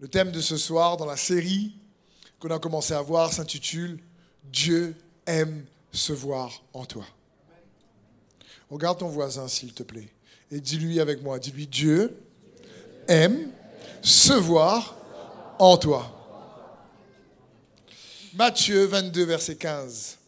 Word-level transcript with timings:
Le 0.00 0.06
thème 0.06 0.30
de 0.30 0.40
ce 0.40 0.56
soir 0.56 0.96
dans 0.96 1.06
la 1.06 1.16
série 1.16 1.72
qu'on 2.38 2.50
a 2.50 2.60
commencé 2.60 2.94
à 2.94 3.02
voir 3.02 3.32
s'intitule 3.32 3.98
Dieu 4.44 4.94
aime 5.26 5.64
se 5.90 6.12
voir 6.12 6.62
en 6.72 6.84
toi. 6.84 7.04
Regarde 8.70 8.98
ton 8.98 9.08
voisin 9.08 9.48
s'il 9.48 9.72
te 9.72 9.82
plaît 9.82 10.08
et 10.52 10.60
dis-lui 10.60 11.00
avec 11.00 11.22
moi, 11.22 11.40
dis-lui 11.40 11.66
Dieu 11.66 12.16
aime 13.08 13.50
se 14.00 14.32
voir 14.32 14.96
en 15.58 15.76
toi. 15.76 16.14
Matthieu 18.34 18.84
22, 18.84 19.24
verset 19.24 19.56
15. 19.56 20.18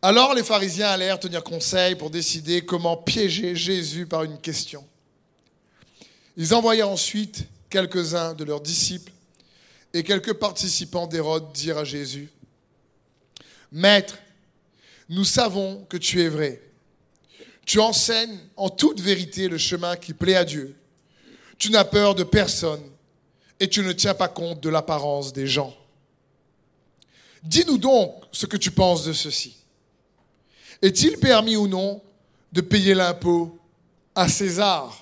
Alors 0.00 0.32
les 0.34 0.42
pharisiens 0.42 0.88
allèrent 0.88 1.20
tenir 1.20 1.44
conseil 1.44 1.94
pour 1.94 2.08
décider 2.08 2.64
comment 2.64 2.96
piéger 2.96 3.54
Jésus 3.54 4.06
par 4.06 4.24
une 4.24 4.38
question. 4.38 4.86
Ils 6.38 6.54
envoyèrent 6.54 6.88
ensuite 6.88 7.46
quelques-uns 7.72 8.34
de 8.34 8.44
leurs 8.44 8.60
disciples 8.60 9.10
et 9.94 10.04
quelques 10.04 10.34
participants 10.34 11.06
d'Hérode 11.06 11.52
dire 11.54 11.78
à 11.78 11.84
Jésus, 11.84 12.28
Maître, 13.72 14.18
nous 15.08 15.24
savons 15.24 15.86
que 15.88 15.96
tu 15.96 16.20
es 16.20 16.28
vrai. 16.28 16.60
Tu 17.64 17.80
enseignes 17.80 18.38
en 18.56 18.68
toute 18.68 19.00
vérité 19.00 19.48
le 19.48 19.56
chemin 19.56 19.96
qui 19.96 20.12
plaît 20.12 20.34
à 20.34 20.44
Dieu. 20.44 20.76
Tu 21.56 21.70
n'as 21.70 21.84
peur 21.84 22.14
de 22.14 22.24
personne 22.24 22.82
et 23.58 23.68
tu 23.68 23.80
ne 23.80 23.92
tiens 23.92 24.14
pas 24.14 24.28
compte 24.28 24.60
de 24.60 24.68
l'apparence 24.68 25.32
des 25.32 25.46
gens. 25.46 25.74
Dis-nous 27.42 27.78
donc 27.78 28.22
ce 28.32 28.44
que 28.44 28.58
tu 28.58 28.70
penses 28.70 29.04
de 29.04 29.14
ceci. 29.14 29.56
Est-il 30.82 31.16
permis 31.16 31.56
ou 31.56 31.68
non 31.68 32.02
de 32.52 32.60
payer 32.60 32.92
l'impôt 32.92 33.58
à 34.14 34.28
César? 34.28 35.01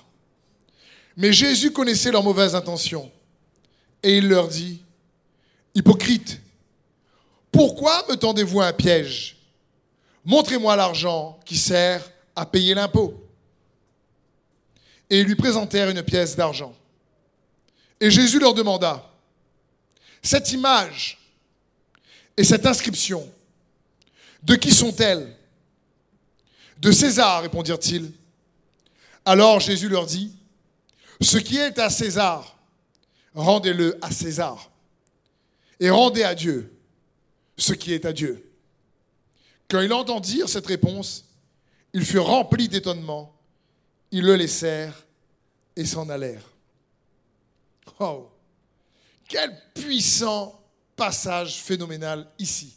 Mais 1.17 1.33
Jésus 1.33 1.71
connaissait 1.71 2.11
leurs 2.11 2.23
mauvaises 2.23 2.55
intentions 2.55 3.11
et 4.03 4.17
il 4.17 4.27
leur 4.27 4.47
dit, 4.47 4.81
Hypocrite, 5.73 6.41
pourquoi 7.51 8.05
me 8.09 8.15
tendez-vous 8.15 8.61
un 8.61 8.73
piège? 8.73 9.37
Montrez-moi 10.25 10.75
l'argent 10.75 11.39
qui 11.45 11.57
sert 11.57 12.09
à 12.35 12.45
payer 12.45 12.73
l'impôt. 12.73 13.13
Et 15.09 15.19
ils 15.19 15.27
lui 15.27 15.35
présentèrent 15.35 15.89
une 15.89 16.03
pièce 16.03 16.35
d'argent. 16.35 16.73
Et 17.99 18.09
Jésus 18.09 18.39
leur 18.39 18.53
demanda, 18.53 19.09
cette 20.21 20.51
image 20.51 21.19
et 22.37 22.43
cette 22.43 22.65
inscription, 22.65 23.27
de 24.43 24.55
qui 24.55 24.71
sont-elles? 24.71 25.35
De 26.79 26.91
César, 26.91 27.43
répondirent-ils. 27.43 28.11
Alors 29.23 29.59
Jésus 29.59 29.87
leur 29.87 30.05
dit, 30.05 30.31
ce 31.21 31.37
qui 31.37 31.57
est 31.57 31.77
à 31.79 31.89
César, 31.89 32.57
rendez-le 33.33 33.97
à 34.01 34.11
César. 34.11 34.71
Et 35.79 35.89
rendez 35.89 36.23
à 36.23 36.35
Dieu 36.35 36.71
ce 37.57 37.73
qui 37.73 37.93
est 37.93 38.05
à 38.05 38.13
Dieu. 38.13 38.51
Quand 39.69 39.81
ils 39.81 39.93
entendirent 39.93 40.49
cette 40.49 40.67
réponse, 40.67 41.25
ils 41.93 42.05
furent 42.05 42.25
remplis 42.25 42.67
d'étonnement. 42.67 43.35
Ils 44.11 44.25
le 44.25 44.35
laissèrent 44.35 45.05
et 45.75 45.85
s'en 45.85 46.09
allèrent. 46.09 46.49
Oh, 47.99 48.29
quel 49.27 49.55
puissant 49.73 50.61
passage 50.95 51.61
phénoménal 51.61 52.27
ici. 52.37 52.73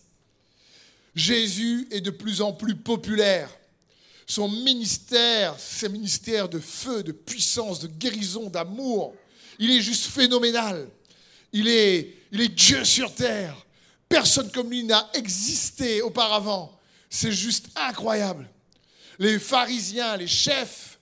Jésus 1.14 1.88
est 1.90 2.00
de 2.00 2.10
plus 2.10 2.40
en 2.40 2.52
plus 2.52 2.76
populaire. 2.76 3.50
Son 4.26 4.48
ministère, 4.48 5.58
ses 5.58 5.88
ministères 5.88 6.48
de 6.48 6.58
feu, 6.58 7.02
de 7.02 7.12
puissance, 7.12 7.80
de 7.80 7.88
guérison, 7.88 8.48
d'amour, 8.48 9.14
il 9.58 9.70
est 9.70 9.80
juste 9.80 10.06
phénoménal. 10.06 10.88
Il 11.52 11.68
est, 11.68 12.16
il 12.32 12.40
est 12.40 12.48
Dieu 12.48 12.84
sur 12.84 13.14
terre. 13.14 13.56
Personne 14.08 14.50
comme 14.50 14.70
lui 14.70 14.84
n'a 14.84 15.10
existé 15.14 16.02
auparavant. 16.02 16.78
C'est 17.10 17.32
juste 17.32 17.68
incroyable. 17.76 18.48
Les 19.18 19.38
pharisiens, 19.38 20.16
les 20.16 20.26
chefs 20.26 20.98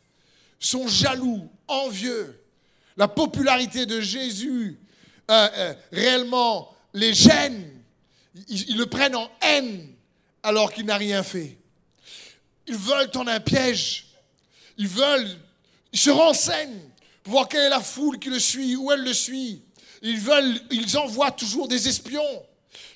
sont 0.59 0.87
jaloux, 0.87 1.49
envieux. 1.66 2.38
La 2.97 3.09
popularité 3.09 3.87
de 3.87 4.00
Jésus, 4.00 4.78
euh, 5.31 5.49
euh, 5.56 5.75
réellement, 5.91 6.75
les 6.93 7.15
gêne. 7.15 7.71
Ils, 8.49 8.77
le 8.77 8.87
prennent 8.87 9.16
en 9.16 9.31
haine 9.41 9.88
alors 10.43 10.72
qu'il 10.72 10.87
n'a 10.87 10.97
rien 10.97 11.22
fait. 11.22 11.59
Ils 12.67 12.77
veulent 12.77 13.11
en 13.15 13.27
un 13.27 13.41
piège. 13.41 14.06
Ils 14.78 14.89
veulent, 14.89 15.37
ils 15.93 15.99
se 15.99 16.11
renseignent 16.11 16.81
pour 17.23 17.33
voir 17.33 17.49
quelle 17.49 17.65
est 17.65 17.71
la 17.71 17.81
foule 17.81 18.19
qui 18.19 18.31
le 18.31 18.39
suit, 18.39 18.77
où 18.77 18.91
elle 18.91 19.03
le 19.03 19.12
suit. 19.15 19.62
Ils 20.03 20.19
veulent, 20.19 20.61
ils 20.71 20.97
envoient 20.97 21.31
toujours 21.31 21.69
des 21.69 21.89
espions 21.89 22.43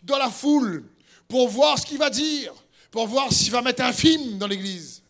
dans 0.02 0.18
la 0.18 0.30
foule 0.30 0.84
pour 1.28 1.48
voir 1.48 1.78
ce 1.78 1.86
qu'il 1.86 1.98
va 1.98 2.10
dire, 2.10 2.52
pour 2.90 3.06
voir 3.06 3.32
s'il 3.32 3.52
va 3.52 3.62
mettre 3.62 3.82
un 3.82 3.92
film 3.92 4.38
dans 4.38 4.46
l'église. 4.46 5.02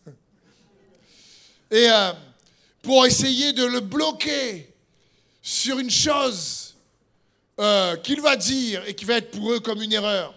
Et 1.71 1.89
euh, 1.89 2.13
pour 2.81 3.05
essayer 3.05 3.53
de 3.53 3.65
le 3.65 3.79
bloquer 3.79 4.73
sur 5.41 5.79
une 5.79 5.89
chose 5.89 6.75
euh, 7.59 7.95
qu'il 7.97 8.21
va 8.21 8.35
dire 8.35 8.83
et 8.87 8.93
qui 8.93 9.05
va 9.05 9.15
être 9.15 9.31
pour 9.31 9.51
eux 9.51 9.59
comme 9.59 9.81
une 9.81 9.93
erreur. 9.93 10.33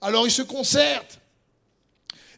Alors 0.00 0.26
ils 0.26 0.32
se 0.32 0.42
concertent 0.42 1.18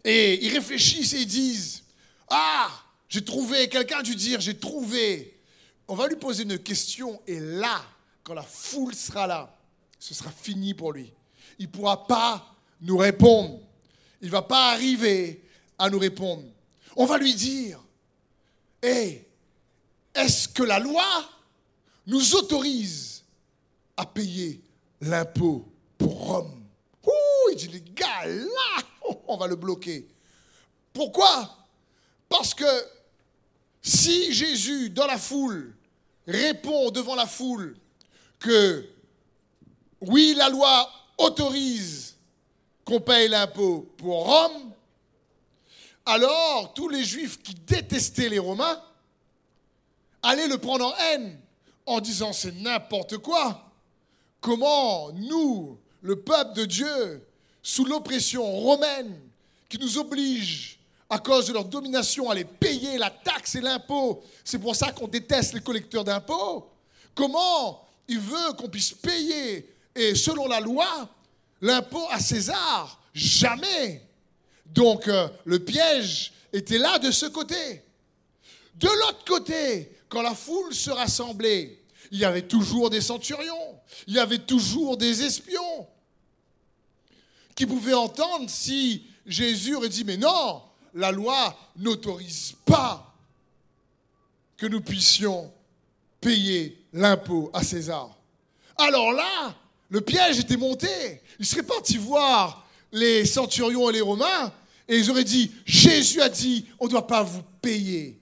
et 0.06 0.44
ils 0.44 0.53
réfléchissent 0.55 1.12
et 1.12 1.21
ils 1.21 1.27
disent, 1.27 1.83
ah, 2.28 2.71
j'ai 3.09 3.25
trouvé, 3.25 3.69
quelqu'un 3.69 3.99
a 3.99 4.03
dû 4.03 4.15
dire, 4.15 4.41
j'ai 4.41 4.56
trouvé 4.56 5.37
on 5.89 5.94
va 5.94 6.09
lui 6.09 6.17
poser 6.17 6.43
une 6.43 6.59
question 6.59 7.21
et 7.27 7.39
là, 7.39 7.83
quand 8.25 8.34
la 8.34 8.43
foule 8.43 8.95
sera 8.95 9.27
là, 9.27 9.56
ce 9.99 10.15
sera 10.15 10.31
fini 10.31 10.75
pour 10.75 10.93
lui. 10.93 11.12
Il 11.59 11.66
ne 11.66 11.71
pourra 11.71 12.06
pas 12.06 12.55
nous 12.81 12.97
répondre. 12.97 13.61
Il 14.21 14.27
ne 14.27 14.33
va 14.33 14.43
pas 14.43 14.72
arriver 14.72 15.43
à 15.78 15.89
nous 15.89 15.99
répondre. 15.99 16.43
On 16.97 17.06
va 17.06 17.19
lui 17.19 17.34
dire, 17.34 17.81
hé, 18.83 19.27
est-ce 20.15 20.49
que 20.49 20.62
la 20.62 20.78
loi 20.78 21.05
nous 22.06 22.34
autorise 22.34 23.22
à 23.97 24.06
payer 24.06 24.61
l'impôt 25.00 25.69
pour 25.97 26.27
Rome? 26.27 26.65
Ouh, 27.05 27.50
il 27.53 27.56
dit, 27.56 27.69
les 27.69 27.83
gars, 27.95 28.27
là, 28.27 28.83
on 29.28 29.37
va 29.37 29.47
le 29.47 29.56
bloquer. 29.56 30.06
Pourquoi? 30.93 31.56
Parce 32.28 32.55
que 32.55 32.65
si 33.83 34.33
Jésus, 34.33 34.91
dans 34.91 35.06
la 35.06 35.19
foule, 35.19 35.75
répond 36.27 36.91
devant 36.91 37.15
la 37.15 37.27
foule 37.27 37.77
que 38.39 38.89
oui, 40.00 40.34
la 40.37 40.49
loi 40.49 40.91
autorise 41.19 42.16
qu'on 42.84 43.00
paye 43.00 43.28
l'impôt 43.28 43.87
pour 43.97 44.27
Rome, 44.27 44.72
alors 46.05 46.72
tous 46.75 46.89
les 46.89 47.05
juifs 47.05 47.43
qui 47.43 47.55
détestaient 47.55 48.28
les 48.28 48.39
Romains 48.39 48.81
allaient 50.22 50.49
le 50.49 50.59
prendre 50.59 50.87
en 50.87 50.97
haine 50.97 51.39
en 51.84 52.00
disant 52.00 52.33
c'est 52.33 52.55
n'importe 52.56 53.19
quoi. 53.19 53.62
Comment 54.41 55.12
nous, 55.12 55.78
le 56.03 56.21
peuple 56.21 56.55
de 56.55 56.65
Dieu, 56.65 57.27
sous 57.66 57.84
l'oppression 57.84 58.44
romaine 58.44 59.12
qui 59.69 59.77
nous 59.77 59.99
oblige 59.99 60.78
à 61.10 61.19
cause 61.19 61.49
de 61.49 61.53
leur 61.53 61.65
domination, 61.65 62.31
à 62.31 62.34
les 62.37 62.44
payer 62.44 62.97
la 62.97 63.10
taxe 63.10 63.56
et 63.56 63.60
l'impôt. 63.60 64.22
C'est 64.44 64.60
pour 64.60 64.77
ça 64.77 64.93
qu'on 64.93 65.09
déteste 65.09 65.53
les 65.53 65.60
collecteurs 65.60 66.04
d'impôts. 66.04 66.71
Comment 67.12 67.84
il 68.06 68.21
veut 68.21 68.53
qu'on 68.56 68.69
puisse 68.69 68.93
payer, 68.93 69.69
et 69.97 70.15
selon 70.15 70.47
la 70.47 70.60
loi, 70.60 71.09
l'impôt 71.60 72.06
à 72.12 72.21
César? 72.21 73.00
Jamais. 73.12 74.00
Donc 74.66 75.09
euh, 75.09 75.27
le 75.44 75.59
piège 75.59 76.34
était 76.53 76.78
là 76.78 77.00
de 77.00 77.10
ce 77.10 77.27
côté. 77.27 77.83
De 78.77 78.87
l'autre 78.87 79.25
côté, 79.27 79.91
quand 80.09 80.22
la 80.22 80.37
foule 80.37 80.72
se 80.72 80.91
rassemblait, 80.91 81.81
il 82.12 82.19
y 82.19 82.25
avait 82.25 82.47
toujours 82.47 82.91
des 82.91 83.00
centurions, 83.00 83.80
il 84.07 84.15
y 84.15 84.21
avait 84.21 84.39
toujours 84.39 84.97
des 84.97 85.24
espions 85.24 85.89
qui 87.57 87.67
pouvaient 87.67 87.95
entendre 87.95 88.49
si 88.49 89.03
Jésus 89.27 89.75
aurait 89.75 89.89
dit, 89.89 90.05
mais 90.05 90.17
non, 90.17 90.63
la 90.95 91.11
loi 91.11 91.57
n'autorise 91.77 92.55
pas 92.65 93.13
que 94.57 94.67
nous 94.67 94.81
puissions 94.81 95.53
payer 96.21 96.81
l'impôt 96.93 97.51
à 97.53 97.65
César. 97.65 98.17
Alors 98.77 99.13
là, 99.13 99.55
le 99.89 100.01
piège 100.01 100.39
était 100.39 100.57
monté. 100.57 101.23
Ils 101.39 101.47
seraient 101.47 101.63
partis 101.63 101.97
voir 101.97 102.67
les 102.93 103.25
centurions 103.25 103.91
et 103.91 103.95
les 103.95 104.01
Romains 104.01 104.53
et 104.89 104.99
ils 104.99 105.11
auraient 105.11 105.25
dit, 105.25 105.51
Jésus 105.65 106.21
a 106.21 106.29
dit, 106.29 106.67
on 106.79 106.85
ne 106.85 106.91
doit 106.91 107.07
pas 107.07 107.23
vous 107.23 107.43
payer. 107.61 108.19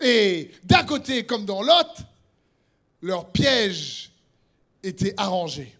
Et 0.00 0.50
d'un 0.64 0.84
côté 0.84 1.26
comme 1.26 1.44
dans 1.44 1.62
l'autre, 1.62 2.02
leur 3.02 3.30
piège 3.30 4.10
était 4.82 5.14
arrangé 5.16 5.74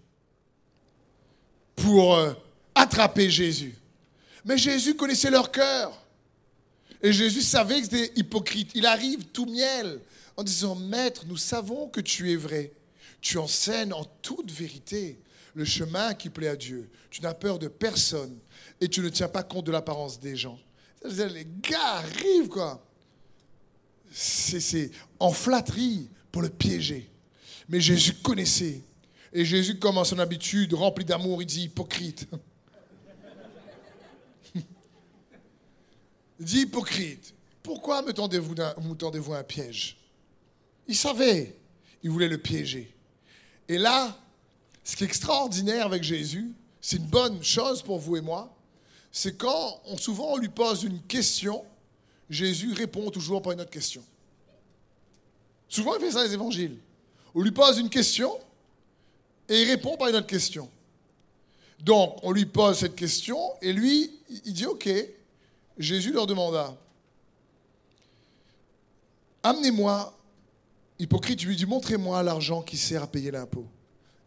pour 1.76 2.16
euh, 2.16 2.32
attraper 2.76 3.28
Jésus. 3.30 3.74
Mais 4.44 4.56
Jésus 4.56 4.94
connaissait 4.94 5.30
leur 5.30 5.50
cœur. 5.50 6.00
Et 7.02 7.12
Jésus 7.12 7.42
savait 7.42 7.80
que 7.80 7.84
c'était 7.84 8.12
hypocrite. 8.16 8.70
Il 8.74 8.86
arrive 8.86 9.24
tout 9.26 9.46
miel 9.46 10.00
en 10.36 10.44
disant, 10.44 10.76
Maître, 10.76 11.24
nous 11.26 11.36
savons 11.36 11.88
que 11.88 12.00
tu 12.00 12.32
es 12.32 12.36
vrai. 12.36 12.72
Tu 13.20 13.38
enseignes 13.38 13.92
en 13.92 14.04
toute 14.22 14.50
vérité 14.52 15.18
le 15.54 15.64
chemin 15.64 16.14
qui 16.14 16.30
plaît 16.30 16.48
à 16.48 16.56
Dieu. 16.56 16.88
Tu 17.10 17.22
n'as 17.22 17.34
peur 17.34 17.58
de 17.58 17.68
personne 17.68 18.38
et 18.80 18.88
tu 18.88 19.00
ne 19.00 19.08
tiens 19.08 19.28
pas 19.28 19.42
compte 19.42 19.66
de 19.66 19.72
l'apparence 19.72 20.20
des 20.20 20.36
gens. 20.36 20.58
Les 21.04 21.46
gars 21.62 21.96
arrivent, 21.96 22.48
quoi. 22.48 22.84
C'est 24.12 24.90
en 25.18 25.32
flatterie 25.32 26.08
pour 26.30 26.42
le 26.42 26.48
piéger. 26.48 27.10
Mais 27.68 27.80
Jésus 27.80 28.14
connaissait. 28.14 28.82
Et 29.32 29.44
Jésus, 29.44 29.78
comme 29.78 29.98
en 29.98 30.04
son 30.04 30.18
habitude, 30.18 30.74
rempli 30.74 31.04
d'amour, 31.04 31.42
il 31.42 31.46
dit 31.46 31.64
hypocrite. 31.64 32.28
Dit 36.38 36.60
hypocrite. 36.60 37.34
Pourquoi 37.62 38.02
me 38.02 38.12
tendez-vous 38.12 38.54
tendez 38.94 39.20
un 39.32 39.42
piège? 39.42 39.96
Il 40.86 40.96
savait. 40.96 41.56
Il 42.02 42.10
voulait 42.10 42.28
le 42.28 42.38
piéger. 42.38 42.94
Et 43.68 43.78
là, 43.78 44.16
ce 44.84 44.94
qui 44.94 45.02
est 45.02 45.06
extraordinaire 45.06 45.86
avec 45.86 46.02
Jésus, 46.02 46.52
c'est 46.80 46.98
une 46.98 47.06
bonne 47.06 47.42
chose 47.42 47.82
pour 47.82 47.98
vous 47.98 48.16
et 48.16 48.20
moi, 48.20 48.54
c'est 49.10 49.36
quand 49.36 49.80
on, 49.86 49.96
souvent 49.96 50.34
on 50.34 50.36
lui 50.36 50.48
pose 50.48 50.84
une 50.84 51.00
question, 51.02 51.64
Jésus 52.30 52.72
répond 52.72 53.10
toujours 53.10 53.42
par 53.42 53.52
une 53.52 53.60
autre 53.60 53.70
question. 53.70 54.04
Souvent, 55.68 55.96
il 55.96 56.00
fait 56.00 56.12
ça 56.12 56.18
dans 56.18 56.24
les 56.24 56.34
évangiles. 56.34 56.76
On 57.34 57.42
lui 57.42 57.50
pose 57.50 57.78
une 57.78 57.90
question 57.90 58.38
et 59.48 59.62
il 59.62 59.68
répond 59.68 59.96
par 59.96 60.08
une 60.08 60.16
autre 60.16 60.26
question. 60.26 60.70
Donc, 61.80 62.18
on 62.22 62.30
lui 62.30 62.46
pose 62.46 62.78
cette 62.78 62.94
question 62.94 63.38
et 63.60 63.72
lui, 63.72 64.12
il 64.44 64.52
dit 64.52 64.66
OK. 64.66 64.88
Jésus 65.78 66.12
leur 66.12 66.26
demanda 66.26 66.76
Amenez-moi, 69.42 70.12
hypocrite, 70.98 71.40
je 71.40 71.46
lui 71.46 71.56
dit 71.56 71.66
Montrez-moi 71.66 72.22
l'argent 72.22 72.62
qui 72.62 72.76
sert 72.76 73.02
à 73.02 73.06
payer 73.06 73.30
l'impôt. 73.30 73.66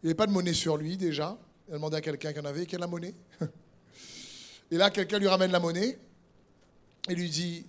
Il 0.02 0.06
n'y 0.06 0.10
avait 0.10 0.16
pas 0.16 0.26
de 0.26 0.32
monnaie 0.32 0.54
sur 0.54 0.76
lui 0.76 0.96
déjà. 0.96 1.36
Il 1.68 1.72
a 1.72 1.76
demandé 1.76 1.96
à 1.96 2.00
quelqu'un 2.00 2.32
qui 2.32 2.40
en 2.40 2.44
avait 2.44 2.64
Quelle 2.66 2.80
la 2.80 2.86
monnaie? 2.86 3.14
Et 4.70 4.76
là, 4.76 4.90
quelqu'un 4.90 5.18
lui 5.18 5.26
ramène 5.26 5.50
la 5.50 5.60
monnaie 5.60 5.98
et 7.08 7.14
lui 7.14 7.28
dit 7.28 7.66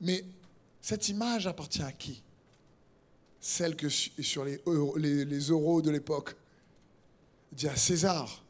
Mais 0.00 0.24
cette 0.80 1.08
image 1.08 1.46
appartient 1.46 1.82
à 1.82 1.92
qui? 1.92 2.22
Celle 3.38 3.76
que 3.76 3.88
sur 3.88 4.44
les, 4.44 4.60
les, 4.96 5.38
euros 5.48 5.82
de 5.82 5.90
l'époque. 5.90 6.34
Il 7.52 7.58
dit 7.58 7.68
à 7.68 7.76
César. 7.76 8.44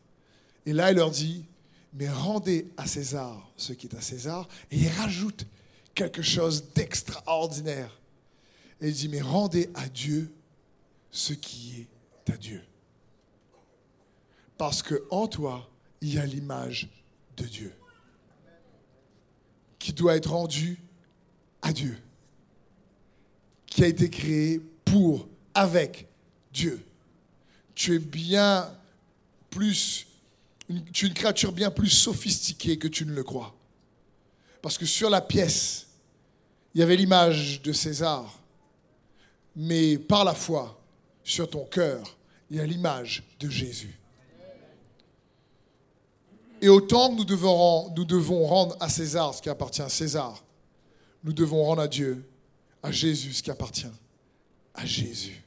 Et 0.64 0.72
là, 0.72 0.92
il 0.92 0.96
leur 0.96 1.10
dit, 1.10 1.44
mais 1.92 2.08
rendez 2.08 2.70
à 2.76 2.86
César 2.86 3.50
ce 3.56 3.72
qui 3.72 3.86
est 3.86 3.94
à 3.94 4.00
César. 4.00 4.48
Et 4.70 4.78
il 4.78 4.88
rajoute 4.88 5.46
quelque 5.94 6.22
chose 6.22 6.72
d'extraordinaire. 6.74 8.00
Et 8.80 8.88
il 8.88 8.94
dit, 8.94 9.08
mais 9.08 9.20
rendez 9.20 9.70
à 9.74 9.88
Dieu 9.88 10.32
ce 11.10 11.32
qui 11.32 11.86
est 12.26 12.32
à 12.32 12.36
Dieu. 12.36 12.62
Parce 14.56 14.82
que 14.82 15.04
en 15.10 15.26
toi, 15.26 15.68
il 16.00 16.14
y 16.14 16.18
a 16.18 16.26
l'image 16.26 16.88
de 17.36 17.44
Dieu 17.44 17.72
qui 19.78 19.92
doit 19.92 20.16
être 20.16 20.30
rendue 20.30 20.78
à 21.60 21.72
Dieu, 21.72 21.98
qui 23.66 23.82
a 23.82 23.88
été 23.88 24.08
créée 24.08 24.60
pour, 24.84 25.28
avec 25.54 26.06
Dieu. 26.52 26.84
Tu 27.74 27.96
es 27.96 27.98
bien 27.98 28.72
plus, 29.50 30.06
tu 30.92 31.06
es 31.06 31.08
une 31.08 31.14
créature 31.14 31.52
bien 31.52 31.70
plus 31.70 31.88
sophistiquée 31.88 32.78
que 32.78 32.88
tu 32.88 33.04
ne 33.06 33.12
le 33.12 33.22
crois. 33.22 33.54
Parce 34.60 34.78
que 34.78 34.86
sur 34.86 35.10
la 35.10 35.20
pièce, 35.20 35.88
il 36.74 36.80
y 36.80 36.82
avait 36.82 36.96
l'image 36.96 37.62
de 37.62 37.72
César, 37.72 38.38
mais 39.54 39.98
par 39.98 40.24
la 40.24 40.34
foi, 40.34 40.80
sur 41.24 41.48
ton 41.48 41.64
cœur, 41.64 42.16
il 42.50 42.56
y 42.56 42.60
a 42.60 42.66
l'image 42.66 43.22
de 43.40 43.48
Jésus. 43.48 43.98
Et 46.60 46.68
autant 46.68 47.10
que 47.10 47.16
nous 47.16 47.24
devons, 47.24 47.92
nous 47.96 48.04
devons 48.04 48.46
rendre 48.46 48.76
à 48.78 48.88
César 48.88 49.34
ce 49.34 49.42
qui 49.42 49.48
appartient 49.48 49.82
à 49.82 49.88
César, 49.88 50.42
nous 51.24 51.32
devons 51.32 51.64
rendre 51.64 51.82
à 51.82 51.88
Dieu, 51.88 52.24
à 52.82 52.92
Jésus 52.92 53.32
ce 53.32 53.42
qui 53.42 53.50
appartient 53.50 53.86
à 54.74 54.86
Jésus. 54.86 55.41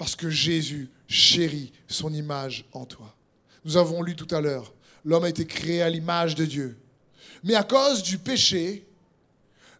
Parce 0.00 0.16
que 0.16 0.30
Jésus 0.30 0.88
chérit 1.06 1.74
son 1.86 2.14
image 2.14 2.64
en 2.72 2.86
toi. 2.86 3.14
Nous 3.66 3.76
avons 3.76 4.00
lu 4.00 4.16
tout 4.16 4.34
à 4.34 4.40
l'heure, 4.40 4.72
l'homme 5.04 5.24
a 5.24 5.28
été 5.28 5.44
créé 5.44 5.82
à 5.82 5.90
l'image 5.90 6.34
de 6.34 6.46
Dieu. 6.46 6.78
Mais 7.44 7.54
à 7.54 7.64
cause 7.64 8.02
du 8.02 8.16
péché, 8.16 8.86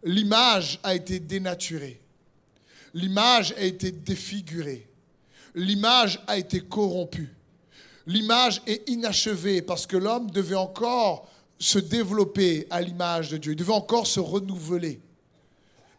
l'image 0.03 0.79
a 0.83 0.93
été 0.93 1.19
dénaturée. 1.19 1.99
L'image 2.93 3.55
a 3.57 3.63
été 3.63 3.91
défigurée. 3.91 4.87
L'image 5.55 6.21
a 6.27 6.37
été 6.37 6.59
corrompue. 6.59 7.33
L'image 8.05 8.61
est 8.67 8.87
inachevée 8.87 9.63
parce 9.63 9.87
que 9.87 9.97
l'homme 9.97 10.29
devait 10.29 10.53
encore 10.53 11.27
se 11.57 11.79
développer 11.79 12.67
à 12.69 12.79
l'image 12.79 13.31
de 13.31 13.37
Dieu. 13.37 13.53
Il 13.53 13.57
devait 13.57 13.73
encore 13.73 14.05
se 14.05 14.19
renouveler 14.19 15.01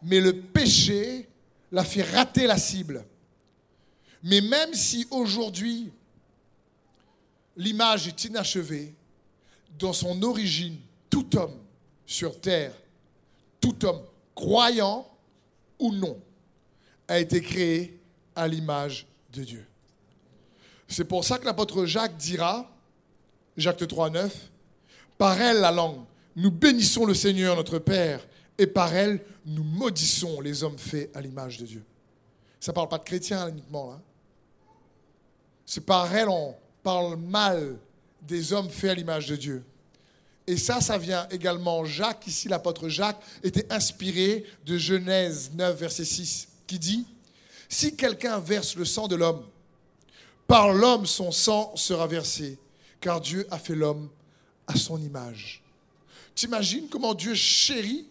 mais 0.05 0.19
le 0.19 0.33
péché 0.33 1.27
l'a 1.71 1.83
fait 1.83 2.03
rater 2.03 2.47
la 2.47 2.57
cible. 2.57 3.05
Mais 4.23 4.39
même 4.41 4.73
si 4.73 5.05
aujourd'hui 5.11 5.91
l'image 7.57 8.07
est 8.07 8.25
inachevée, 8.25 8.93
dans 9.77 9.93
son 9.93 10.21
origine, 10.23 10.77
tout 11.09 11.35
homme 11.37 11.57
sur 12.05 12.39
terre, 12.39 12.73
tout 13.59 13.85
homme 13.85 14.01
croyant 14.35 15.07
ou 15.79 15.91
non, 15.91 16.19
a 17.07 17.19
été 17.19 17.41
créé 17.41 17.99
à 18.35 18.47
l'image 18.47 19.05
de 19.33 19.43
Dieu. 19.43 19.65
C'est 20.87 21.05
pour 21.05 21.25
ça 21.25 21.37
que 21.37 21.45
l'apôtre 21.45 21.85
Jacques 21.85 22.17
dira, 22.17 22.69
Jacques 23.57 23.87
3, 23.87 24.09
9, 24.09 24.51
par 25.17 25.39
elle 25.41 25.59
la 25.59 25.71
langue, 25.71 26.03
nous 26.35 26.51
bénissons 26.51 27.05
le 27.05 27.13
Seigneur 27.13 27.55
notre 27.55 27.79
Père 27.79 28.25
et 28.57 28.67
par 28.67 28.93
elle, 28.93 29.19
nous 29.45 29.63
maudissons 29.63 30.39
les 30.39 30.63
hommes 30.63 30.77
faits 30.77 31.11
à 31.15 31.21
l'image 31.21 31.57
de 31.57 31.65
Dieu. 31.65 31.83
Ça 32.59 32.71
ne 32.71 32.75
parle 32.75 32.89
pas 32.89 32.97
de 32.97 33.03
chrétiens 33.03 33.49
uniquement. 33.49 33.91
Là. 33.91 34.01
C'est 35.65 35.85
par 35.85 36.13
elle, 36.15 36.29
on 36.29 36.55
parle 36.81 37.15
mal 37.17 37.77
des 38.21 38.53
hommes 38.53 38.69
faits 38.69 38.91
à 38.91 38.95
l'image 38.95 39.27
de 39.27 39.35
Dieu. 39.35 39.63
Et 40.45 40.57
ça, 40.57 40.81
ça 40.81 40.97
vient 40.97 41.27
également, 41.29 41.85
Jacques, 41.85 42.27
ici 42.27 42.49
l'apôtre 42.49 42.89
Jacques, 42.89 43.21
était 43.43 43.71
inspiré 43.71 44.45
de 44.65 44.77
Genèse 44.77 45.51
9, 45.53 45.79
verset 45.79 46.05
6, 46.05 46.49
qui 46.67 46.79
dit, 46.79 47.05
Si 47.69 47.95
quelqu'un 47.95 48.39
verse 48.39 48.75
le 48.75 48.83
sang 48.83 49.07
de 49.07 49.15
l'homme, 49.15 49.45
par 50.47 50.73
l'homme 50.73 51.05
son 51.05 51.31
sang 51.31 51.73
sera 51.75 52.07
versé, 52.07 52.59
car 52.99 53.21
Dieu 53.21 53.47
a 53.51 53.57
fait 53.57 53.75
l'homme 53.75 54.09
à 54.67 54.75
son 54.75 55.01
image. 55.01 55.63
T'imagines 56.35 56.89
comment 56.89 57.13
Dieu 57.13 57.35
chérit 57.35 58.07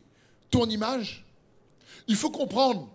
ton 0.51 0.67
image? 0.67 1.25
Il 2.09 2.17
faut 2.17 2.31
comprendre 2.31 2.89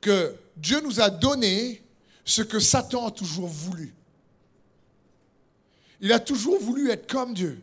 que 0.00 0.34
Dieu 0.56 0.80
nous 0.80 1.00
a 1.00 1.10
donné 1.10 1.82
ce 2.26 2.42
que 2.42 2.58
Satan 2.58 3.06
a 3.06 3.10
toujours 3.10 3.46
voulu. 3.46 3.94
Il 6.00 6.12
a 6.12 6.18
toujours 6.18 6.60
voulu 6.60 6.90
être 6.90 7.10
comme 7.10 7.32
Dieu. 7.32 7.62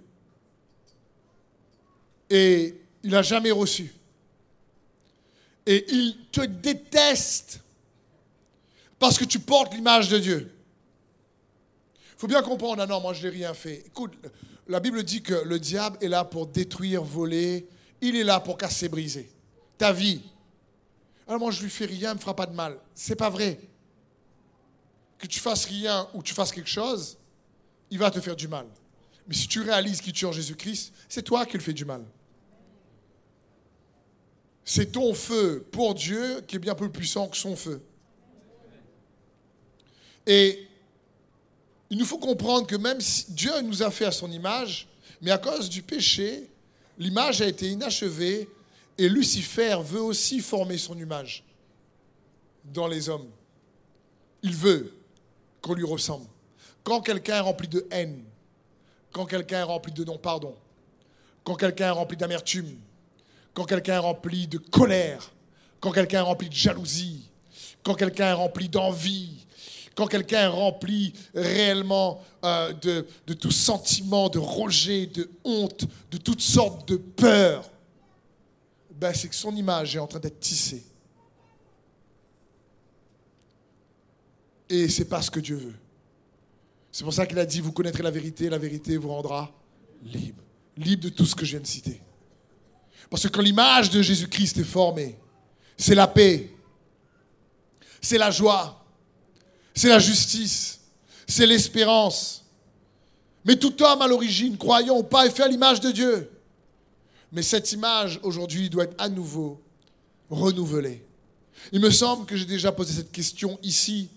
Et 2.29 2.81
il 3.03 3.11
n'a 3.11 3.21
jamais 3.21 3.51
reçu. 3.51 3.93
Et 5.65 5.85
il 5.93 6.17
te 6.31 6.41
déteste 6.41 7.59
parce 8.97 9.17
que 9.17 9.25
tu 9.25 9.37
portes 9.39 9.73
l'image 9.73 10.09
de 10.09 10.17
Dieu. 10.17 10.51
Il 12.13 12.19
faut 12.19 12.27
bien 12.27 12.41
comprendre, 12.41 12.81
ah 12.81 12.87
non, 12.87 13.01
moi 13.01 13.13
je 13.13 13.27
n'ai 13.27 13.33
rien 13.33 13.53
fait. 13.53 13.83
Écoute, 13.85 14.13
la 14.67 14.79
Bible 14.79 15.03
dit 15.03 15.21
que 15.21 15.33
le 15.33 15.59
diable 15.59 15.97
est 16.01 16.07
là 16.07 16.23
pour 16.23 16.47
détruire, 16.47 17.03
voler, 17.03 17.67
il 17.99 18.15
est 18.15 18.23
là 18.23 18.39
pour 18.39 18.57
casser, 18.57 18.87
briser. 18.87 19.29
Ta 19.77 19.91
vie. 19.91 20.21
Alors 21.27 21.39
moi, 21.39 21.51
je 21.51 21.61
lui 21.61 21.69
fais 21.69 21.85
rien, 21.85 22.11
il 22.11 22.13
ne 22.13 22.15
me 22.15 22.19
fera 22.19 22.35
pas 22.35 22.45
de 22.45 22.55
mal. 22.55 22.77
C'est 22.95 23.17
pas 23.17 23.29
vrai. 23.29 23.59
Que 25.23 25.27
tu 25.27 25.39
fasses 25.39 25.63
rien 25.65 26.05
ou 26.13 26.21
tu 26.21 26.33
fasses 26.33 26.51
quelque 26.51 26.69
chose, 26.69 27.17
il 27.89 27.97
va 27.97 28.11
te 28.11 28.19
faire 28.19 28.35
du 28.35 28.49
mal. 28.49 28.65
Mais 29.25 29.35
si 29.35 29.47
tu 29.47 29.61
réalises 29.61 30.01
qu'il 30.01 30.11
tue 30.11 30.25
en 30.25 30.33
Jésus-Christ, 30.33 30.93
c'est 31.07 31.21
toi 31.21 31.45
qui 31.45 31.53
le 31.53 31.63
fais 31.63 31.71
du 31.71 31.85
mal. 31.85 32.03
C'est 34.65 34.91
ton 34.91 35.13
feu 35.13 35.65
pour 35.71 35.95
Dieu 35.95 36.41
qui 36.45 36.57
est 36.57 36.59
bien 36.59 36.75
plus 36.75 36.89
puissant 36.89 37.29
que 37.29 37.37
son 37.37 37.55
feu. 37.55 37.81
Et 40.27 40.67
il 41.89 41.97
nous 41.97 42.05
faut 42.05 42.17
comprendre 42.17 42.67
que 42.67 42.75
même 42.75 42.99
si 42.99 43.31
Dieu 43.31 43.61
nous 43.61 43.81
a 43.81 43.91
fait 43.91 44.05
à 44.05 44.11
son 44.11 44.29
image, 44.29 44.89
mais 45.21 45.31
à 45.31 45.37
cause 45.37 45.69
du 45.69 45.83
péché, 45.83 46.49
L'image 46.97 47.41
a 47.41 47.47
été 47.47 47.69
inachevée 47.69 48.47
et 48.97 49.09
Lucifer 49.09 49.77
veut 49.83 50.01
aussi 50.01 50.39
former 50.39 50.77
son 50.77 50.97
image 50.97 51.43
dans 52.65 52.87
les 52.87 53.09
hommes. 53.09 53.29
Il 54.43 54.55
veut 54.55 54.93
qu'on 55.63 55.73
lui 55.73 55.85
ressemble. 55.85 56.27
Quand 56.83 57.01
quelqu'un 57.01 57.37
est 57.37 57.39
rempli 57.39 57.67
de 57.67 57.87
haine, 57.89 58.23
quand 59.11 59.25
quelqu'un 59.25 59.61
est 59.61 59.63
rempli 59.63 59.91
de 59.91 60.03
non-pardon, 60.03 60.55
quand 61.43 61.55
quelqu'un 61.55 61.87
est 61.87 61.91
rempli 61.91 62.17
d'amertume, 62.17 62.77
quand 63.53 63.63
quelqu'un 63.63 63.95
est 63.95 63.99
rempli 63.99 64.47
de 64.47 64.57
colère, 64.57 65.31
quand 65.79 65.91
quelqu'un 65.91 66.19
est 66.19 66.27
rempli 66.27 66.49
de 66.49 66.53
jalousie, 66.53 67.29
quand 67.81 67.95
quelqu'un 67.95 68.27
est 68.27 68.33
rempli 68.33 68.69
d'envie, 68.69 69.45
quand 69.95 70.07
quelqu'un 70.07 70.41
est 70.41 70.47
rempli 70.47 71.13
réellement 71.33 72.21
euh, 72.43 72.73
de, 72.73 73.07
de 73.27 73.33
tout 73.33 73.51
sentiment 73.51 74.27
de 74.27 74.39
rejet, 74.39 75.05
de 75.05 75.29
honte, 75.43 75.85
de 76.11 76.17
toutes 76.17 76.41
sortes 76.41 76.87
de 76.89 76.97
peurs, 76.97 77.69
ben 78.91 79.13
c'est 79.13 79.29
que 79.29 79.35
son 79.35 79.55
image 79.55 79.95
est 79.95 79.99
en 79.99 80.07
train 80.07 80.19
d'être 80.19 80.39
tissée. 80.39 80.83
Et 84.73 84.89
c'est 84.89 85.05
pas 85.05 85.21
ce 85.21 85.29
que 85.29 85.39
Dieu 85.39 85.55
veut. 85.55 85.75
C'est 86.91 87.03
pour 87.03 87.13
ça 87.13 87.27
qu'il 87.27 87.37
a 87.37 87.45
dit, 87.45 87.61
vous 87.61 87.71
connaîtrez 87.71 88.01
la 88.01 88.09
vérité, 88.09 88.49
la 88.49 88.57
vérité 88.57 88.97
vous 88.97 89.09
rendra 89.09 89.53
libre. 90.03 90.41
Libre 90.75 91.03
de 91.03 91.09
tout 91.09 91.27
ce 91.27 91.35
que 91.35 91.45
je 91.45 91.51
viens 91.51 91.59
de 91.59 91.67
citer. 91.67 92.01
Parce 93.07 93.21
que 93.21 93.27
quand 93.27 93.43
l'image 93.43 93.91
de 93.91 94.01
Jésus-Christ 94.01 94.57
est 94.57 94.63
formée, 94.63 95.15
c'est 95.77 95.93
la 95.93 96.07
paix, 96.07 96.51
c'est 98.01 98.17
la 98.17 98.31
joie, 98.31 98.83
c'est 99.75 99.89
la 99.89 99.99
justice, 99.99 100.79
c'est 101.27 101.45
l'espérance. 101.45 102.43
Mais 103.45 103.55
tout 103.55 103.79
homme 103.83 104.01
à 104.01 104.07
l'origine, 104.07 104.57
croyant 104.57 104.97
ou 104.97 105.03
pas, 105.03 105.27
est 105.27 105.29
fait 105.29 105.43
à 105.43 105.47
l'image 105.47 105.81
de 105.81 105.91
Dieu. 105.91 106.31
Mais 107.31 107.43
cette 107.43 107.71
image, 107.73 108.19
aujourd'hui, 108.23 108.71
doit 108.71 108.85
être 108.85 108.95
à 108.97 109.07
nouveau 109.07 109.61
renouvelée. 110.31 111.05
Il 111.71 111.79
me 111.79 111.91
semble 111.91 112.25
que 112.25 112.35
j'ai 112.35 112.45
déjà 112.45 112.71
posé 112.71 112.91
cette 112.91 113.11
question 113.11 113.59
ici, 113.61 114.09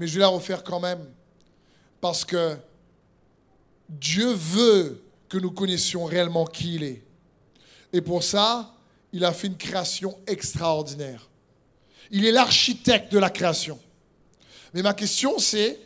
mais 0.00 0.06
je 0.06 0.14
vais 0.14 0.20
la 0.20 0.28
refaire 0.28 0.64
quand 0.64 0.80
même. 0.80 1.06
Parce 2.00 2.24
que 2.24 2.56
Dieu 3.90 4.32
veut 4.32 5.04
que 5.28 5.36
nous 5.36 5.50
connaissions 5.50 6.06
réellement 6.06 6.46
qui 6.46 6.76
il 6.76 6.82
est. 6.82 7.02
Et 7.92 8.00
pour 8.00 8.24
ça, 8.24 8.74
il 9.12 9.26
a 9.26 9.32
fait 9.32 9.48
une 9.48 9.58
création 9.58 10.18
extraordinaire. 10.26 11.28
Il 12.10 12.24
est 12.24 12.32
l'architecte 12.32 13.12
de 13.12 13.18
la 13.18 13.28
création. 13.28 13.78
Mais 14.72 14.80
ma 14.80 14.94
question 14.94 15.38
c'est, 15.38 15.78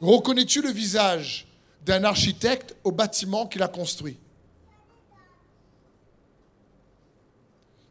reconnais-tu 0.00 0.62
le 0.62 0.70
visage 0.70 1.48
d'un 1.84 2.04
architecte 2.04 2.76
au 2.84 2.92
bâtiment 2.92 3.48
qu'il 3.48 3.62
a 3.64 3.68
construit? 3.68 4.18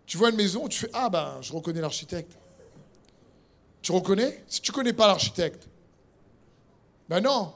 Tu 0.05 0.17
vois 0.17 0.29
une 0.29 0.37
maison, 0.37 0.69
tu 0.69 0.79
fais 0.79 0.89
Ah 0.93 1.09
ben, 1.09 1.39
je 1.41 1.51
reconnais 1.51 1.81
l'architecte. 1.81 2.37
Tu 3.81 3.91
reconnais? 3.91 4.43
Si 4.47 4.61
tu 4.61 4.71
ne 4.71 4.75
connais 4.75 4.93
pas 4.93 5.07
l'architecte, 5.07 5.67
ben 7.09 7.21
non. 7.21 7.53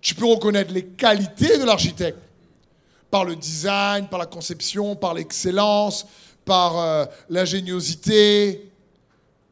Tu 0.00 0.14
peux 0.14 0.26
reconnaître 0.26 0.72
les 0.72 0.84
qualités 0.84 1.58
de 1.58 1.64
l'architecte 1.64 2.18
par 3.10 3.24
le 3.24 3.36
design, 3.36 4.08
par 4.08 4.18
la 4.18 4.26
conception, 4.26 4.96
par 4.96 5.14
l'excellence, 5.14 6.06
par 6.44 6.78
euh, 6.78 7.06
l'ingéniosité. 7.28 8.70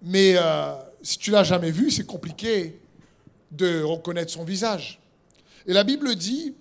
Mais 0.02 0.34
euh, 0.36 0.74
si 1.02 1.18
tu 1.18 1.30
l'as 1.30 1.44
jamais 1.44 1.70
vu, 1.70 1.90
c'est 1.90 2.06
compliqué 2.06 2.80
de 3.50 3.82
reconnaître 3.82 4.32
son 4.32 4.44
visage. 4.44 5.00
Et 5.66 5.72
la 5.72 5.84
Bible 5.84 6.14
dit 6.16 6.54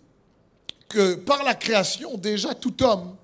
que 0.89 1.15
par 1.15 1.43
la 1.43 1.55
création, 1.55 2.17
déjà 2.17 2.53
tout 2.53 2.83
homme 2.83 3.15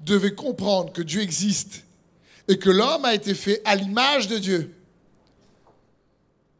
devait 0.00 0.34
comprendre 0.34 0.92
que 0.92 1.02
Dieu 1.02 1.22
existe 1.22 1.82
et 2.46 2.58
que 2.58 2.70
l'homme 2.70 3.04
a 3.04 3.14
été 3.14 3.34
fait 3.34 3.62
à 3.64 3.74
l'image 3.74 4.28
de 4.28 4.38
Dieu. 4.38 4.74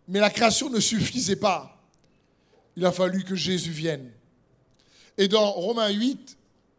Mais 0.09 0.21
la 0.21 0.31
création 0.31 0.69
ne 0.71 0.81
suffisait 0.81 1.37
pas. 1.37 1.83
Il 2.77 2.85
a 2.85 2.93
fallu 2.93 3.25
que 3.25 3.35
Jésus 3.35 3.71
vienne. 3.71 4.11
Et 5.17 5.29
dans 5.29 5.51
Romains 5.51 5.91
8, 5.91 6.37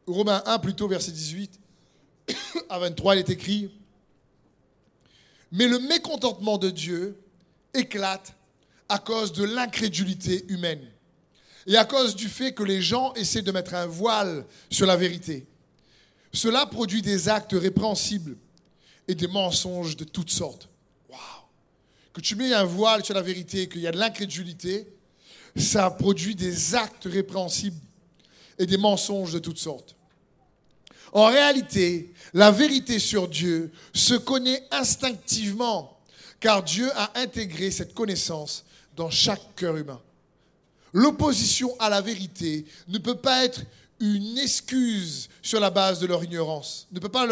Romains 0.08 0.44
1 0.46 0.60
plutôt, 0.60 0.88
verset 0.88 1.12
18 1.12 1.60
à 2.70 2.80
23, 2.80 3.16
il 3.16 3.20
est 3.20 3.30
écrit, 3.30 3.72
Mais 5.52 5.68
le 5.68 5.80
mécontentement 5.80 6.58
de 6.58 6.70
Dieu 6.70 7.18
éclate 7.74 8.34
à 8.90 9.00
cause 9.00 9.34
de 9.34 9.44
l'incrédulité 9.44 10.46
humaine 10.50 10.86
et 11.68 11.78
à 11.78 11.86
cause 11.86 12.16
du 12.16 12.30
fait 12.30 12.54
que 12.54 12.64
les 12.64 12.82
gens 12.82 13.14
essaient 13.14 13.42
de 13.42 13.52
mettre 13.52 13.74
un 13.74 13.88
voile 13.88 14.46
sur 14.70 14.86
la 14.86 14.96
vérité. 14.96 15.48
Cela 16.32 16.66
produit 16.66 17.02
des 17.02 17.30
actes 17.30 17.54
répréhensibles 17.54 18.38
et 19.08 19.16
des 19.16 19.28
mensonges 19.28 19.96
de 19.96 20.04
toutes 20.04 20.30
sortes. 20.30 20.70
Que 22.16 22.22
tu 22.22 22.38
mets 22.38 22.54
un 22.54 22.64
voile 22.64 23.04
sur 23.04 23.14
la 23.14 23.22
vérité, 23.22 23.68
qu'il 23.68 23.82
y 23.82 23.88
a 23.88 23.92
de 23.92 23.98
l'incrédulité, 23.98 24.88
ça 25.58 25.92
produit 25.92 26.34
des 26.34 26.74
actes 26.74 27.04
répréhensibles 27.04 27.76
et 28.58 28.66
des 28.66 28.78
mensonges 28.78 29.34
de 29.34 29.40
toutes 29.40 29.58
sortes. 29.58 29.98
En 31.12 31.26
réalité, 31.26 32.14
la 32.34 32.52
vérité 32.52 33.00
sur 33.00 33.28
Dieu 33.28 33.70
se 33.94 34.14
connaît 34.14 34.64
instinctivement, 34.72 36.00
car 36.40 36.64
Dieu 36.64 36.90
a 36.96 37.20
intégré 37.20 37.70
cette 37.70 37.94
connaissance 37.94 38.64
dans 38.96 39.10
chaque 39.10 39.54
cœur 39.58 39.76
humain. 39.76 40.02
L'opposition 40.94 41.76
à 41.80 41.90
la 41.90 42.00
vérité 42.00 42.66
ne 42.88 42.98
peut 42.98 43.18
pas 43.18 43.44
être 43.44 43.62
une 44.00 44.38
excuse 44.38 45.28
sur 45.42 45.60
la 45.60 45.70
base 45.70 46.00
de 46.00 46.08
leur 46.08 46.24
ignorance, 46.24 46.88
ne 46.94 47.00
peut 47.02 47.10
pas 47.10 47.28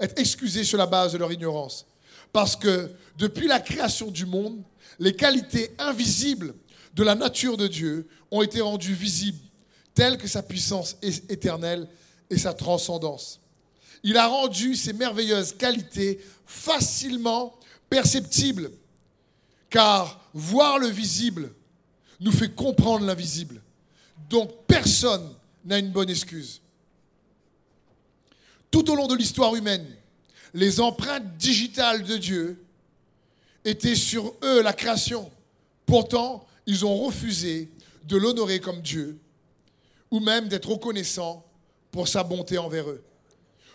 être 0.00 0.18
excusée 0.18 0.64
sur 0.64 0.78
la 0.78 0.86
base 0.86 1.12
de 1.12 1.18
leur 1.18 1.30
ignorance. 1.30 1.86
Parce 2.32 2.56
que 2.56 2.90
depuis 3.18 3.46
la 3.46 3.60
création 3.60 4.10
du 4.10 4.26
monde, 4.26 4.62
les 4.98 5.14
qualités 5.14 5.74
invisibles 5.78 6.54
de 6.94 7.02
la 7.02 7.14
nature 7.14 7.56
de 7.56 7.66
Dieu 7.66 8.08
ont 8.30 8.42
été 8.42 8.60
rendues 8.60 8.94
visibles, 8.94 9.38
telles 9.94 10.18
que 10.18 10.28
sa 10.28 10.42
puissance 10.42 10.96
éternelle 11.02 11.88
et 12.28 12.38
sa 12.38 12.54
transcendance. 12.54 13.40
Il 14.02 14.16
a 14.16 14.26
rendu 14.26 14.76
ces 14.76 14.92
merveilleuses 14.92 15.52
qualités 15.52 16.20
facilement 16.46 17.54
perceptibles, 17.88 18.70
car 19.68 20.20
voir 20.32 20.78
le 20.78 20.88
visible 20.88 21.52
nous 22.20 22.32
fait 22.32 22.54
comprendre 22.54 23.06
l'invisible. 23.06 23.60
Donc 24.28 24.50
personne 24.66 25.34
n'a 25.64 25.78
une 25.78 25.90
bonne 25.90 26.10
excuse. 26.10 26.60
Tout 28.70 28.90
au 28.90 28.94
long 28.94 29.06
de 29.06 29.16
l'histoire 29.16 29.54
humaine, 29.56 29.86
les 30.54 30.80
empreintes 30.80 31.36
digitales 31.36 32.02
de 32.04 32.16
Dieu 32.16 32.64
étaient 33.64 33.94
sur 33.94 34.34
eux, 34.42 34.62
la 34.62 34.72
création. 34.72 35.30
Pourtant, 35.86 36.46
ils 36.66 36.84
ont 36.84 36.96
refusé 36.96 37.68
de 38.04 38.16
l'honorer 38.16 38.60
comme 38.60 38.80
Dieu 38.80 39.18
ou 40.10 40.20
même 40.20 40.48
d'être 40.48 40.70
reconnaissants 40.70 41.44
pour 41.90 42.08
sa 42.08 42.22
bonté 42.22 42.58
envers 42.58 42.88
eux. 42.88 43.02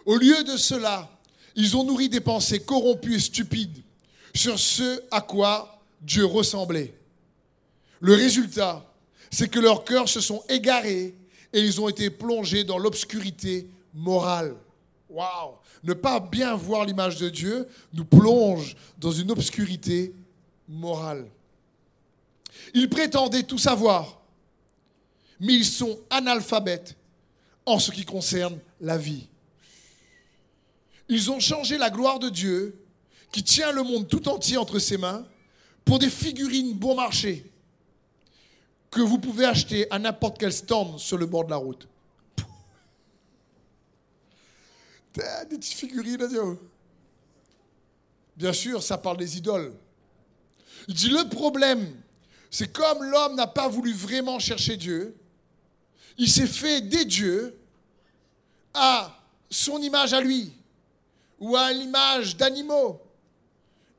Au 0.06 0.18
lieu 0.18 0.44
de 0.44 0.58
cela, 0.58 1.10
ils 1.56 1.78
ont 1.78 1.84
nourri 1.84 2.10
des 2.10 2.22
pensées 2.22 2.60
corrompues 2.60 3.16
et 3.16 3.20
stupides 3.20 3.82
sur 4.34 4.60
ce 4.60 5.02
à 5.12 5.22
quoi 5.22 5.82
Dieu 6.02 6.26
ressemblait. 6.26 6.94
Le 8.02 8.14
résultat, 8.14 8.86
c'est 9.32 9.50
que 9.50 9.60
leurs 9.60 9.84
cœurs 9.84 10.10
se 10.10 10.20
sont 10.20 10.44
égarés 10.50 11.16
et 11.54 11.60
ils 11.60 11.80
ont 11.80 11.90
été 11.90 12.10
plongés 12.10 12.64
dans 12.64 12.78
l'obscurité 12.78 13.68
morale. 13.94 14.56
Waouh 15.16 15.56
Ne 15.84 15.94
pas 15.94 16.20
bien 16.20 16.56
voir 16.56 16.84
l'image 16.84 17.18
de 17.18 17.30
Dieu 17.30 17.70
nous 17.94 18.04
plonge 18.04 18.76
dans 18.98 19.12
une 19.12 19.32
obscurité 19.32 20.14
morale. 20.68 21.26
Ils 22.74 22.90
prétendaient 22.90 23.44
tout 23.44 23.58
savoir, 23.58 24.20
mais 25.40 25.54
ils 25.54 25.66
sont 25.66 25.98
analphabètes 26.10 26.98
en 27.66 27.80
ce 27.80 27.92
qui 27.92 28.04
concerne 28.04 28.60
la 28.82 28.98
vie. 28.98 29.30
Ils 31.08 31.32
ont 31.32 31.40
changé 31.40 31.78
la 31.78 31.90
gloire 31.90 32.20
de 32.20 32.30
Dieu, 32.30 32.78
qui 33.32 33.42
tient 33.42 33.72
le 33.72 33.84
monde 33.84 34.10
tout 34.10 34.28
entier 34.28 34.58
entre 34.58 34.80
ses 34.80 34.98
mains, 34.98 35.26
pour 35.86 36.00
des 36.00 36.10
figurines 36.10 36.74
bon 36.74 36.96
marché 36.96 37.50
que 38.92 39.02
vous 39.02 39.20
pouvez 39.20 39.46
acheter 39.46 39.90
à 39.92 40.00
n'importe 40.00 40.38
quel 40.40 40.52
stand 40.52 41.00
sur 41.00 41.18
le 41.18 41.26
bord 41.26 41.46
de 41.46 41.52
la 41.52 41.58
route. 41.58 41.88
Des 45.16 45.58
petites 45.58 45.78
figurines, 45.78 46.58
Bien 48.36 48.52
sûr, 48.52 48.84
ça 48.84 48.98
parle 48.98 49.18
des 49.18 49.38
idoles. 49.38 49.74
Il 50.90 50.94
dit 50.94 51.10
le 51.10 51.30
problème, 51.30 51.96
c'est 52.52 52.72
comme 52.72 53.02
l'homme 53.04 53.36
n'a 53.36 53.48
pas 53.48 53.70
voulu 53.70 53.94
vraiment 53.94 54.40
chercher 54.40 54.76
Dieu, 54.76 55.16
il 56.18 56.30
s'est 56.30 56.48
fait 56.48 56.82
des 56.82 57.06
dieux 57.06 57.58
à 58.74 59.18
son 59.50 59.82
image 59.82 60.14
à 60.14 60.20
lui 60.20 60.52
ou 61.40 61.56
à 61.56 61.72
l'image 61.72 62.36
d'animaux. 62.36 63.02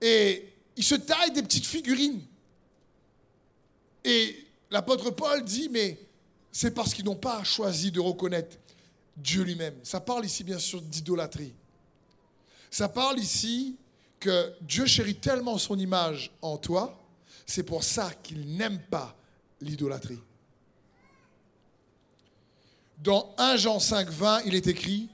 Et 0.00 0.52
il 0.76 0.85
se 0.85 0.94
taille 0.94 1.32
des 1.32 1.42
petites 1.42 1.66
figurines. 1.66 2.23
Et 4.04 4.46
l'apôtre 4.70 5.11
Paul 5.11 5.42
dit, 5.44 5.68
mais 5.70 5.99
c'est 6.52 6.73
parce 6.73 6.92
qu'ils 6.92 7.06
n'ont 7.06 7.16
pas 7.16 7.42
choisi 7.42 7.90
de 7.90 8.00
reconnaître 8.00 8.56
Dieu 9.16 9.42
lui-même. 9.42 9.75
Ça 9.82 10.00
parle 10.00 10.25
ici 10.25 10.44
bien 10.44 10.58
sûr 10.58 10.80
d'idolâtrie. 10.82 11.54
Ça 12.70 12.88
parle 12.88 13.18
ici 13.18 13.76
que 14.20 14.52
Dieu 14.61 14.87
chérit 14.87 15.16
tellement 15.16 15.58
son 15.58 15.78
image 15.78 16.30
en 16.42 16.56
toi, 16.56 17.02
c'est 17.46 17.62
pour 17.62 17.85
ça 17.85 18.11
qu'il 18.23 18.56
n'aime 18.56 18.80
pas 18.90 19.16
l'idolâtrie. 19.61 20.20
Dans 22.99 23.35
1 23.38 23.56
Jean 23.56 23.78
5, 23.78 24.08
20, 24.08 24.42
il 24.46 24.54
est 24.54 24.66
écrit 24.66 25.08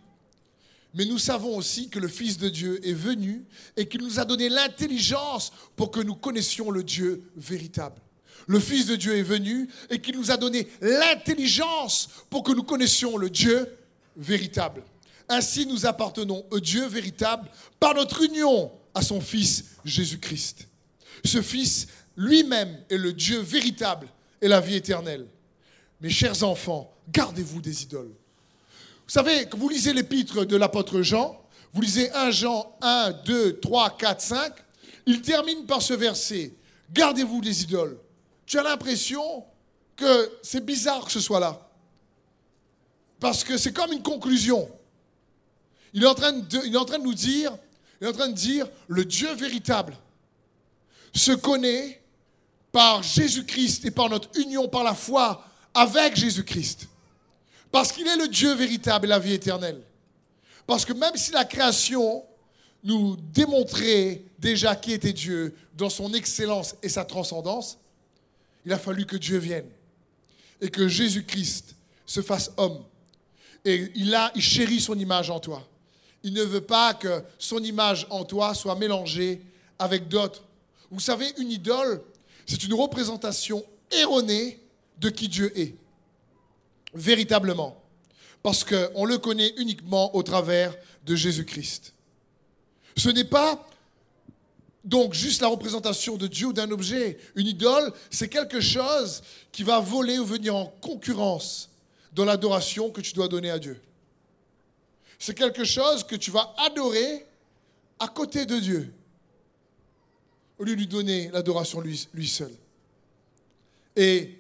Mais 0.94 1.04
nous 1.04 1.18
savons 1.18 1.56
aussi 1.56 1.88
que 1.88 1.98
le 1.98 2.08
Fils 2.08 2.38
de 2.38 2.48
Dieu 2.48 2.86
est 2.86 2.92
venu 2.92 3.44
et 3.76 3.88
qu'il 3.88 4.02
nous 4.02 4.20
a 4.20 4.24
donné 4.24 4.48
l'intelligence 4.48 5.52
pour 5.76 5.90
que 5.90 6.00
nous 6.00 6.14
connaissions 6.14 6.70
le 6.70 6.84
Dieu 6.84 7.30
véritable. 7.36 8.00
Le 8.46 8.60
Fils 8.60 8.86
de 8.86 8.96
Dieu 8.96 9.16
est 9.16 9.22
venu 9.22 9.68
et 9.90 10.00
qu'il 10.00 10.16
nous 10.16 10.30
a 10.30 10.36
donné 10.36 10.68
l'intelligence 10.80 12.08
pour 12.30 12.42
que 12.42 12.52
nous 12.52 12.64
connaissions 12.64 13.16
le 13.16 13.30
Dieu 13.30 13.68
véritable. 14.16 14.82
Ainsi, 15.28 15.66
nous 15.66 15.86
appartenons 15.86 16.44
au 16.50 16.60
Dieu 16.60 16.86
véritable 16.86 17.48
par 17.80 17.94
notre 17.94 18.22
union 18.22 18.70
à 18.94 19.02
son 19.02 19.20
Fils 19.20 19.64
Jésus-Christ. 19.84 20.68
Ce 21.24 21.40
Fils 21.40 21.88
lui-même 22.16 22.78
est 22.90 22.98
le 22.98 23.12
Dieu 23.12 23.38
véritable 23.40 24.08
et 24.40 24.48
la 24.48 24.60
vie 24.60 24.76
éternelle. 24.76 25.26
Mes 26.00 26.10
chers 26.10 26.42
enfants, 26.42 26.92
gardez-vous 27.10 27.60
des 27.60 27.84
idoles. 27.84 28.12
Vous 29.06 29.12
savez, 29.12 29.46
quand 29.46 29.58
vous 29.58 29.68
lisez 29.68 29.92
l'épître 29.92 30.44
de 30.44 30.56
l'apôtre 30.56 31.02
Jean, 31.02 31.40
vous 31.72 31.80
lisez 31.80 32.10
1 32.12 32.30
Jean 32.30 32.76
1, 32.80 33.12
2, 33.24 33.60
3, 33.60 33.96
4, 33.96 34.20
5, 34.20 34.52
il 35.06 35.22
termine 35.22 35.64
par 35.66 35.80
ce 35.82 35.94
verset, 35.94 36.54
gardez-vous 36.92 37.40
des 37.40 37.62
idoles. 37.62 37.98
Tu 38.46 38.58
as 38.58 38.62
l'impression 38.62 39.44
que 39.96 40.30
c'est 40.42 40.64
bizarre 40.64 41.04
que 41.04 41.12
ce 41.12 41.20
soit 41.20 41.40
là. 41.40 41.68
Parce 43.22 43.44
que 43.44 43.56
c'est 43.56 43.72
comme 43.72 43.92
une 43.92 44.02
conclusion. 44.02 44.68
Il 45.94 46.02
est, 46.02 46.08
en 46.08 46.14
train 46.14 46.32
de, 46.32 46.58
il 46.66 46.74
est 46.74 46.78
en 46.78 46.84
train 46.84 46.98
de 46.98 47.04
nous 47.04 47.14
dire, 47.14 47.56
il 48.00 48.04
est 48.04 48.10
en 48.10 48.12
train 48.12 48.26
de 48.26 48.34
dire, 48.34 48.66
le 48.88 49.04
Dieu 49.04 49.32
véritable 49.34 49.96
se 51.14 51.30
connaît 51.30 52.02
par 52.72 53.04
Jésus-Christ 53.04 53.84
et 53.84 53.92
par 53.92 54.08
notre 54.08 54.28
union 54.40 54.66
par 54.66 54.82
la 54.82 54.94
foi 54.94 55.46
avec 55.72 56.16
Jésus-Christ. 56.16 56.88
Parce 57.70 57.92
qu'il 57.92 58.08
est 58.08 58.16
le 58.16 58.26
Dieu 58.26 58.54
véritable 58.54 59.06
et 59.06 59.10
la 59.10 59.20
vie 59.20 59.34
éternelle. 59.34 59.80
Parce 60.66 60.84
que 60.84 60.92
même 60.92 61.14
si 61.14 61.30
la 61.30 61.44
création 61.44 62.24
nous 62.82 63.14
démontrait 63.32 64.24
déjà 64.40 64.74
qui 64.74 64.94
était 64.94 65.12
Dieu 65.12 65.54
dans 65.76 65.90
son 65.90 66.12
excellence 66.12 66.74
et 66.82 66.88
sa 66.88 67.04
transcendance, 67.04 67.78
il 68.66 68.72
a 68.72 68.78
fallu 68.80 69.06
que 69.06 69.16
Dieu 69.16 69.38
vienne 69.38 69.68
et 70.60 70.68
que 70.68 70.88
Jésus-Christ 70.88 71.76
se 72.04 72.20
fasse 72.20 72.50
homme. 72.56 72.82
Et 73.64 73.90
il, 73.94 74.18
il 74.34 74.42
chérit 74.42 74.80
son 74.80 74.98
image 74.98 75.30
en 75.30 75.40
toi. 75.40 75.66
Il 76.22 76.32
ne 76.32 76.42
veut 76.42 76.60
pas 76.60 76.94
que 76.94 77.22
son 77.38 77.62
image 77.62 78.06
en 78.10 78.24
toi 78.24 78.54
soit 78.54 78.76
mélangée 78.76 79.42
avec 79.78 80.08
d'autres. 80.08 80.44
Vous 80.90 81.00
savez, 81.00 81.32
une 81.38 81.50
idole, 81.50 82.02
c'est 82.46 82.62
une 82.64 82.74
représentation 82.74 83.64
erronée 83.90 84.60
de 84.98 85.10
qui 85.10 85.28
Dieu 85.28 85.56
est 85.58 85.74
véritablement, 86.94 87.82
parce 88.42 88.64
qu'on 88.64 89.04
le 89.04 89.18
connaît 89.18 89.54
uniquement 89.56 90.14
au 90.14 90.22
travers 90.22 90.74
de 91.04 91.16
Jésus-Christ. 91.16 91.94
Ce 92.96 93.08
n'est 93.08 93.24
pas 93.24 93.66
donc 94.84 95.14
juste 95.14 95.40
la 95.40 95.48
représentation 95.48 96.16
de 96.16 96.26
Dieu 96.26 96.48
ou 96.48 96.52
d'un 96.52 96.70
objet. 96.70 97.18
Une 97.36 97.46
idole, 97.46 97.92
c'est 98.10 98.28
quelque 98.28 98.60
chose 98.60 99.22
qui 99.50 99.62
va 99.62 99.80
voler 99.80 100.18
ou 100.18 100.24
venir 100.24 100.54
en 100.54 100.66
concurrence 100.80 101.70
dans 102.12 102.24
l'adoration 102.24 102.90
que 102.90 103.00
tu 103.00 103.12
dois 103.12 103.28
donner 103.28 103.50
à 103.50 103.58
Dieu. 103.58 103.80
C'est 105.18 105.34
quelque 105.34 105.64
chose 105.64 106.04
que 106.04 106.16
tu 106.16 106.30
vas 106.30 106.54
adorer 106.58 107.26
à 107.98 108.08
côté 108.08 108.44
de 108.44 108.58
Dieu, 108.58 108.92
au 110.58 110.64
lieu 110.64 110.72
de 110.72 110.80
lui 110.80 110.88
donner 110.88 111.30
l'adoration 111.30 111.80
lui, 111.80 112.28
seul. 112.28 112.52
Et 113.94 114.38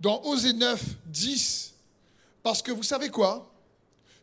dans 0.00 0.22
Osée 0.22 0.54
9, 0.54 0.82
10, 1.06 1.74
parce 2.42 2.62
que 2.62 2.72
vous 2.72 2.82
savez 2.82 3.10
quoi? 3.10 3.50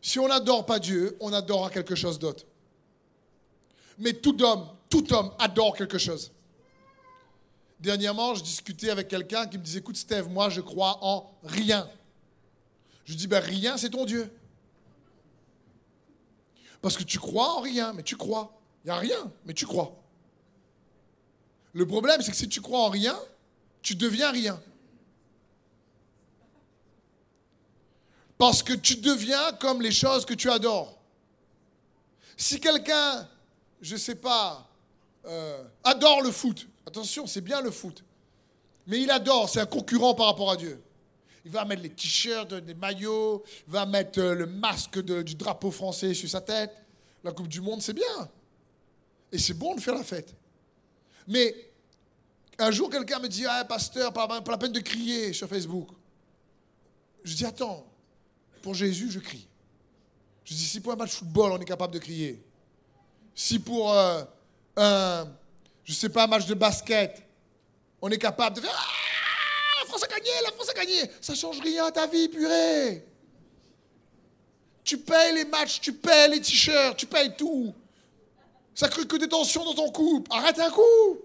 Si 0.00 0.18
on 0.18 0.26
n'adore 0.26 0.66
pas 0.66 0.80
Dieu, 0.80 1.16
on 1.20 1.32
adorera 1.32 1.70
quelque 1.70 1.94
chose 1.94 2.18
d'autre. 2.18 2.44
Mais 3.98 4.14
tout 4.14 4.42
homme, 4.42 4.66
tout 4.88 5.12
homme 5.12 5.30
adore 5.38 5.76
quelque 5.76 5.98
chose. 5.98 6.32
Dernièrement, 7.78 8.34
je 8.34 8.42
discutais 8.42 8.90
avec 8.90 9.08
quelqu'un 9.08 9.46
qui 9.46 9.58
me 9.58 9.62
disait, 9.62 9.78
écoute 9.78 9.96
Steve, 9.96 10.28
moi 10.28 10.48
je 10.50 10.60
crois 10.60 10.98
en 11.02 11.30
rien. 11.44 11.88
Je 13.04 13.14
dis, 13.14 13.26
ben 13.26 13.42
rien, 13.42 13.76
c'est 13.76 13.90
ton 13.90 14.04
Dieu. 14.04 14.30
Parce 16.80 16.96
que 16.96 17.04
tu 17.04 17.18
crois 17.18 17.56
en 17.56 17.60
rien, 17.60 17.92
mais 17.92 18.02
tu 18.02 18.16
crois. 18.16 18.58
Il 18.84 18.88
n'y 18.88 18.90
a 18.92 18.96
rien, 18.96 19.32
mais 19.44 19.54
tu 19.54 19.66
crois. 19.66 19.96
Le 21.72 21.86
problème, 21.86 22.20
c'est 22.20 22.32
que 22.32 22.36
si 22.36 22.48
tu 22.48 22.60
crois 22.60 22.80
en 22.80 22.88
rien, 22.88 23.18
tu 23.80 23.94
deviens 23.94 24.30
rien. 24.30 24.60
Parce 28.36 28.62
que 28.62 28.72
tu 28.72 28.96
deviens 28.96 29.52
comme 29.54 29.80
les 29.80 29.92
choses 29.92 30.26
que 30.26 30.34
tu 30.34 30.50
adores. 30.50 30.98
Si 32.36 32.58
quelqu'un, 32.58 33.28
je 33.80 33.94
ne 33.94 33.98
sais 33.98 34.16
pas, 34.16 34.68
euh, 35.26 35.62
adore 35.84 36.22
le 36.22 36.32
foot, 36.32 36.66
attention, 36.86 37.26
c'est 37.28 37.40
bien 37.40 37.60
le 37.60 37.70
foot, 37.70 38.02
mais 38.86 39.00
il 39.00 39.10
adore, 39.10 39.48
c'est 39.48 39.60
un 39.60 39.66
concurrent 39.66 40.14
par 40.14 40.26
rapport 40.26 40.50
à 40.50 40.56
Dieu. 40.56 40.82
Il 41.44 41.50
va 41.50 41.64
mettre 41.64 41.82
les 41.82 41.90
t-shirts, 41.90 42.52
les 42.52 42.74
maillots, 42.74 43.42
il 43.66 43.72
va 43.72 43.84
mettre 43.84 44.20
euh, 44.20 44.34
le 44.34 44.46
masque 44.46 45.00
du 45.00 45.34
drapeau 45.34 45.70
français 45.70 46.14
sur 46.14 46.28
sa 46.28 46.40
tête. 46.40 46.72
La 47.24 47.32
Coupe 47.32 47.48
du 47.48 47.60
Monde, 47.60 47.82
c'est 47.82 47.92
bien. 47.92 48.30
Et 49.30 49.38
c'est 49.38 49.54
bon 49.54 49.74
de 49.74 49.80
faire 49.80 49.94
la 49.94 50.04
fête. 50.04 50.34
Mais 51.26 51.54
un 52.58 52.70
jour, 52.70 52.90
quelqu'un 52.90 53.18
me 53.18 53.28
dit 53.28 53.44
Ah, 53.46 53.64
pasteur, 53.64 54.12
pas, 54.12 54.42
la 54.46 54.58
peine 54.58 54.72
de 54.72 54.80
crier 54.80 55.32
sur 55.32 55.48
Facebook. 55.48 55.88
Je 57.24 57.34
dis 57.34 57.44
Attends, 57.44 57.86
pour 58.62 58.74
Jésus, 58.74 59.10
je 59.10 59.18
crie. 59.18 59.46
Je 60.44 60.54
dis, 60.54 60.64
si 60.64 60.80
pour 60.80 60.92
un 60.92 60.96
match 60.96 61.10
de 61.10 61.16
football, 61.16 61.52
on 61.52 61.58
est 61.58 61.64
capable 61.64 61.94
de 61.94 61.98
crier. 61.98 62.42
Si 63.34 63.58
pour 63.58 63.92
euh, 63.92 64.22
un, 64.76 65.28
je 65.84 65.92
sais 65.92 66.08
pas, 66.08 66.24
un 66.24 66.26
match 66.26 66.46
de 66.46 66.54
basket, 66.54 67.22
on 68.00 68.08
est 68.10 68.18
capable 68.18 68.56
de 68.56 68.60
faire 68.62 68.74
Ah, 68.74 69.11
France 69.92 70.04
a 70.04 70.06
gagné, 70.06 70.30
la 70.42 70.52
France 70.52 70.68
a 70.70 70.72
gagné. 70.72 71.10
Ça 71.20 71.34
change 71.34 71.60
rien 71.60 71.84
à 71.84 71.92
ta 71.92 72.06
vie, 72.06 72.28
purée. 72.28 73.04
Tu 74.82 74.96
payes 74.96 75.34
les 75.34 75.44
matchs, 75.44 75.80
tu 75.82 75.92
payes 75.92 76.30
les 76.30 76.40
t-shirts, 76.40 76.96
tu 76.96 77.04
payes 77.04 77.36
tout. 77.36 77.74
Ça 78.74 78.88
crée 78.88 79.06
que 79.06 79.16
des 79.16 79.28
tensions 79.28 79.64
dans 79.64 79.74
ton 79.74 79.90
couple. 79.90 80.32
Arrête 80.32 80.58
un 80.58 80.70
coup. 80.70 81.18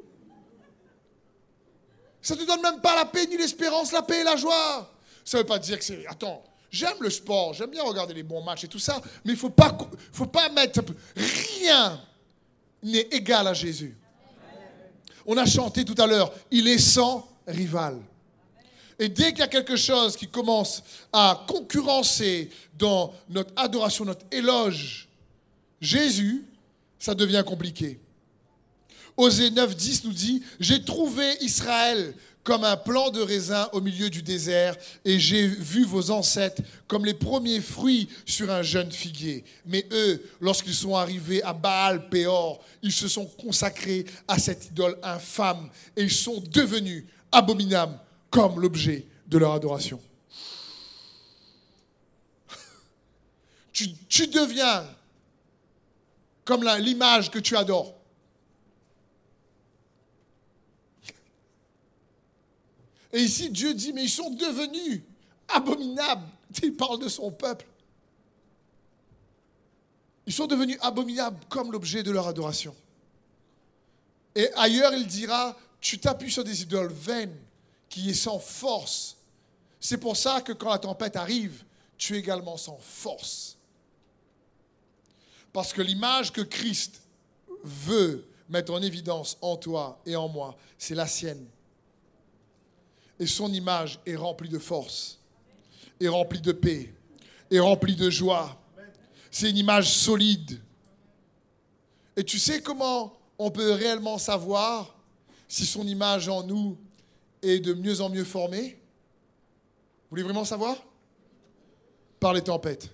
Ça 2.22 2.36
ne 2.36 2.42
te 2.42 2.46
donne 2.46 2.62
même 2.62 2.82
pas 2.82 2.94
la 2.96 3.06
paix, 3.06 3.26
ni 3.26 3.38
l'espérance, 3.38 3.94
la 3.94 4.02
paix 4.02 4.20
et 4.20 4.24
la 4.26 4.36
joie. 4.36 4.94
Ça 5.24 5.38
ne 5.38 5.44
veut 5.44 5.48
pas 5.48 5.60
dire 5.60 5.80
que 5.80 5.86
c'est. 5.86 6.06
Attends, 6.08 6.44
J'aime 6.70 6.98
le 7.00 7.10
sport, 7.10 7.54
j'aime 7.54 7.70
bien 7.70 7.84
regarder 7.84 8.14
les 8.14 8.24
bons 8.24 8.44
matchs 8.44 8.66
et 8.66 8.68
tout 8.68 8.78
ça, 8.78 9.00
mais 9.24 9.32
il 9.32 9.36
ne 9.36 9.40
faut 9.40 9.50
pas, 9.50 9.76
faut 10.12 10.26
pas 10.26 10.50
mettre... 10.50 10.82
Rien 11.16 12.02
n'est 12.84 13.08
égal 13.12 13.48
à 13.48 13.54
Jésus. 13.54 13.98
On 15.26 15.38
a 15.38 15.46
chanté 15.46 15.86
tout 15.86 15.96
à 15.98 16.06
l'heure, 16.06 16.34
il 16.52 16.68
est 16.68 16.78
sans 16.78 17.26
rival. 17.48 18.02
Et 19.00 19.10
dès 19.10 19.32
qu'il 19.32 19.40
y 19.40 19.44
a 19.44 19.48
quelque 19.48 19.76
chose 19.76 20.18
qui 20.18 20.28
commence 20.28 20.84
à 21.14 21.46
concurrencer 21.48 22.50
dans 22.78 23.14
notre 23.30 23.52
adoration, 23.56 24.06
notre 24.06 24.26
éloge, 24.32 25.08
Jésus, 25.80 26.44
ça 26.98 27.14
devient 27.14 27.44
compliqué. 27.46 28.00
Osée 29.16 29.52
9, 29.52 29.76
10 29.76 30.04
nous 30.06 30.14
dit, 30.14 30.44
j'ai 30.60 30.84
trouvé 30.84 31.26
Israël 31.42 32.14
comme 32.44 32.64
un 32.64 32.78
plant 32.78 33.12
de 33.12 33.22
raisin 33.22 33.68
au 33.74 33.82
milieu 33.82 34.10
du 34.10 34.22
désert, 34.22 34.76
et 35.04 35.20
j'ai 35.20 35.46
vu 35.46 35.84
vos 35.84 36.12
ancêtres 36.12 36.62
comme 36.88 37.04
les 37.04 37.14
premiers 37.14 37.60
fruits 37.60 38.08
sur 38.26 38.50
un 38.50 38.62
jeune 38.62 38.90
figuier. 38.90 39.44
Mais 39.66 39.86
eux, 39.92 40.24
lorsqu'ils 40.40 40.74
sont 40.74 40.96
arrivés 40.96 41.44
à 41.44 41.52
Baal 41.52 42.08
Péor, 42.08 42.64
ils 42.82 42.94
se 42.94 43.10
sont 43.10 43.26
consacrés 43.26 44.06
à 44.30 44.40
cette 44.40 44.68
idole 44.68 44.98
infâme, 45.04 45.70
et 45.98 46.04
ils 46.04 46.12
sont 46.12 46.42
devenus 46.50 47.04
abominables 47.34 48.00
comme 48.30 48.60
l'objet 48.60 49.06
de 49.28 49.38
leur 49.38 49.54
adoration. 49.54 50.02
Tu, 53.74 54.28
deviens 54.28 54.86
comme 56.46 56.64
l'image 56.80 57.30
que 57.30 57.40
tu 57.40 57.56
adores. 57.56 57.94
Et 63.14 63.22
ici, 63.22 63.50
Dieu 63.50 63.74
dit, 63.74 63.94
mais 63.94 64.04
ils 64.04 64.10
sont 64.10 64.32
devenus 64.32 65.02
abominables. 65.48 66.28
Il 66.64 66.76
parle 66.76 67.00
de 67.00 67.08
son 67.08 67.32
peuple. 67.32 67.66
Ils 70.26 70.34
sont 70.34 70.48
devenus 70.48 70.78
abominables 70.82 71.40
comme 71.50 71.72
l'objet 71.72 72.04
de 72.04 72.12
leur 72.12 72.28
adoration. 72.28 72.76
Et 74.36 74.52
ailleurs, 74.56 74.94
il 74.94 75.08
dira, 75.08 75.58
tu 75.82 75.98
t'appuies 75.98 76.32
sur 76.32 76.44
des 76.44 76.62
idoles 76.62 76.92
vaines, 76.92 77.36
qui 77.90 78.10
est 78.10 78.14
sans 78.14 78.40
force. 78.40 79.18
C'est 79.80 79.98
pour 79.98 80.18
ça 80.18 80.42
que 80.42 80.54
quand 80.54 80.70
la 80.70 80.80
tempête 80.80 81.16
arrive, 81.16 81.64
tu 81.98 82.16
es 82.16 82.20
également 82.20 82.58
sans 82.58 82.78
force. 82.80 83.58
Parce 85.54 85.74
que 85.74 85.82
l'image 85.82 86.32
que 86.32 86.42
Christ 86.42 87.02
veut 87.64 88.28
mettre 88.50 88.74
en 88.74 88.82
évidence 88.82 89.38
en 89.42 89.58
toi 89.58 90.00
et 90.06 90.16
en 90.16 90.28
moi, 90.28 90.56
c'est 90.78 90.96
la 90.96 91.08
sienne 91.08 91.48
et 93.20 93.28
son 93.28 93.52
image 93.52 94.00
est 94.06 94.16
remplie 94.16 94.50
de 94.50 94.60
force, 94.60 95.20
est 96.00 96.08
remplie 96.08 96.42
de 96.42 96.52
paix, 96.52 96.94
est 97.50 97.60
remplie 97.60 97.96
de 97.96 98.10
joie. 98.10 98.60
C'est 99.32 99.50
une 99.50 99.58
image 99.58 99.94
solide. 99.94 100.62
Et 102.16 102.24
tu 102.24 102.40
sais 102.40 102.62
comment 102.62 103.14
on 103.38 103.52
peut 103.52 103.72
réellement 103.72 104.18
savoir 104.18 104.96
si 105.48 105.66
son 105.66 105.86
image 105.88 106.28
en 106.30 106.44
nous 106.44 106.78
est 107.42 107.60
de 107.60 107.74
mieux 107.74 108.02
en 108.02 108.10
mieux 108.10 108.24
formée 108.24 108.80
Vous 110.04 110.10
voulez 110.12 110.24
vraiment 110.24 110.46
savoir? 110.46 110.78
Par 112.20 112.34
les 112.34 112.44
tempêtes. 112.44 112.90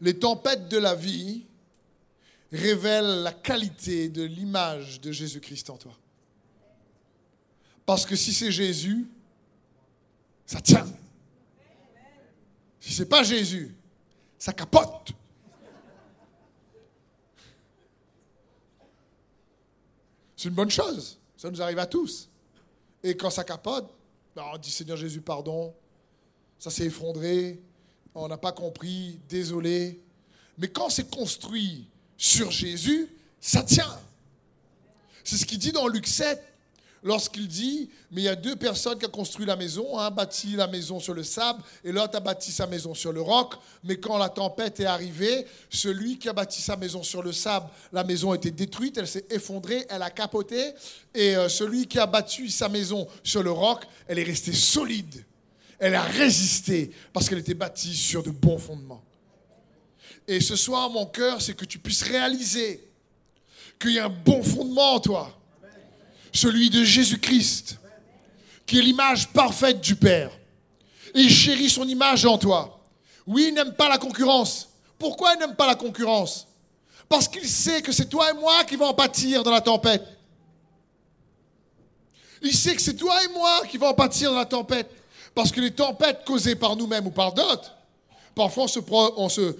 Les 0.00 0.18
tempêtes 0.18 0.68
de 0.68 0.78
la 0.78 0.94
vie 0.94 1.44
révèlent 2.52 3.22
la 3.22 3.32
qualité 3.32 4.08
de 4.08 4.22
l'image 4.22 5.00
de 5.00 5.12
Jésus-Christ 5.12 5.70
en 5.70 5.76
toi. 5.76 5.96
Parce 7.84 8.06
que 8.06 8.16
si 8.16 8.32
c'est 8.32 8.52
Jésus, 8.52 9.08
ça 10.46 10.60
tient. 10.60 10.86
Si 12.80 12.92
ce 12.92 13.02
n'est 13.02 13.08
pas 13.08 13.22
Jésus, 13.22 13.74
ça 14.38 14.52
capote. 14.52 15.12
C'est 20.38 20.48
une 20.48 20.54
bonne 20.54 20.70
chose. 20.70 21.18
Ça 21.36 21.50
nous 21.50 21.60
arrive 21.60 21.80
à 21.80 21.86
tous. 21.86 22.28
Et 23.02 23.16
quand 23.16 23.28
ça 23.28 23.42
capote, 23.42 23.92
ben, 24.36 24.44
on 24.54 24.56
dit 24.56 24.70
Seigneur 24.70 24.96
Jésus, 24.96 25.20
pardon. 25.20 25.74
Ça 26.60 26.70
s'est 26.70 26.86
effondré. 26.86 27.60
On 28.14 28.28
n'a 28.28 28.38
pas 28.38 28.52
compris. 28.52 29.18
Désolé. 29.28 30.00
Mais 30.56 30.68
quand 30.68 30.90
c'est 30.90 31.10
construit 31.10 31.88
sur 32.16 32.52
Jésus, 32.52 33.08
ça 33.40 33.64
tient. 33.64 33.98
C'est 35.24 35.36
ce 35.36 35.44
qu'il 35.44 35.58
dit 35.58 35.72
dans 35.72 35.88
Luc 35.88 36.06
7 36.06 36.40
lorsqu'il 37.02 37.46
dit, 37.46 37.90
mais 38.10 38.22
il 38.22 38.24
y 38.24 38.28
a 38.28 38.36
deux 38.36 38.56
personnes 38.56 38.98
qui 38.98 39.06
ont 39.06 39.10
construit 39.10 39.46
la 39.46 39.56
maison, 39.56 39.98
un 39.98 40.06
a 40.06 40.10
bâti 40.10 40.56
la 40.56 40.66
maison 40.66 41.00
sur 41.00 41.14
le 41.14 41.22
sable 41.22 41.62
et 41.84 41.92
l'autre 41.92 42.16
a 42.16 42.20
bâti 42.20 42.50
sa 42.50 42.66
maison 42.66 42.94
sur 42.94 43.12
le 43.12 43.20
roc, 43.20 43.54
mais 43.84 43.96
quand 43.98 44.18
la 44.18 44.28
tempête 44.28 44.80
est 44.80 44.86
arrivée, 44.86 45.46
celui 45.70 46.18
qui 46.18 46.28
a 46.28 46.32
bâti 46.32 46.60
sa 46.60 46.76
maison 46.76 47.02
sur 47.02 47.22
le 47.22 47.32
sable, 47.32 47.68
la 47.92 48.04
maison 48.04 48.32
a 48.32 48.36
été 48.36 48.50
détruite, 48.50 48.98
elle 48.98 49.08
s'est 49.08 49.26
effondrée, 49.30 49.86
elle 49.88 50.02
a 50.02 50.10
capoté, 50.10 50.72
et 51.14 51.36
euh, 51.36 51.48
celui 51.48 51.86
qui 51.86 51.98
a 51.98 52.06
bâti 52.06 52.50
sa 52.50 52.68
maison 52.68 53.06
sur 53.22 53.42
le 53.42 53.50
roc, 53.50 53.84
elle 54.06 54.18
est 54.18 54.24
restée 54.24 54.52
solide, 54.52 55.24
elle 55.78 55.94
a 55.94 56.02
résisté 56.02 56.90
parce 57.12 57.28
qu'elle 57.28 57.38
était 57.38 57.54
bâtie 57.54 57.94
sur 57.94 58.22
de 58.22 58.30
bons 58.30 58.58
fondements. 58.58 59.02
Et 60.26 60.40
ce 60.40 60.56
soir, 60.56 60.90
mon 60.90 61.06
cœur, 61.06 61.40
c'est 61.40 61.54
que 61.54 61.64
tu 61.64 61.78
puisses 61.78 62.02
réaliser 62.02 62.84
qu'il 63.78 63.92
y 63.92 63.98
a 63.98 64.06
un 64.06 64.08
bon 64.10 64.42
fondement 64.42 64.94
en 64.94 65.00
toi 65.00 65.37
celui 66.32 66.70
de 66.70 66.84
Jésus-Christ, 66.84 67.78
qui 68.66 68.78
est 68.78 68.82
l'image 68.82 69.28
parfaite 69.28 69.80
du 69.80 69.96
Père. 69.96 70.30
Et 71.14 71.20
il 71.20 71.30
chérit 71.30 71.70
son 71.70 71.88
image 71.88 72.26
en 72.26 72.38
toi. 72.38 72.80
Oui, 73.26 73.46
il 73.48 73.54
n'aime 73.54 73.74
pas 73.74 73.88
la 73.88 73.98
concurrence. 73.98 74.68
Pourquoi 74.98 75.34
il 75.34 75.38
n'aime 75.38 75.54
pas 75.54 75.66
la 75.66 75.74
concurrence? 75.74 76.46
Parce 77.08 77.28
qu'il 77.28 77.48
sait 77.48 77.80
que 77.82 77.92
c'est 77.92 78.08
toi 78.08 78.30
et 78.30 78.34
moi 78.34 78.64
qui 78.64 78.76
vont 78.76 78.86
en 78.86 78.94
pâtir 78.94 79.42
dans 79.42 79.50
la 79.50 79.60
tempête. 79.60 80.06
Il 82.42 82.54
sait 82.54 82.74
que 82.74 82.82
c'est 82.82 82.94
toi 82.94 83.24
et 83.24 83.28
moi 83.28 83.62
qui 83.68 83.78
vont 83.78 83.88
en 83.88 83.94
pâtir 83.94 84.30
dans 84.30 84.38
la 84.38 84.46
tempête. 84.46 84.90
Parce 85.34 85.50
que 85.50 85.60
les 85.60 85.70
tempêtes 85.70 86.24
causées 86.24 86.56
par 86.56 86.76
nous-mêmes 86.76 87.06
ou 87.06 87.10
par 87.10 87.32
d'autres, 87.32 87.72
parfois 88.34 88.64
on 88.64 89.28
se, 89.28 89.40
euh, 89.40 89.54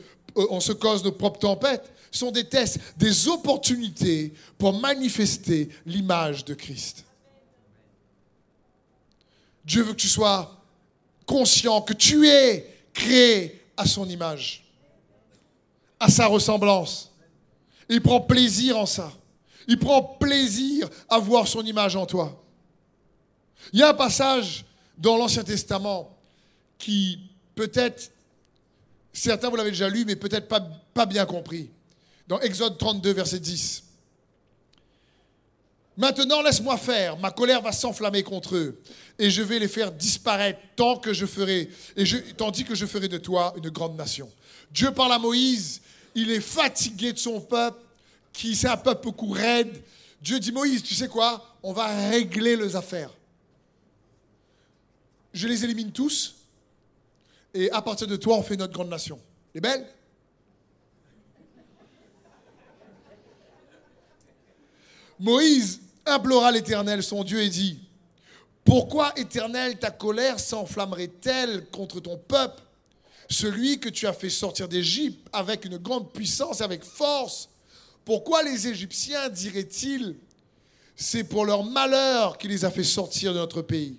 on 0.50 0.60
se 0.60 0.72
cause 0.72 1.04
nos 1.04 1.12
propres 1.12 1.40
tempêtes, 1.40 1.90
sont 2.10 2.30
des 2.30 2.44
tests, 2.44 2.78
des 2.96 3.28
opportunités 3.28 4.32
pour 4.56 4.78
manifester 4.78 5.68
l'image 5.86 6.44
de 6.44 6.54
Christ. 6.54 7.04
Dieu 9.64 9.82
veut 9.82 9.92
que 9.92 10.00
tu 10.00 10.08
sois 10.08 10.58
conscient 11.26 11.82
que 11.82 11.92
tu 11.92 12.26
es 12.26 12.86
créé 12.94 13.62
à 13.76 13.86
son 13.86 14.08
image, 14.08 14.64
à 16.00 16.08
sa 16.08 16.26
ressemblance. 16.26 17.12
Il 17.88 18.00
prend 18.00 18.20
plaisir 18.20 18.78
en 18.78 18.86
ça. 18.86 19.12
Il 19.66 19.78
prend 19.78 20.02
plaisir 20.02 20.88
à 21.08 21.18
voir 21.18 21.46
son 21.46 21.62
image 21.62 21.94
en 21.96 22.06
toi. 22.06 22.42
Il 23.72 23.80
y 23.80 23.82
a 23.82 23.90
un 23.90 23.94
passage 23.94 24.64
dans 24.96 25.18
l'Ancien 25.18 25.44
Testament 25.44 26.16
qui 26.78 27.18
peut-être, 27.54 28.10
certains 29.12 29.50
vous 29.50 29.56
l'avez 29.56 29.70
déjà 29.70 29.88
lu, 29.88 30.04
mais 30.06 30.16
peut-être 30.16 30.48
pas, 30.48 30.60
pas 30.94 31.04
bien 31.04 31.26
compris 31.26 31.70
dans 32.28 32.38
Exode 32.40 32.76
32, 32.78 33.12
verset 33.12 33.40
10. 33.40 33.84
Maintenant, 35.96 36.42
laisse-moi 36.42 36.76
faire, 36.76 37.16
ma 37.18 37.32
colère 37.32 37.60
va 37.60 37.72
s'enflammer 37.72 38.22
contre 38.22 38.54
eux, 38.54 38.80
et 39.18 39.30
je 39.30 39.42
vais 39.42 39.58
les 39.58 39.66
faire 39.66 39.90
disparaître 39.90 40.60
tant 40.76 40.96
que 40.98 41.12
je 41.12 41.26
ferai, 41.26 41.68
et 41.96 42.04
tandis 42.36 42.64
que 42.64 42.76
je 42.76 42.86
ferai 42.86 43.08
de 43.08 43.18
toi 43.18 43.52
une 43.56 43.70
grande 43.70 43.96
nation. 43.96 44.30
Dieu 44.70 44.92
parle 44.92 45.12
à 45.12 45.18
Moïse, 45.18 45.80
il 46.14 46.30
est 46.30 46.40
fatigué 46.40 47.12
de 47.12 47.18
son 47.18 47.40
peuple, 47.40 47.80
qui 48.32 48.54
c'est 48.54 48.68
un 48.68 48.76
peuple 48.76 49.02
beaucoup 49.02 49.30
raide. 49.30 49.82
Dieu 50.22 50.38
dit 50.38 50.52
Moïse, 50.52 50.84
tu 50.84 50.94
sais 50.94 51.08
quoi? 51.08 51.56
On 51.62 51.72
va 51.72 52.10
régler 52.10 52.54
les 52.54 52.76
affaires. 52.76 53.10
Je 55.32 55.48
les 55.48 55.64
élimine 55.64 55.90
tous, 55.90 56.36
et 57.54 57.70
à 57.72 57.82
partir 57.82 58.06
de 58.06 58.16
toi, 58.16 58.36
on 58.36 58.42
fait 58.42 58.56
notre 58.56 58.72
grande 58.72 58.90
nation. 58.90 59.18
Les 59.54 59.60
belles? 59.60 59.86
Moïse 65.20 65.80
implora 66.06 66.52
l'Éternel, 66.52 67.02
son 67.02 67.24
Dieu, 67.24 67.40
et 67.40 67.48
dit, 67.48 67.78
Pourquoi, 68.64 69.12
Éternel, 69.18 69.78
ta 69.78 69.90
colère 69.90 70.38
s'enflammerait-elle 70.38 71.66
contre 71.66 72.00
ton 72.00 72.16
peuple, 72.16 72.62
celui 73.28 73.78
que 73.78 73.88
tu 73.88 74.06
as 74.06 74.12
fait 74.12 74.30
sortir 74.30 74.68
d'Égypte 74.68 75.28
avec 75.32 75.64
une 75.64 75.78
grande 75.78 76.12
puissance, 76.12 76.60
avec 76.60 76.84
force? 76.84 77.48
Pourquoi 78.04 78.42
les 78.42 78.68
Égyptiens 78.68 79.28
diraient-ils, 79.28 80.16
c'est 80.96 81.24
pour 81.24 81.44
leur 81.44 81.62
malheur 81.62 82.38
qu'il 82.38 82.50
les 82.50 82.64
a 82.64 82.70
fait 82.70 82.84
sortir 82.84 83.34
de 83.34 83.38
notre 83.38 83.60
pays? 83.60 83.96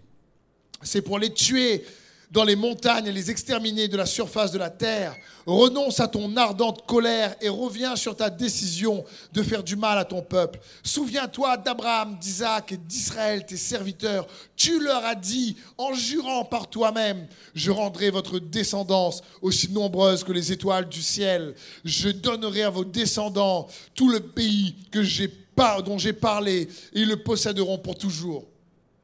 C'est 0.82 1.02
pour 1.02 1.20
les 1.20 1.34
tuer 1.34 1.86
dans 2.32 2.44
les 2.44 2.56
montagnes 2.56 3.08
et 3.08 3.12
les 3.12 3.32
exterminer 3.32 3.88
de 3.88 3.98
la 3.98 4.06
surface 4.06 4.52
de 4.52 4.58
la 4.58 4.70
terre. 4.70 5.16
Renonce 5.46 6.00
à 6.00 6.08
ton 6.08 6.36
ardente 6.38 6.86
colère 6.86 7.36
et 7.42 7.50
reviens 7.50 7.96
sur 7.96 8.16
ta 8.16 8.30
décision 8.30 9.04
de 9.34 9.42
faire 9.42 9.64
du 9.64 9.76
mal 9.76 9.98
à 9.98 10.06
ton 10.06 10.22
peuple. 10.22 10.60
Souviens-toi 10.84 11.58
d'Abraham, 11.58 12.18
d'Isaac 12.20 12.72
et 12.72 12.78
d'Israël, 12.78 13.46
tes 13.46 13.58
serviteurs. 13.58 14.28
Tu 14.56 14.80
leur 14.80 15.04
as 15.06 15.16
dit, 15.16 15.58
en 15.78 15.94
jurant 15.94 16.46
par 16.46 16.70
toi-même, 16.70 17.28
je 17.56 17.72
rendrai 17.72 18.12
votre 18.12 18.38
descendance 18.38 19.22
aussi 19.42 19.72
nombreuse 19.72 20.24
que 20.24 20.32
les 20.32 20.52
étoiles 20.52 20.88
du 20.88 21.02
ciel. 21.02 21.56
Je 21.84 22.10
donnerai 22.10 22.64
à 22.64 22.70
vos 22.70 22.86
descendants 22.86 23.68
tout 23.96 24.10
le 24.10 24.20
pays 24.20 24.76
que 24.92 25.02
j'ai 25.02 25.34
dont 25.86 25.98
j'ai 25.98 26.14
parlé, 26.14 26.62
et 26.94 27.02
ils 27.02 27.08
le 27.08 27.22
posséderont 27.22 27.78
pour 27.78 27.98
toujours. 27.98 28.46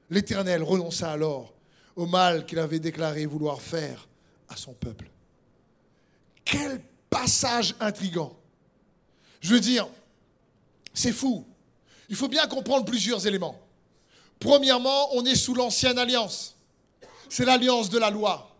L'Éternel 0.10 0.64
renonça 0.64 1.12
alors 1.12 1.55
au 1.96 2.06
mal 2.06 2.46
qu'il 2.46 2.60
avait 2.60 2.80
déclaré 2.80 3.26
vouloir 3.26 3.62
faire 3.62 4.08
à 4.50 4.56
son 4.56 4.74
peuple. 4.74 5.10
Quel 6.44 6.82
passage 7.10 7.76
intrigant. 7.80 8.38
Je 9.42 9.54
veux 9.54 9.60
dire, 9.60 9.88
c'est 10.94 11.14
fou. 11.14 11.46
Il 12.10 12.16
faut 12.16 12.28
bien 12.28 12.48
comprendre 12.48 12.86
plusieurs 12.86 13.26
éléments. 13.26 13.60
Premièrement, 14.40 15.16
on 15.16 15.26
est 15.26 15.36
sous 15.36 15.54
l'ancienne 15.54 15.98
alliance. 15.98 16.56
C'est 17.30 17.46
l'alliance 17.46 17.90
de 17.90 17.98
la 17.98 18.10
loi. 18.10 18.56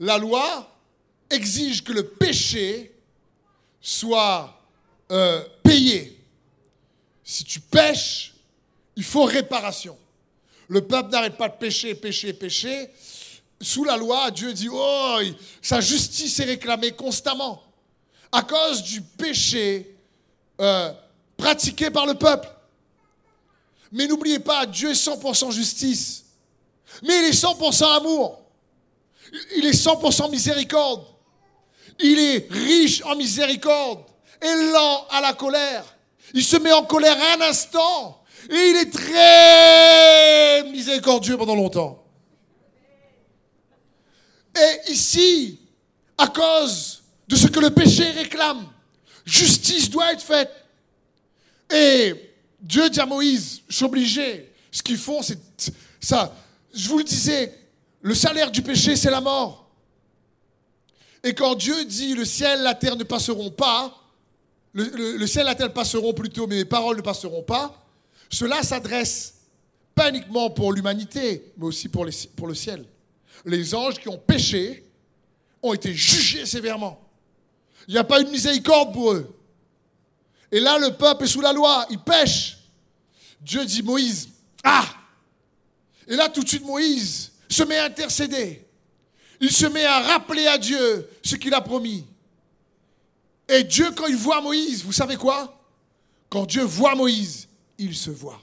La 0.00 0.18
loi 0.18 0.68
exige 1.30 1.84
que 1.84 1.92
le 1.92 2.06
péché 2.08 2.94
soit 3.80 4.58
euh, 5.10 5.44
payé. 5.62 6.18
Si 7.22 7.44
tu 7.44 7.60
pêches, 7.60 8.34
il 8.96 9.04
faut 9.04 9.24
réparation. 9.24 9.98
Le 10.72 10.80
peuple 10.80 11.10
n'arrête 11.10 11.36
pas 11.36 11.50
de 11.50 11.56
pécher, 11.56 11.94
pécher, 11.94 12.32
pécher. 12.32 12.88
Sous 13.60 13.84
la 13.84 13.98
loi, 13.98 14.30
Dieu 14.30 14.54
dit, 14.54 14.70
oh, 14.72 15.18
sa 15.60 15.82
justice 15.82 16.40
est 16.40 16.46
réclamée 16.46 16.92
constamment 16.92 17.62
à 18.32 18.40
cause 18.40 18.82
du 18.82 19.02
péché 19.02 19.94
euh, 20.58 20.90
pratiqué 21.36 21.90
par 21.90 22.06
le 22.06 22.14
peuple. 22.14 22.48
Mais 23.92 24.06
n'oubliez 24.06 24.38
pas, 24.38 24.64
Dieu 24.64 24.92
est 24.92 25.06
100% 25.06 25.52
justice. 25.52 26.24
Mais 27.02 27.18
il 27.18 27.24
est 27.24 27.38
100% 27.38 27.98
amour. 27.98 28.40
Il 29.54 29.66
est 29.66 29.78
100% 29.78 30.30
miséricorde. 30.30 31.04
Il 32.00 32.18
est 32.18 32.50
riche 32.50 33.02
en 33.04 33.14
miséricorde 33.14 34.04
et 34.40 34.72
lent 34.72 35.06
à 35.10 35.20
la 35.20 35.34
colère. 35.34 35.84
Il 36.32 36.42
se 36.42 36.56
met 36.56 36.72
en 36.72 36.84
colère 36.84 37.18
un 37.36 37.42
instant 37.42 38.21
et 38.50 38.70
il 38.70 38.76
est 38.76 38.90
très 38.90 40.70
miséricordieux 40.70 41.36
pendant 41.36 41.54
longtemps. 41.54 42.04
Et 44.54 44.92
ici, 44.92 45.60
à 46.18 46.28
cause 46.28 47.02
de 47.28 47.36
ce 47.36 47.46
que 47.46 47.60
le 47.60 47.70
péché 47.70 48.04
réclame, 48.10 48.66
justice 49.24 49.88
doit 49.90 50.12
être 50.12 50.22
faite. 50.22 50.50
Et 51.72 52.14
Dieu 52.60 52.90
dit 52.90 53.00
à 53.00 53.06
Moïse, 53.06 53.62
je 53.68 53.76
suis 53.76 53.84
obligé. 53.84 54.52
Ce 54.70 54.82
qu'ils 54.82 54.98
font, 54.98 55.22
c'est 55.22 55.38
ça. 56.00 56.34
Je 56.74 56.88
vous 56.88 56.98
le 56.98 57.04
disais, 57.04 57.58
le 58.02 58.14
salaire 58.14 58.50
du 58.50 58.62
péché, 58.62 58.96
c'est 58.96 59.10
la 59.10 59.20
mort. 59.20 59.70
Et 61.24 61.34
quand 61.34 61.54
Dieu 61.54 61.84
dit 61.84 62.14
le 62.14 62.24
ciel 62.24 62.60
et 62.60 62.62
la 62.62 62.74
terre 62.74 62.96
ne 62.96 63.04
passeront 63.04 63.50
pas, 63.50 63.96
le, 64.74 65.26
ciel 65.26 65.44
et 65.44 65.50
la 65.50 65.54
terre 65.54 65.72
passeront 65.72 66.12
plutôt, 66.12 66.46
mais 66.46 66.56
mes 66.56 66.64
paroles 66.64 66.96
ne 66.96 67.02
passeront 67.02 67.42
pas, 67.42 67.81
cela 68.32 68.62
s'adresse 68.62 69.34
pas 69.94 70.08
uniquement 70.08 70.48
pour 70.48 70.72
l'humanité, 70.72 71.52
mais 71.58 71.66
aussi 71.66 71.88
pour, 71.88 72.06
le 72.06 72.54
ciel. 72.54 72.86
Les 73.44 73.74
anges 73.74 73.98
qui 73.98 74.08
ont 74.08 74.18
péché 74.18 74.88
ont 75.62 75.74
été 75.74 75.92
jugés 75.92 76.46
sévèrement. 76.46 76.98
Il 77.86 77.92
n'y 77.92 77.98
a 77.98 78.04
pas 78.04 78.20
eu 78.20 78.24
de 78.24 78.30
miséricorde 78.30 78.94
pour 78.94 79.12
eux. 79.12 79.36
Et 80.50 80.60
là, 80.60 80.78
le 80.78 80.96
peuple 80.96 81.24
est 81.24 81.28
sous 81.28 81.42
la 81.42 81.52
loi, 81.52 81.86
il 81.90 81.98
pêche. 81.98 82.58
Dieu 83.40 83.66
dit 83.66 83.82
Moïse, 83.82 84.28
ah 84.64 84.86
Et 86.08 86.16
là, 86.16 86.30
tout 86.30 86.42
de 86.42 86.48
suite, 86.48 86.64
Moïse 86.64 87.32
se 87.50 87.62
met 87.64 87.76
à 87.76 87.84
intercéder. 87.84 88.66
Il 89.40 89.50
se 89.50 89.66
met 89.66 89.84
à 89.84 90.00
rappeler 90.00 90.46
à 90.46 90.56
Dieu 90.56 91.08
ce 91.22 91.36
qu'il 91.36 91.52
a 91.52 91.60
promis. 91.60 92.06
Et 93.48 93.62
Dieu, 93.64 93.90
quand 93.90 94.06
il 94.06 94.16
voit 94.16 94.40
Moïse, 94.40 94.84
vous 94.84 94.92
savez 94.92 95.16
quoi? 95.16 95.60
Quand 96.30 96.46
Dieu 96.46 96.62
voit 96.62 96.94
Moïse, 96.94 97.48
il 97.82 97.96
se 97.96 98.10
voit. 98.10 98.40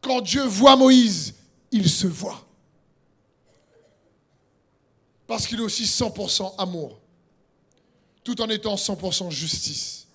Quand 0.00 0.20
Dieu 0.20 0.44
voit 0.44 0.76
Moïse, 0.76 1.34
il 1.70 1.88
se 1.88 2.06
voit. 2.06 2.44
Parce 5.26 5.46
qu'il 5.46 5.60
est 5.60 5.62
aussi 5.62 5.84
100% 5.84 6.56
amour, 6.58 6.98
tout 8.24 8.40
en 8.40 8.48
étant 8.48 8.74
100% 8.74 9.30
justice. 9.30 10.08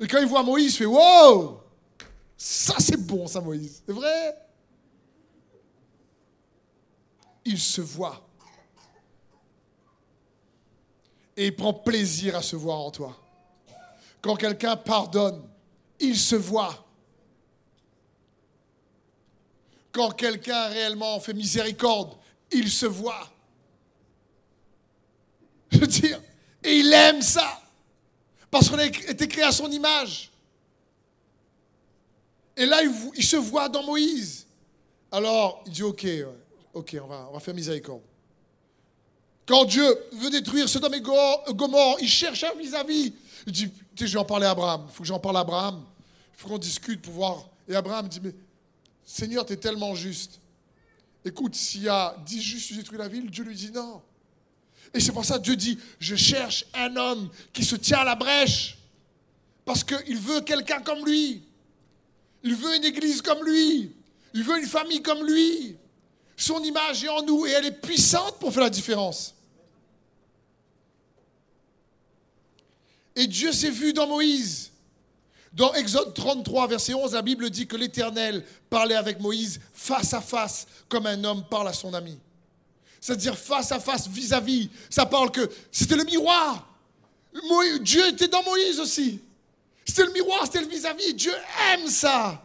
Et 0.00 0.06
quand 0.06 0.18
il 0.18 0.26
voit 0.26 0.42
Moïse, 0.42 0.74
il 0.74 0.78
fait 0.78 0.86
Wow 0.86 1.60
Ça 2.36 2.74
c'est 2.78 2.96
bon, 2.96 3.26
ça, 3.26 3.40
Moïse. 3.40 3.82
C'est 3.86 3.92
vrai? 3.92 4.36
Il 7.44 7.58
se 7.58 7.80
voit. 7.80 8.27
Et 11.38 11.46
il 11.46 11.54
prend 11.54 11.72
plaisir 11.72 12.34
à 12.34 12.42
se 12.42 12.56
voir 12.56 12.80
en 12.80 12.90
toi. 12.90 13.16
Quand 14.20 14.34
quelqu'un 14.34 14.76
pardonne, 14.76 15.48
il 16.00 16.18
se 16.18 16.34
voit. 16.34 16.84
Quand 19.92 20.10
quelqu'un 20.10 20.66
réellement 20.66 21.20
fait 21.20 21.34
miséricorde, 21.34 22.16
il 22.50 22.68
se 22.68 22.86
voit. 22.86 23.30
Je 25.70 25.78
veux 25.78 25.86
dire, 25.86 26.20
et 26.64 26.78
il 26.78 26.92
aime 26.92 27.22
ça. 27.22 27.62
Parce 28.50 28.68
qu'on 28.68 28.78
a 28.78 28.86
été 28.86 29.28
créé 29.28 29.44
à 29.44 29.52
son 29.52 29.70
image. 29.70 30.32
Et 32.56 32.66
là, 32.66 32.80
il, 33.14 33.24
se 33.24 33.36
voit 33.36 33.68
dans 33.68 33.84
Moïse. 33.84 34.44
Alors, 35.12 35.62
il 35.66 35.72
dit, 35.72 35.84
ok, 35.84 36.04
ok, 36.74 36.96
on 37.00 37.06
va, 37.06 37.28
on 37.30 37.34
va 37.34 37.38
faire 37.38 37.54
miséricorde. 37.54 38.02
Quand 39.48 39.64
Dieu 39.64 39.96
veut 40.12 40.28
détruire 40.28 40.68
Sodome 40.68 40.92
et 40.92 41.00
Gomorre, 41.00 41.96
il 42.02 42.08
cherche 42.08 42.44
un 42.44 42.54
vis-à-vis. 42.54 43.14
Il 43.46 43.52
dit, 43.52 43.70
je 43.96 44.04
vais 44.04 44.18
en 44.18 44.24
parler 44.24 44.44
à 44.44 44.50
Abraham. 44.50 44.84
Il 44.86 44.92
faut 44.92 45.02
que 45.02 45.08
j'en 45.08 45.18
parle 45.18 45.38
à 45.38 45.40
Abraham. 45.40 45.82
Il 46.34 46.40
faut 46.40 46.48
qu'on 46.48 46.58
discute 46.58 47.00
pour 47.00 47.14
voir. 47.14 47.48
Et 47.66 47.74
Abraham 47.74 48.06
dit, 48.08 48.20
mais 48.22 48.34
Seigneur, 49.06 49.46
tu 49.46 49.54
es 49.54 49.56
tellement 49.56 49.94
juste. 49.94 50.38
Écoute, 51.24 51.54
s'il 51.54 51.84
y 51.84 51.88
a 51.88 52.14
dix 52.26 52.42
justes 52.42 52.68
qui 52.68 52.76
détruisent 52.76 52.98
la 52.98 53.08
ville, 53.08 53.30
Dieu 53.30 53.42
lui 53.42 53.54
dit 53.54 53.70
non. 53.70 54.02
Et 54.92 55.00
c'est 55.00 55.12
pour 55.12 55.24
ça 55.24 55.38
que 55.38 55.44
Dieu 55.44 55.56
dit, 55.56 55.78
je 55.98 56.14
cherche 56.14 56.66
un 56.74 56.94
homme 56.96 57.30
qui 57.54 57.64
se 57.64 57.76
tient 57.76 58.00
à 58.00 58.04
la 58.04 58.16
brèche. 58.16 58.76
Parce 59.64 59.82
qu'il 59.82 60.18
veut 60.18 60.42
quelqu'un 60.42 60.82
comme 60.82 61.06
lui. 61.06 61.42
Il 62.42 62.54
veut 62.54 62.76
une 62.76 62.84
église 62.84 63.22
comme 63.22 63.42
lui. 63.42 63.94
Il 64.34 64.44
veut 64.44 64.58
une 64.58 64.68
famille 64.68 65.00
comme 65.00 65.26
lui. 65.26 65.78
Son 66.36 66.62
image 66.62 67.02
est 67.02 67.08
en 67.08 67.22
nous 67.22 67.46
et 67.46 67.50
elle 67.52 67.64
est 67.64 67.80
puissante 67.80 68.38
pour 68.38 68.52
faire 68.52 68.64
la 68.64 68.70
différence. 68.70 69.34
Et 73.18 73.26
Dieu 73.26 73.52
s'est 73.52 73.70
vu 73.70 73.92
dans 73.92 74.06
Moïse. 74.06 74.70
Dans 75.52 75.74
Exode 75.74 76.14
33, 76.14 76.68
verset 76.68 76.94
11, 76.94 77.14
la 77.14 77.22
Bible 77.22 77.50
dit 77.50 77.66
que 77.66 77.76
l'Éternel 77.76 78.44
parlait 78.70 78.94
avec 78.94 79.18
Moïse 79.18 79.58
face 79.74 80.14
à 80.14 80.20
face, 80.20 80.68
comme 80.88 81.04
un 81.04 81.24
homme 81.24 81.44
parle 81.50 81.66
à 81.66 81.72
son 81.72 81.94
ami. 81.94 82.16
C'est-à-dire 83.00 83.36
face 83.36 83.72
à 83.72 83.80
face, 83.80 84.06
vis-à-vis. 84.06 84.70
Ça 84.88 85.04
parle 85.04 85.32
que 85.32 85.50
c'était 85.72 85.96
le 85.96 86.04
miroir. 86.04 86.72
Dieu 87.80 88.06
était 88.06 88.28
dans 88.28 88.44
Moïse 88.44 88.78
aussi. 88.78 89.20
C'était 89.84 90.04
le 90.04 90.12
miroir, 90.12 90.42
c'était 90.44 90.60
le 90.60 90.68
vis-à-vis. 90.68 91.12
Dieu 91.14 91.34
aime 91.72 91.88
ça. 91.88 92.40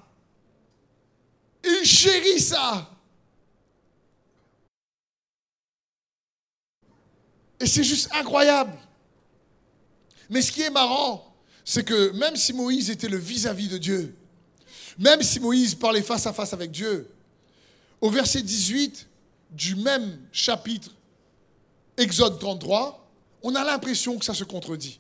Il 1.64 1.86
chérit 1.86 2.40
ça. 2.40 2.90
Et 7.60 7.68
c'est 7.68 7.84
juste 7.84 8.10
incroyable. 8.12 8.74
Mais 10.34 10.42
ce 10.42 10.52
qui 10.52 10.64
est 10.64 10.72
marrant, 10.72 11.32
c'est 11.64 11.84
que 11.84 12.10
même 12.14 12.36
si 12.36 12.54
Moïse 12.54 12.90
était 12.90 13.08
le 13.08 13.18
vis-à-vis 13.18 13.68
de 13.68 13.78
Dieu, 13.78 14.16
même 14.98 15.22
si 15.22 15.40
Moïse 15.40 15.76
parlait 15.76 16.02
face 16.02 16.26
à 16.26 16.34
face 16.34 16.54
avec 16.54 16.72
Dieu, 16.72 17.08
au 18.02 18.10
verset 18.10 18.42
18 18.42 19.08
du 19.52 19.76
même 19.76 20.18
chapitre, 20.32 20.90
Exode 21.98 22.40
33, 22.40 23.08
on 23.44 23.54
a 23.54 23.64
l'impression 23.64 24.18
que 24.18 24.26
ça 24.26 24.34
se 24.34 24.44
contredit. 24.44 25.00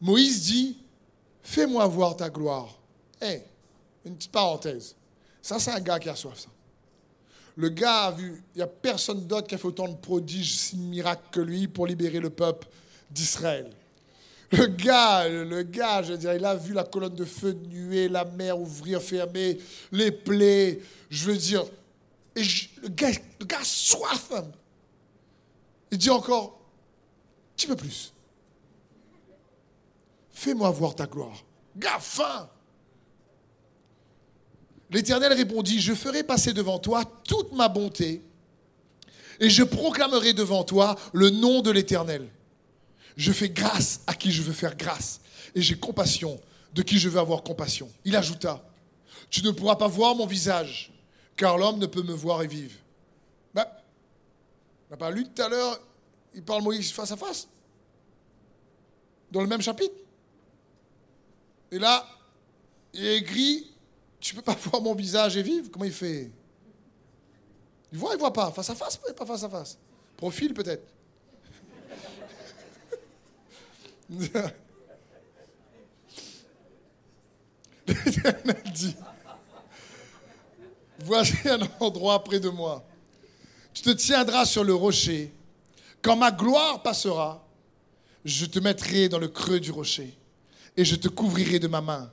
Moïse 0.00 0.44
dit, 0.44 0.78
fais-moi 1.42 1.86
voir 1.86 2.16
ta 2.16 2.30
gloire. 2.30 2.74
Eh, 3.20 3.42
une 4.06 4.16
petite 4.16 4.32
parenthèse. 4.32 4.96
Ça, 5.42 5.58
c'est 5.58 5.72
un 5.72 5.80
gars 5.80 5.98
qui 5.98 6.08
a 6.08 6.16
soif, 6.16 6.38
ça. 6.40 6.48
Le 7.54 7.68
gars 7.68 8.04
a 8.04 8.12
vu, 8.12 8.42
il 8.54 8.58
n'y 8.58 8.62
a 8.62 8.66
personne 8.66 9.26
d'autre 9.26 9.46
qui 9.46 9.54
a 9.56 9.58
fait 9.58 9.66
autant 9.66 9.88
de 9.88 9.96
prodiges, 9.96 10.56
signes, 10.56 10.88
miracles 10.88 11.28
que 11.30 11.40
lui 11.40 11.68
pour 11.68 11.86
libérer 11.86 12.20
le 12.20 12.30
peuple 12.30 12.66
d'Israël. 13.10 13.70
Le 14.52 14.66
gars, 14.66 15.28
le 15.28 15.62
gars, 15.62 16.02
je 16.02 16.12
veux 16.12 16.18
dire, 16.18 16.34
il 16.34 16.44
a 16.44 16.54
vu 16.54 16.72
la 16.72 16.84
colonne 16.84 17.14
de 17.14 17.24
feu 17.24 17.52
nuée, 17.52 18.08
la 18.08 18.24
mer 18.24 18.58
ouvrir, 18.58 19.02
fermer, 19.02 19.58
les 19.90 20.12
plaies. 20.12 20.80
Je 21.10 21.30
veux 21.30 21.36
dire, 21.36 21.64
et 22.36 22.42
le, 22.82 22.88
gars, 22.88 23.10
le 23.40 23.46
gars 23.46 23.64
soif. 23.64 24.30
Il 25.90 25.98
dit 25.98 26.10
encore, 26.10 26.60
tu 27.56 27.66
veux 27.66 27.76
plus. 27.76 28.12
Fais-moi 30.30 30.70
voir 30.70 30.94
ta 30.94 31.06
gloire. 31.06 31.42
Gars. 31.76 31.98
L'Éternel 34.90 35.32
répondit, 35.32 35.80
je 35.80 35.94
ferai 35.94 36.22
passer 36.22 36.52
devant 36.52 36.78
toi 36.78 37.02
toute 37.24 37.52
ma 37.52 37.68
bonté 37.68 38.22
et 39.40 39.50
je 39.50 39.64
proclamerai 39.64 40.32
devant 40.32 40.64
toi 40.64 40.96
le 41.12 41.30
nom 41.30 41.60
de 41.62 41.70
l'Éternel. 41.70 42.28
Je 43.16 43.32
fais 43.32 43.48
grâce 43.48 44.00
à 44.06 44.14
qui 44.14 44.30
je 44.30 44.42
veux 44.42 44.52
faire 44.52 44.76
grâce. 44.76 45.20
Et 45.54 45.62
j'ai 45.62 45.78
compassion 45.78 46.40
de 46.74 46.82
qui 46.82 46.98
je 46.98 47.08
veux 47.08 47.18
avoir 47.18 47.42
compassion. 47.42 47.90
Il 48.04 48.14
ajouta, 48.14 48.62
tu 49.30 49.42
ne 49.42 49.50
pourras 49.50 49.76
pas 49.76 49.88
voir 49.88 50.14
mon 50.14 50.26
visage, 50.26 50.92
car 51.36 51.56
l'homme 51.56 51.78
ne 51.78 51.86
peut 51.86 52.02
me 52.02 52.12
voir 52.12 52.42
et 52.42 52.46
vivre. 52.46 52.74
Ben, 53.54 53.66
on 54.88 54.90
n'a 54.92 54.96
pas 54.98 55.10
lu 55.10 55.24
tout 55.24 55.42
à 55.42 55.48
l'heure, 55.48 55.80
il 56.34 56.42
parle 56.42 56.62
Moïse 56.62 56.92
face 56.92 57.10
à 57.10 57.16
face, 57.16 57.48
dans 59.30 59.40
le 59.40 59.46
même 59.46 59.62
chapitre. 59.62 59.94
Et 61.70 61.78
là, 61.78 62.06
il 62.92 63.06
écrit, 63.06 63.70
tu 64.20 64.34
ne 64.34 64.40
peux 64.40 64.44
pas 64.44 64.54
voir 64.64 64.82
mon 64.82 64.94
visage 64.94 65.36
et 65.36 65.42
vivre. 65.42 65.70
Comment 65.70 65.84
il 65.84 65.92
fait? 65.92 66.30
Il 67.92 67.98
voit, 67.98 68.14
il 68.14 68.18
voit 68.18 68.32
pas. 68.32 68.50
Face 68.52 68.70
à 68.70 68.74
face, 68.74 68.96
pas 68.96 69.26
face 69.26 69.42
à 69.42 69.48
face. 69.48 69.78
Profil 70.16 70.52
peut-être. 70.52 70.86
L'Éternel 74.08 74.54
dit, 78.74 78.96
voici 81.00 81.48
un 81.48 81.60
endroit 81.80 82.22
près 82.22 82.40
de 82.40 82.48
moi. 82.48 82.84
Tu 83.72 83.82
te 83.82 83.90
tiendras 83.90 84.44
sur 84.44 84.64
le 84.64 84.74
rocher. 84.74 85.32
Quand 86.02 86.16
ma 86.16 86.30
gloire 86.30 86.82
passera, 86.82 87.46
je 88.24 88.46
te 88.46 88.58
mettrai 88.58 89.08
dans 89.08 89.18
le 89.18 89.28
creux 89.28 89.60
du 89.60 89.70
rocher 89.70 90.16
et 90.76 90.84
je 90.84 90.96
te 90.96 91.08
couvrirai 91.08 91.58
de 91.58 91.68
ma 91.68 91.80
main 91.80 92.10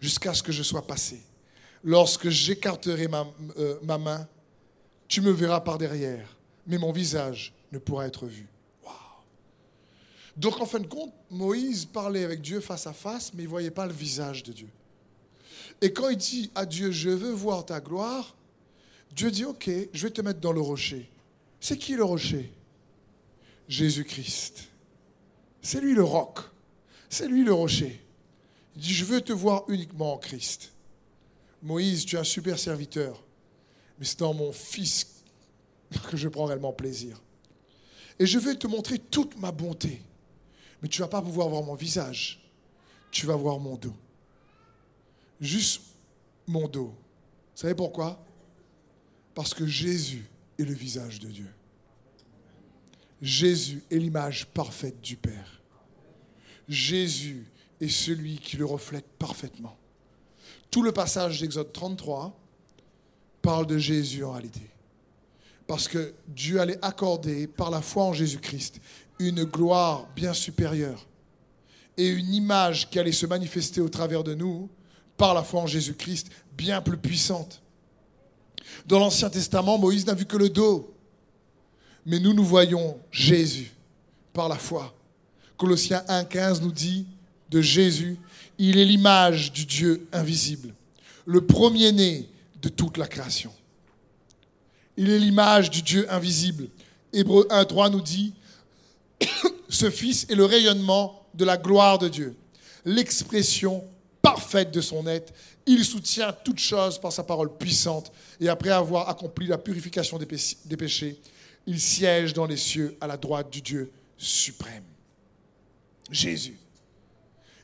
jusqu'à 0.00 0.34
ce 0.34 0.42
que 0.42 0.52
je 0.52 0.62
sois 0.62 0.86
passé. 0.86 1.22
Lorsque 1.82 2.28
j'écarterai 2.28 3.08
ma, 3.08 3.26
euh, 3.58 3.78
ma 3.82 3.98
main, 3.98 4.28
tu 5.08 5.20
me 5.20 5.30
verras 5.30 5.60
par 5.60 5.78
derrière, 5.78 6.36
mais 6.66 6.78
mon 6.78 6.92
visage 6.92 7.52
ne 7.72 7.78
pourra 7.78 8.06
être 8.06 8.26
vu. 8.26 8.48
Donc 10.36 10.60
en 10.60 10.66
fin 10.66 10.80
de 10.80 10.86
compte, 10.86 11.12
Moïse 11.30 11.86
parlait 11.86 12.24
avec 12.24 12.42
Dieu 12.42 12.60
face 12.60 12.86
à 12.86 12.92
face, 12.92 13.32
mais 13.32 13.42
il 13.42 13.46
ne 13.46 13.50
voyait 13.50 13.70
pas 13.70 13.86
le 13.86 13.92
visage 13.92 14.42
de 14.42 14.52
Dieu. 14.52 14.68
Et 15.80 15.92
quand 15.92 16.08
il 16.08 16.16
dit 16.16 16.50
à 16.54 16.66
Dieu, 16.66 16.90
je 16.90 17.10
veux 17.10 17.32
voir 17.32 17.64
ta 17.64 17.80
gloire, 17.80 18.34
Dieu 19.14 19.30
dit, 19.30 19.44
ok, 19.44 19.70
je 19.92 20.06
vais 20.06 20.12
te 20.12 20.20
mettre 20.20 20.40
dans 20.40 20.52
le 20.52 20.60
rocher. 20.60 21.08
C'est 21.60 21.78
qui 21.78 21.96
le 21.96 22.04
rocher? 22.04 22.52
Jésus-Christ. 23.68 24.68
C'est 25.62 25.80
lui 25.80 25.94
le 25.94 26.04
roc. 26.04 26.40
C'est 27.08 27.26
lui 27.26 27.42
le 27.42 27.52
rocher. 27.52 28.02
Il 28.74 28.82
dit, 28.82 28.92
je 28.92 29.04
veux 29.04 29.22
te 29.22 29.32
voir 29.32 29.64
uniquement 29.68 30.14
en 30.14 30.18
Christ. 30.18 30.72
Moïse, 31.62 32.04
tu 32.04 32.16
es 32.16 32.18
un 32.18 32.24
super 32.24 32.58
serviteur, 32.58 33.24
mais 33.98 34.04
c'est 34.04 34.18
dans 34.18 34.34
mon 34.34 34.52
Fils 34.52 35.06
que 36.10 36.16
je 36.16 36.28
prends 36.28 36.44
réellement 36.44 36.72
plaisir. 36.72 37.20
Et 38.18 38.26
je 38.26 38.38
vais 38.38 38.54
te 38.54 38.66
montrer 38.66 38.98
toute 38.98 39.38
ma 39.40 39.50
bonté. 39.50 40.02
Mais 40.82 40.88
tu 40.88 41.00
ne 41.00 41.06
vas 41.06 41.10
pas 41.10 41.22
pouvoir 41.22 41.48
voir 41.48 41.62
mon 41.62 41.74
visage. 41.74 42.42
Tu 43.10 43.26
vas 43.26 43.36
voir 43.36 43.58
mon 43.58 43.76
dos. 43.76 43.94
Juste 45.40 45.82
mon 46.46 46.68
dos. 46.68 46.94
Vous 47.54 47.60
savez 47.60 47.74
pourquoi? 47.74 48.22
Parce 49.34 49.54
que 49.54 49.66
Jésus 49.66 50.24
est 50.58 50.64
le 50.64 50.74
visage 50.74 51.20
de 51.20 51.28
Dieu. 51.28 51.50
Jésus 53.20 53.82
est 53.90 53.96
l'image 53.96 54.46
parfaite 54.46 55.00
du 55.00 55.16
Père. 55.16 55.62
Jésus 56.68 57.46
est 57.80 57.88
celui 57.88 58.38
qui 58.38 58.56
le 58.56 58.64
reflète 58.64 59.06
parfaitement. 59.18 59.76
Tout 60.70 60.82
le 60.82 60.92
passage 60.92 61.40
d'Exode 61.40 61.72
33 61.72 62.38
parle 63.40 63.66
de 63.66 63.78
Jésus 63.78 64.24
en 64.24 64.32
réalité. 64.32 64.68
Parce 65.66 65.88
que 65.88 66.14
Dieu 66.28 66.60
allait 66.60 66.78
accorder 66.84 67.46
par 67.46 67.70
la 67.70 67.82
foi 67.82 68.04
en 68.04 68.12
Jésus-Christ 68.12 68.80
une 69.18 69.44
gloire 69.44 70.06
bien 70.14 70.32
supérieure 70.32 71.06
et 71.96 72.08
une 72.08 72.34
image 72.34 72.90
qui 72.90 72.98
allait 72.98 73.12
se 73.12 73.26
manifester 73.26 73.80
au 73.80 73.88
travers 73.88 74.22
de 74.22 74.34
nous 74.34 74.68
par 75.16 75.34
la 75.34 75.42
foi 75.42 75.62
en 75.62 75.66
Jésus-Christ 75.66 76.30
bien 76.56 76.82
plus 76.82 76.98
puissante. 76.98 77.62
Dans 78.86 78.98
l'Ancien 78.98 79.30
Testament, 79.30 79.78
Moïse 79.78 80.06
n'a 80.06 80.14
vu 80.14 80.26
que 80.26 80.36
le 80.36 80.50
dos, 80.50 80.92
mais 82.04 82.20
nous, 82.20 82.34
nous 82.34 82.44
voyons 82.44 82.98
Jésus 83.10 83.72
par 84.32 84.48
la 84.48 84.56
foi. 84.56 84.94
Colossiens 85.56 86.04
1.15 86.08 86.60
nous 86.60 86.72
dit 86.72 87.06
de 87.50 87.60
Jésus, 87.60 88.18
il 88.58 88.78
est 88.78 88.84
l'image 88.84 89.52
du 89.52 89.64
Dieu 89.64 90.06
invisible, 90.12 90.74
le 91.24 91.46
premier-né 91.46 92.28
de 92.60 92.68
toute 92.68 92.98
la 92.98 93.06
création. 93.06 93.52
Il 94.96 95.10
est 95.10 95.18
l'image 95.18 95.70
du 95.70 95.82
Dieu 95.82 96.06
invisible. 96.12 96.68
Hébreu 97.12 97.46
1.3 97.50 97.90
nous 97.92 98.00
dit, 98.00 98.34
ce 99.68 99.90
Fils 99.90 100.26
est 100.28 100.34
le 100.34 100.44
rayonnement 100.44 101.26
de 101.34 101.44
la 101.44 101.56
gloire 101.56 101.98
de 101.98 102.08
Dieu, 102.08 102.36
l'expression 102.84 103.84
parfaite 104.22 104.72
de 104.72 104.80
son 104.80 105.06
être. 105.06 105.32
Il 105.66 105.84
soutient 105.84 106.32
toutes 106.32 106.58
choses 106.58 106.98
par 106.98 107.12
sa 107.12 107.22
parole 107.22 107.56
puissante. 107.56 108.12
Et 108.40 108.48
après 108.48 108.70
avoir 108.70 109.08
accompli 109.08 109.46
la 109.46 109.58
purification 109.58 110.18
des 110.18 110.76
péchés, 110.76 111.20
il 111.66 111.80
siège 111.80 112.32
dans 112.32 112.46
les 112.46 112.56
cieux 112.56 112.96
à 113.00 113.06
la 113.06 113.16
droite 113.16 113.50
du 113.50 113.60
Dieu 113.60 113.92
suprême. 114.16 114.84
Jésus 116.10 116.58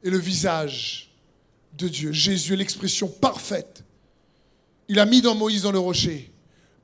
est 0.05 0.11
le 0.11 0.19
visage 0.19 1.11
de 1.75 1.89
Dieu. 1.89 2.13
Jésus 2.13 2.55
est 2.55 2.57
l'expression 2.57 3.09
parfaite. 3.09 3.85
Il 4.89 4.99
a 4.99 5.07
mis 5.07 5.23
dans 5.23 5.35
Moïse 5.35 5.63
dans 5.63 5.73
le 5.73 5.79
rocher 5.79 6.33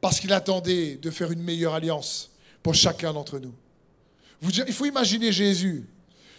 parce 0.00 0.20
qu'il 0.20 0.33
attendait 0.33 0.96
de 0.96 1.11
faire 1.11 1.33
une 1.33 1.42
meilleure 1.42 1.74
alliance 1.74 2.31
pour 2.62 2.74
chacun 2.74 3.12
d'entre 3.12 3.38
nous. 3.38 3.54
Il 4.42 4.72
faut 4.72 4.87
imaginer 4.87 5.33
Jésus. 5.33 5.87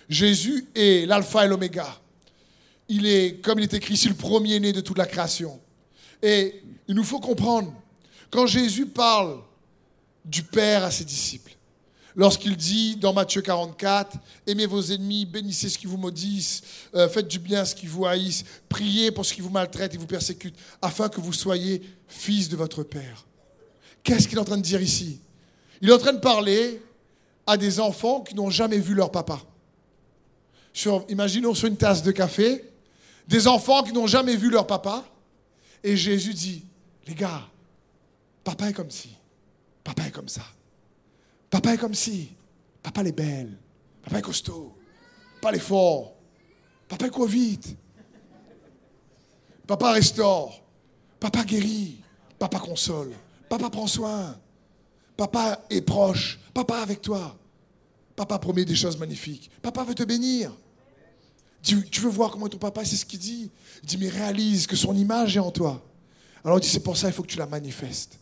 Jésus 0.07 0.65
est 0.75 1.07
l'alpha 1.07 1.45
et 1.45 1.47
l'oméga. 1.47 1.99
Il 2.87 3.05
est, 3.05 3.41
comme 3.43 3.59
il 3.59 3.63
est 3.63 3.73
écrit 3.73 3.93
ici, 3.93 4.09
le 4.09 4.15
premier-né 4.15 4.73
de 4.73 4.81
toute 4.81 4.97
la 4.97 5.05
création. 5.05 5.59
Et 6.23 6.63
il 6.87 6.95
nous 6.95 7.03
faut 7.03 7.19
comprendre, 7.19 7.73
quand 8.31 8.47
Jésus 8.47 8.87
parle 8.87 9.39
du 10.25 10.43
Père 10.43 10.83
à 10.83 10.91
ses 10.91 11.05
disciples, 11.05 11.55
lorsqu'il 12.15 12.57
dit 12.57 12.95
dans 12.95 13.13
Matthieu 13.13 13.41
44, 13.41 14.17
aimez 14.47 14.65
vos 14.65 14.81
ennemis, 14.81 15.25
bénissez 15.25 15.69
ce 15.69 15.77
qui 15.77 15.85
vous 15.85 15.97
maudissent, 15.97 16.61
euh, 16.95 17.07
faites 17.07 17.27
du 17.27 17.39
bien 17.39 17.63
ce 17.63 17.75
qui 17.75 17.85
vous 17.85 18.05
haïssent, 18.05 18.43
priez 18.67 19.11
pour 19.11 19.25
ce 19.25 19.33
qui 19.33 19.41
vous 19.41 19.49
maltraite 19.49 19.93
et 19.93 19.97
vous 19.97 20.07
persécute, 20.07 20.55
afin 20.81 21.09
que 21.09 21.21
vous 21.21 21.33
soyez 21.33 21.81
fils 22.07 22.49
de 22.49 22.55
votre 22.55 22.83
Père. 22.83 23.25
Qu'est-ce 24.03 24.27
qu'il 24.27 24.37
est 24.37 24.41
en 24.41 24.45
train 24.45 24.57
de 24.57 24.63
dire 24.63 24.81
ici? 24.81 25.19
Il 25.81 25.89
est 25.89 25.93
en 25.93 25.99
train 25.99 26.13
de 26.13 26.19
parler 26.19 26.81
à 27.49 27.57
des 27.57 27.79
enfants 27.79 28.21
qui 28.21 28.35
n'ont 28.35 28.49
jamais 28.49 28.79
vu 28.79 28.93
leur 28.93 29.11
papa. 29.11 29.39
Sur, 30.71 31.03
imaginons 31.09 31.53
sur 31.53 31.67
une 31.67 31.77
tasse 31.77 32.03
de 32.03 32.11
café, 32.11 32.63
des 33.27 33.47
enfants 33.47 33.83
qui 33.83 33.91
n'ont 33.91 34.07
jamais 34.07 34.35
vu 34.35 34.49
leur 34.49 34.67
papa, 34.67 35.03
et 35.83 35.97
Jésus 35.97 36.33
dit, 36.33 36.65
les 37.07 37.15
gars, 37.15 37.41
papa 38.43 38.69
est 38.69 38.73
comme 38.73 38.91
ci, 38.91 39.15
papa 39.83 40.07
est 40.07 40.11
comme 40.11 40.29
ça. 40.29 40.43
Papa 41.49 41.73
est 41.73 41.77
comme 41.77 41.95
si. 41.95 42.29
Papa 42.83 43.01
est 43.03 43.11
belle. 43.11 43.57
Papa 44.03 44.19
est 44.19 44.21
costaud. 44.21 44.75
Papa 45.41 45.55
est 45.55 45.59
fort. 45.59 46.13
Papa 46.87 47.09
court 47.09 47.27
vite. 47.27 47.75
Papa 49.65 49.91
restaure. 49.93 50.61
Papa 51.19 51.43
guérit. 51.43 52.01
Papa 52.37 52.59
console. 52.59 53.13
Papa 53.49 53.69
prend 53.69 53.87
soin. 53.87 54.37
Papa 55.19 55.65
est 55.69 55.81
proche. 55.81 56.39
Papa 56.53 56.77
avec 56.77 57.01
toi. 57.01 57.37
Papa 58.15 58.39
promet 58.39 58.63
des 58.63 58.75
choses 58.75 58.97
magnifiques. 58.97 59.51
Papa 59.61 59.83
veut 59.83 59.95
te 59.95 60.03
bénir. 60.03 60.51
Tu 61.61 61.75
veux 61.99 62.09
voir 62.09 62.31
comment 62.31 62.47
ton 62.47 62.57
papa 62.57 62.85
C'est 62.85 62.95
ce 62.95 63.05
qu'il 63.05 63.19
dit. 63.19 63.51
Il 63.83 63.87
dit, 63.87 63.97
mais 63.97 64.07
réalise 64.07 64.65
que 64.65 64.77
son 64.77 64.95
image 64.95 65.35
est 65.35 65.41
en 65.41 65.51
toi. 65.51 65.83
Alors 66.43 66.57
il 66.57 66.61
dit, 66.61 66.69
c'est 66.69 66.79
pour 66.79 66.95
ça 66.95 67.07
qu'il 67.07 67.15
faut 67.15 67.23
que 67.23 67.27
tu 67.27 67.37
la 67.37 67.47
manifestes. 67.47 68.17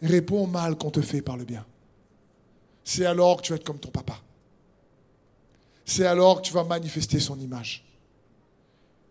Réponds 0.00 0.44
au 0.44 0.46
mal 0.46 0.76
qu'on 0.76 0.90
te 0.90 1.02
fait 1.02 1.20
par 1.20 1.36
le 1.36 1.44
bien 1.44 1.66
c'est 2.86 3.04
alors 3.04 3.38
que 3.38 3.42
tu 3.42 3.52
vas 3.52 3.56
être 3.56 3.64
comme 3.64 3.80
ton 3.80 3.90
papa. 3.90 4.22
C'est 5.84 6.06
alors 6.06 6.40
que 6.40 6.46
tu 6.46 6.52
vas 6.52 6.62
manifester 6.62 7.18
son 7.18 7.38
image. 7.40 7.84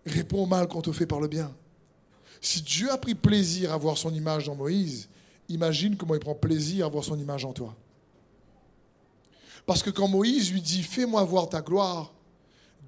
Réponds 0.05 0.43
au 0.43 0.45
mal 0.45 0.69
qu'on 0.69 0.81
te 0.81 0.93
fait 0.93 1.05
par 1.05 1.19
le 1.19 1.27
bien. 1.27 1.53
Si 2.39 2.61
Dieu 2.61 2.89
a 2.89 2.97
pris 2.97 3.13
plaisir 3.13 3.73
à 3.73 3.77
voir 3.77 3.97
son 3.97 4.13
image 4.13 4.45
dans 4.45 4.55
Moïse, 4.55 5.09
imagine 5.49 5.95
comment 5.95 6.15
il 6.15 6.19
prend 6.19 6.35
plaisir 6.35 6.85
à 6.85 6.89
voir 6.89 7.03
son 7.03 7.19
image 7.19 7.45
en 7.45 7.53
toi. 7.53 7.75
Parce 9.65 9.81
que 9.81 9.89
quand 9.89 10.07
Moïse 10.07 10.51
lui 10.51 10.61
dit 10.61 10.83
Fais-moi 10.83 11.23
voir 11.23 11.49
ta 11.49 11.61
gloire, 11.61 12.13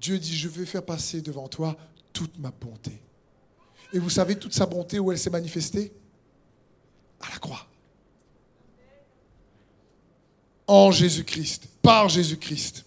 Dieu 0.00 0.18
dit 0.18 0.36
Je 0.36 0.48
vais 0.48 0.66
faire 0.66 0.84
passer 0.84 1.20
devant 1.22 1.48
toi 1.48 1.76
toute 2.12 2.38
ma 2.38 2.50
bonté. 2.50 3.00
Et 3.92 3.98
vous 3.98 4.10
savez 4.10 4.36
toute 4.36 4.54
sa 4.54 4.66
bonté 4.66 4.98
où 4.98 5.10
elle 5.10 5.18
s'est 5.18 5.30
manifestée? 5.30 5.92
À 7.20 7.30
la 7.30 7.38
croix 7.38 7.68
en 10.68 10.92
Jésus-Christ, 10.92 11.66
par 11.82 12.08
Jésus-Christ. 12.10 12.84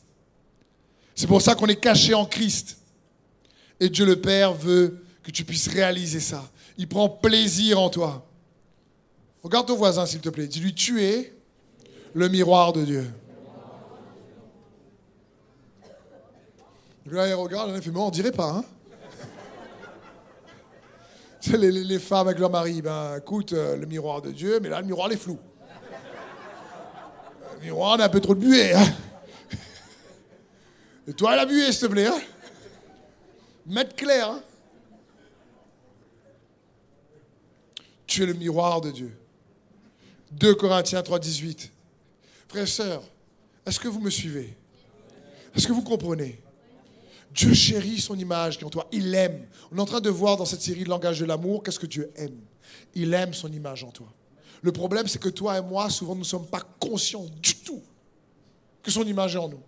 C'est 1.16 1.28
pour 1.28 1.42
ça 1.42 1.56
qu'on 1.56 1.68
est 1.68 1.80
caché 1.80 2.14
en 2.14 2.26
Christ. 2.26 2.78
Et 3.80 3.90
Dieu 3.90 4.06
le 4.06 4.22
Père 4.22 4.54
veut 4.54 5.04
que 5.24 5.32
tu 5.32 5.44
puisses 5.44 5.68
réaliser 5.68 6.20
ça. 6.20 6.50
Il 6.78 6.88
prend 6.88 7.10
plaisir 7.10 7.82
en 7.82 7.90
toi. 7.90 8.26
Regarde 9.43 9.67
ton 9.67 9.75
voisin, 9.75 10.06
s'il 10.06 10.21
te 10.21 10.30
plaît. 10.30 10.47
Dis-lui, 10.47 10.73
tu 10.73 11.04
es 11.04 11.34
le 12.13 12.30
miroir 12.30 12.73
de 12.73 12.84
Dieu. 12.84 13.12
Là, 17.08 17.27
il 17.27 17.34
regarde, 17.34 17.71
il 17.75 17.82
fait, 17.82 17.91
mais 17.91 17.99
on 17.99 18.10
dirait 18.10 18.32
pas, 18.32 18.51
hein 18.51 18.63
les, 21.58 21.99
femmes 21.99 22.27
avec 22.27 22.39
leur 22.39 22.51
mari, 22.51 22.82
ben 22.82 23.17
écoute, 23.17 23.54
euh, 23.54 23.75
le 23.75 23.88
miroir 23.88 24.21
de 24.21 24.32
Dieu, 24.32 24.60
mais 24.62 24.69
là, 24.69 24.80
le 24.80 24.86
miroir, 24.86 25.12
est 25.12 25.17
flou 25.17 25.39
on 27.69 27.99
a 27.99 28.06
un 28.06 28.10
peu 28.10 28.19
trop 28.19 28.34
de 28.34 28.39
buée. 28.39 28.73
Hein. 28.73 28.86
Et 31.08 31.13
toi, 31.13 31.36
la 31.36 31.45
buée, 31.45 31.71
s'il 31.71 31.88
te 31.88 31.91
plaît. 31.91 32.08
Hein. 32.08 32.19
Mettre 33.65 33.95
clair. 33.95 34.30
Hein. 34.30 34.41
Tu 38.08 38.23
es 38.23 38.25
le 38.25 38.34
miroir 38.34 38.82
de 38.82 38.91
Dieu. 38.91 39.21
2 40.32 40.56
Corinthiens 40.56 41.04
3, 41.04 41.20
18. 41.20 41.72
Frères 42.48 42.63
et 42.63 42.67
sœurs, 42.67 43.04
est-ce 43.65 43.80
que 43.80 43.88
vous 43.88 44.00
me 44.00 44.10
suivez? 44.10 44.56
Est-ce 45.56 45.67
que 45.67 45.74
vous 45.74 45.84
comprenez? 45.84 46.39
Dieu 47.34 47.54
chérit 47.54 48.00
son 48.00 48.17
image 48.17 48.58
qui 48.58 48.63
est 48.63 48.67
en 48.67 48.70
toi. 48.70 48.88
Il 48.91 49.13
aime. 49.15 49.48
On 49.72 49.78
est 49.78 49.82
en 49.82 49.86
train 49.86 50.02
de 50.02 50.10
voir 50.10 50.38
dans 50.38 50.46
cette 50.46 50.62
série 50.62 50.84
le 50.84 50.89
langage 50.89 51.20
de 51.20 51.26
l'amour 51.26 51.63
qu'est-ce 51.63 51.80
que 51.80 51.86
Dieu 51.86 52.12
aime? 52.15 52.39
Il 52.94 53.13
aime 53.13 53.34
son 53.34 53.52
image 53.52 53.84
en 53.84 53.92
toi. 53.92 54.08
Le 54.62 54.71
problème, 54.71 55.08
c'est 55.08 55.19
que 55.19 55.29
toi 55.29 55.58
et 55.58 55.62
moi, 55.62 55.90
souvent, 55.90 56.13
nous 56.13 56.21
ne 56.21 56.25
sommes 56.25 56.48
pas 56.48 56.62
conscients 56.79 57.25
du 57.42 57.56
tout 57.56 57.82
que 58.84 58.92
son 58.92 59.04
image 59.04 59.36
est 59.36 59.40
en 59.40 59.50
nous. 59.50 59.62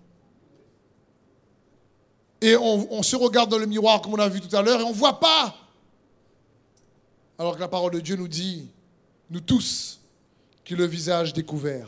Et 2.41 2.57
on, 2.57 3.01
se 3.03 3.15
regarde 3.15 3.49
dans 3.49 3.57
le 3.57 3.65
miroir, 3.65 4.01
comme 4.01 4.13
on 4.13 4.19
a 4.19 4.27
vu 4.27 4.41
tout 4.41 4.53
à 4.53 4.61
l'heure, 4.61 4.81
et 4.81 4.83
on 4.83 4.89
ne 4.89 4.95
voit 4.95 5.17
pas. 5.17 5.55
Alors 7.39 7.55
que 7.55 7.61
la 7.61 7.69
parole 7.69 7.93
de 7.93 8.01
Dieu 8.01 8.17
nous 8.17 8.27
dit, 8.27 8.67
nous 9.29 9.39
tous, 9.39 10.01
qui 10.63 10.75
le 10.75 10.85
visage 10.85 11.33
découvert, 11.33 11.87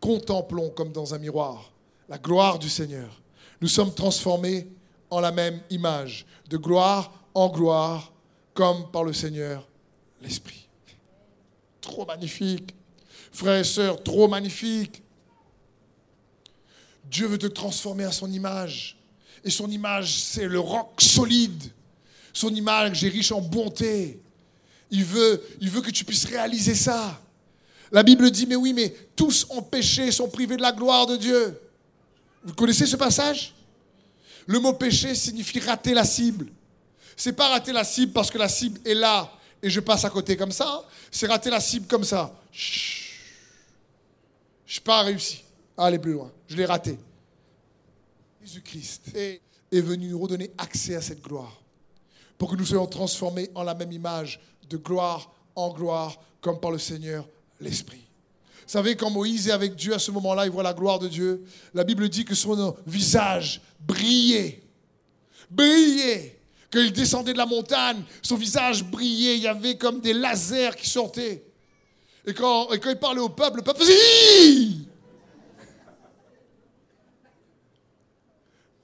contemplons 0.00 0.70
comme 0.70 0.92
dans 0.92 1.14
un 1.14 1.18
miroir 1.18 1.72
la 2.08 2.18
gloire 2.18 2.58
du 2.58 2.68
Seigneur. 2.68 3.20
Nous 3.60 3.68
sommes 3.68 3.92
transformés 3.92 4.68
en 5.10 5.18
la 5.18 5.32
même 5.32 5.60
image, 5.70 6.24
de 6.48 6.56
gloire 6.56 7.12
en 7.34 7.48
gloire, 7.48 8.12
comme 8.54 8.90
par 8.92 9.02
le 9.02 9.12
Seigneur 9.12 9.66
l'Esprit 10.22 10.66
trop 11.86 12.04
magnifique. 12.04 12.74
Frères 13.32 13.60
et 13.60 13.64
sœurs, 13.64 14.02
trop 14.02 14.28
magnifique. 14.28 15.02
Dieu 17.04 17.26
veut 17.26 17.38
te 17.38 17.46
transformer 17.46 18.04
à 18.04 18.12
son 18.12 18.30
image. 18.30 18.96
Et 19.44 19.50
son 19.50 19.70
image, 19.70 20.22
c'est 20.22 20.48
le 20.48 20.58
roc 20.58 21.00
solide. 21.00 21.62
Son 22.32 22.54
image 22.54 23.04
est 23.04 23.08
riche 23.08 23.32
en 23.32 23.40
bonté. 23.40 24.20
Il 24.90 25.04
veut, 25.04 25.42
il 25.60 25.70
veut 25.70 25.80
que 25.80 25.90
tu 25.90 26.04
puisses 26.04 26.24
réaliser 26.24 26.74
ça. 26.74 27.20
La 27.92 28.02
Bible 28.02 28.30
dit, 28.30 28.46
mais 28.46 28.56
oui, 28.56 28.72
mais 28.72 28.94
tous 29.14 29.46
ont 29.50 29.62
péché, 29.62 30.10
sont 30.10 30.28
privés 30.28 30.56
de 30.56 30.62
la 30.62 30.72
gloire 30.72 31.06
de 31.06 31.16
Dieu. 31.16 31.60
Vous 32.44 32.54
connaissez 32.54 32.86
ce 32.86 32.96
passage? 32.96 33.54
Le 34.46 34.58
mot 34.58 34.72
péché 34.72 35.14
signifie 35.14 35.60
rater 35.60 35.94
la 35.94 36.04
cible. 36.04 36.46
C'est 37.16 37.32
pas 37.32 37.48
rater 37.48 37.72
la 37.72 37.84
cible 37.84 38.12
parce 38.12 38.30
que 38.30 38.38
la 38.38 38.48
cible 38.48 38.80
est 38.84 38.94
là 38.94 39.32
et 39.62 39.70
je 39.70 39.80
passe 39.80 40.04
à 40.04 40.10
côté 40.10 40.36
comme 40.36 40.52
ça. 40.52 40.84
C'est 41.10 41.26
rater 41.26 41.50
la 41.50 41.60
cible 41.60 41.86
comme 41.86 42.04
ça. 42.04 42.34
Je 42.52 43.08
n'ai 44.78 44.84
pas 44.84 45.02
réussi 45.02 45.42
à 45.76 45.86
aller 45.86 45.98
plus 45.98 46.12
loin. 46.12 46.30
Je 46.48 46.56
l'ai 46.56 46.66
raté. 46.66 46.98
Jésus-Christ 48.44 49.16
est 49.16 49.40
venu 49.80 50.08
nous 50.08 50.20
redonner 50.20 50.52
accès 50.58 50.94
à 50.94 51.02
cette 51.02 51.20
gloire 51.20 51.60
pour 52.38 52.50
que 52.50 52.56
nous 52.56 52.66
soyons 52.66 52.86
transformés 52.86 53.50
en 53.54 53.62
la 53.62 53.74
même 53.74 53.90
image, 53.90 54.40
de 54.68 54.76
gloire 54.76 55.32
en 55.54 55.72
gloire, 55.72 56.20
comme 56.40 56.60
par 56.60 56.70
le 56.70 56.78
Seigneur 56.78 57.26
l'Esprit. 57.60 58.06
Vous 58.66 58.72
savez, 58.72 58.96
quand 58.96 59.10
Moïse 59.10 59.48
est 59.48 59.52
avec 59.52 59.76
Dieu 59.76 59.94
à 59.94 59.98
ce 59.98 60.10
moment-là, 60.10 60.44
il 60.44 60.50
voit 60.50 60.62
la 60.62 60.74
gloire 60.74 60.98
de 60.98 61.06
Dieu. 61.06 61.44
La 61.72 61.84
Bible 61.84 62.08
dit 62.08 62.24
que 62.24 62.34
son 62.34 62.76
visage 62.86 63.60
brillait. 63.80 64.62
Brillait. 65.48 66.40
Quand 66.72 66.80
il 66.80 66.92
descendait 66.92 67.32
de 67.32 67.38
la 67.38 67.46
montagne, 67.46 68.02
son 68.22 68.34
visage 68.34 68.84
brillait. 68.84 69.36
Il 69.36 69.42
y 69.42 69.46
avait 69.46 69.76
comme 69.76 70.00
des 70.00 70.12
lasers 70.12 70.74
qui 70.76 70.90
sortaient. 70.90 71.44
Et 72.26 72.34
quand, 72.34 72.72
et 72.72 72.80
quand 72.80 72.90
il 72.90 72.96
parlait 72.96 73.20
au 73.20 73.28
peuple, 73.28 73.58
le 73.58 73.62
peuple 73.62 73.80
faisait 73.80 73.94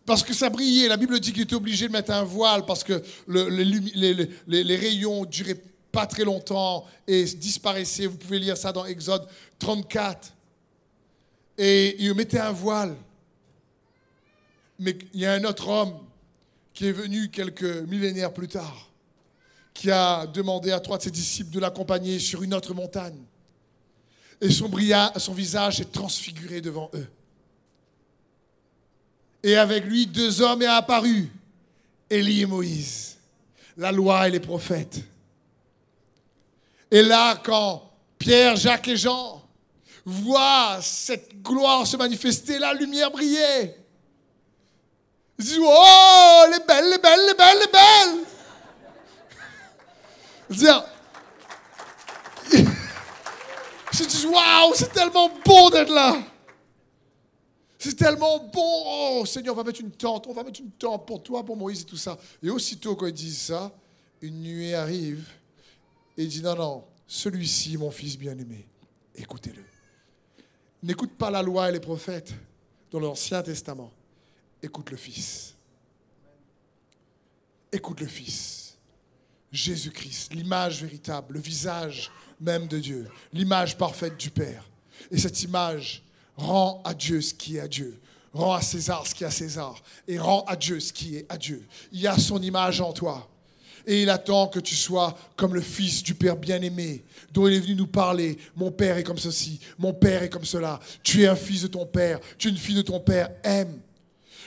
Parce 0.07 0.23
que 0.23 0.33
ça 0.33 0.49
brillait. 0.49 0.89
La 0.89 0.97
Bible 0.97 1.19
dit 1.19 1.33
qu'il 1.33 1.43
était 1.43 1.55
obligé 1.55 1.89
de 1.89 1.93
mettre 1.93 2.13
un 2.13 2.23
voile 2.23 2.65
parce 2.65 2.85
que 2.85 3.03
les, 3.27 4.29
les, 4.47 4.77
rayons 4.77 5.25
duraient 5.25 5.61
pas 5.93 6.07
très 6.07 6.25
longtemps 6.25 6.87
et 7.07 7.25
disparaissaient. 7.25 8.07
Vous 8.07 8.17
pouvez 8.17 8.39
lire 8.39 8.57
ça 8.57 8.73
dans 8.73 8.87
Exode 8.87 9.29
34. 9.59 10.33
Et 11.59 12.03
il 12.03 12.15
mettait 12.15 12.41
un 12.41 12.51
voile. 12.51 12.97
Mais 14.79 14.97
il 15.13 15.21
y 15.21 15.27
a 15.27 15.35
un 15.35 15.45
autre 15.45 15.69
homme 15.69 15.99
qui 16.73 16.87
est 16.87 16.93
venu 16.93 17.29
quelques 17.29 17.87
millénaires 17.87 18.33
plus 18.33 18.49
tard, 18.49 18.91
qui 19.75 19.91
a 19.91 20.27
demandé 20.27 20.73
à 20.73 20.81
trois 20.81 20.97
de 20.97 21.03
ses 21.03 21.11
disciples 21.11 21.51
de 21.51 21.61
l'accompagner 21.61 22.19
sur 22.19 22.43
une 22.43 22.55
autre 22.55 22.73
montagne. 22.73 23.21
Et 24.41 24.51
son, 24.51 24.71
son 25.19 25.35
visage 25.35 25.81
est 25.81 25.93
transfiguré 25.93 26.61
devant 26.63 26.91
eux. 26.95 27.07
Et 29.43 29.57
avec 29.57 29.85
lui, 29.85 30.07
deux 30.07 30.41
hommes 30.41 30.63
est 30.63 30.67
apparu, 30.67 31.31
Élie 32.09 32.43
et 32.43 32.47
Moïse, 32.47 33.19
la 33.77 33.93
loi 33.93 34.27
et 34.27 34.31
les 34.31 34.41
prophètes. 34.41 35.03
Et 36.93 37.03
là, 37.03 37.41
quand 37.43 37.91
Pierre, 38.19 38.55
Jacques 38.55 38.89
et 38.89 38.99
Jean 38.99 39.43
voient 40.05 40.79
cette 40.83 41.43
gloire 41.43 41.87
se 41.87 41.97
manifester, 41.97 42.59
la 42.59 42.75
lumière 42.75 43.11
brillait. 43.11 43.79
Ils 45.39 45.45
disent, 45.47 45.59
oh, 45.59 46.45
les 46.53 46.61
belles, 46.67 46.91
les 46.91 46.99
belles, 46.99 47.27
les 47.27 47.35
belles, 47.35 47.59
les 47.61 47.73
belles. 47.73 48.25
Dire, 50.51 50.85
se 53.91 54.05
disent, 54.05 54.27
waouh, 54.31 54.75
c'est 54.75 54.93
tellement 54.93 55.31
beau 55.47 55.71
d'être 55.71 55.95
là. 55.95 56.19
C'est 57.79 57.97
tellement 57.97 58.39
bon. 58.39 58.85
Oh 58.87 59.25
Seigneur, 59.25 59.55
on 59.55 59.57
va 59.57 59.65
mettre 59.65 59.81
une 59.81 59.93
tente. 59.93 60.27
On 60.27 60.35
va 60.35 60.43
mettre 60.43 60.61
une 60.61 60.73
tente 60.73 61.07
pour 61.07 61.23
toi, 61.23 61.43
pour 61.43 61.57
Moïse 61.57 61.81
et 61.81 61.87
tout 61.87 61.97
ça. 61.97 62.19
Et 62.43 62.51
aussitôt 62.51 62.95
quand 62.97 63.07
ils 63.07 63.15
disent 63.15 63.45
ça, 63.45 63.73
une 64.21 64.43
nuée 64.43 64.75
arrive 64.75 65.27
et 66.17 66.25
il 66.25 66.29
dit 66.29 66.43
non, 66.43 66.57
non, 66.57 66.85
celui-ci, 67.07 67.77
mon 67.77 67.91
fils 67.91 68.19
bien-aimé, 68.19 68.67
écoutez-le. 69.15 69.63
N'écoute 70.83 71.13
pas 71.17 71.31
la 71.31 71.43
loi 71.43 71.69
et 71.69 71.73
les 71.73 71.81
prophètes 71.81 72.35
dans 72.91 73.01
l'Ancien 73.01 73.43
Testament. 73.43 73.93
Écoute 74.63 74.91
le 74.91 74.97
Fils. 74.97 75.55
Écoute 77.71 78.01
le 78.01 78.07
Fils. 78.07 78.77
Jésus-Christ, 79.53 80.35
l'image 80.35 80.83
véritable, 80.83 81.35
le 81.35 81.41
visage 81.41 82.11
même 82.41 82.67
de 82.67 82.79
Dieu, 82.79 83.09
l'image 83.33 83.77
parfaite 83.77 84.17
du 84.17 84.31
Père. 84.31 84.69
Et 85.11 85.19
cette 85.19 85.43
image, 85.43 86.03
Rends 86.37 86.81
à 86.85 86.95
Dieu 86.95 87.21
ce 87.21 87.35
qui 87.35 87.57
est 87.57 87.61
à 87.61 87.69
Dieu. 87.69 88.01
Rends 88.33 88.55
à 88.55 88.63
César 88.63 89.07
ce 89.07 89.15
qui 89.15 89.25
est 89.25 89.27
à 89.27 89.31
César. 89.31 89.83
Et 90.09 90.19
rends 90.19 90.45
à 90.45 90.57
Dieu 90.57 90.81
ce 90.81 90.93
qui 90.93 91.17
est 91.17 91.27
à 91.29 91.37
Dieu. 91.37 91.67
Il 91.93 92.01
y 92.01 92.07
a 92.07 92.17
son 92.19 92.41
image 92.43 92.81
en 92.81 92.93
toi. 92.93 93.29
Et 93.87 94.03
il 94.03 94.11
attend 94.11 94.49
que 94.49 94.61
tu 94.61 94.75
sois 94.75 95.17
comme 95.37 95.55
le 95.55 95.61
fils 95.61 96.03
du 96.03 96.15
Père 96.15 96.37
bien-aimé, 96.37 97.05
dont 97.33 97.49
il 97.49 97.55
est 97.55 97.61
venu 97.61 97.75
nous 97.75 97.87
parler. 97.87 98.39
Mon 98.57 98.71
Père 98.71 98.97
est 98.97 99.03
comme 99.03 99.19
ceci, 99.19 99.59
mon 99.79 99.93
Père 99.93 100.23
est 100.23 100.29
comme 100.29 100.45
cela. 100.45 100.79
Tu 101.03 101.25
es 101.25 101.27
un 101.27 101.37
fils 101.37 101.63
de 101.63 101.69
ton 101.69 101.87
Père, 101.87 102.21
tu 102.39 102.49
es 102.49 102.51
une 102.51 102.57
fille 102.57 102.77
de 102.77 102.83
ton 102.83 103.01
Père. 103.01 103.31
Aime. 103.43 103.81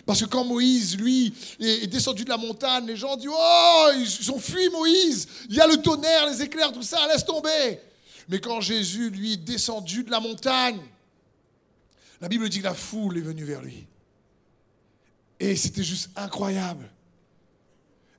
Parce 0.05 0.21
que 0.21 0.27
quand 0.27 0.43
Moïse, 0.43 0.97
lui, 0.97 1.33
est 1.59 1.87
descendu 1.87 2.23
de 2.23 2.29
la 2.29 2.37
montagne, 2.37 2.85
les 2.85 2.95
gens 2.95 3.17
disent 3.17 3.29
Oh, 3.31 3.89
ils 3.97 4.31
ont 4.31 4.39
fui 4.39 4.69
Moïse. 4.69 5.27
Il 5.49 5.55
y 5.55 5.61
a 5.61 5.67
le 5.67 5.77
tonnerre, 5.77 6.29
les 6.29 6.41
éclairs, 6.43 6.71
tout 6.71 6.83
ça, 6.83 7.07
laisse 7.07 7.25
tomber. 7.25 7.79
Mais 8.29 8.39
quand 8.39 8.61
Jésus, 8.61 9.09
lui, 9.09 9.33
est 9.33 9.37
descendu 9.37 10.03
de 10.03 10.11
la 10.11 10.19
montagne, 10.19 10.79
la 12.21 12.27
Bible 12.27 12.47
dit 12.49 12.59
que 12.59 12.65
la 12.65 12.73
foule 12.73 13.17
est 13.17 13.21
venue 13.21 13.43
vers 13.43 13.61
lui. 13.61 13.87
Et 15.39 15.55
c'était 15.55 15.83
juste 15.83 16.11
incroyable. 16.15 16.89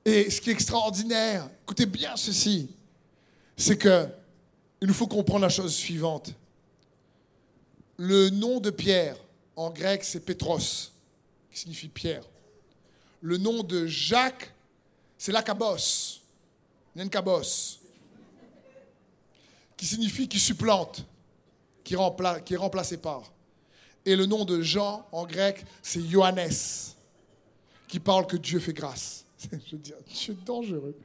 Et 0.07 0.29
ce 0.31 0.39
qui 0.39 0.51
est 0.51 0.53
extraordinaire, 0.53 1.49
écoutez 1.63 1.85
bien 1.85 2.15
ceci, 2.15 2.69
c'est 3.57 3.77
que 3.77 4.07
il 4.79 4.87
nous 4.87 4.93
faut 4.93 5.05
comprendre 5.05 5.41
la 5.41 5.49
chose 5.49 5.75
suivante. 5.75 6.33
Le 7.97 8.29
nom 8.29 8.61
de 8.61 8.69
Pierre, 8.69 9.17
en 9.57 9.69
grec, 9.69 10.05
c'est 10.05 10.21
Petros, 10.21 10.93
qui 11.51 11.59
signifie 11.59 11.89
Pierre. 11.89 12.23
Le 13.19 13.35
nom 13.35 13.63
de 13.63 13.85
Jacques, 13.85 14.53
c'est 15.17 15.33
Lakabos, 15.33 16.21
Nenkabos, 16.95 17.81
qui 19.75 19.85
signifie 19.85 20.29
qui 20.29 20.39
supplante, 20.39 21.03
qui, 21.83 21.97
qui 22.45 22.53
est 22.53 22.57
remplacé 22.57 22.95
par. 22.95 23.33
Et 24.05 24.15
le 24.15 24.25
nom 24.25 24.45
de 24.45 24.61
Jean 24.61 25.05
en 25.11 25.25
grec, 25.25 25.65
c'est 25.81 26.01
Johannes, 26.07 26.95
qui 27.89 27.99
parle 27.99 28.25
que 28.25 28.37
Dieu 28.37 28.61
fait 28.61 28.71
grâce. 28.71 29.26
Je 29.65 29.75
veux 29.75 29.77
dire, 29.81 29.95
est 30.09 30.45
dangereux. 30.45 30.95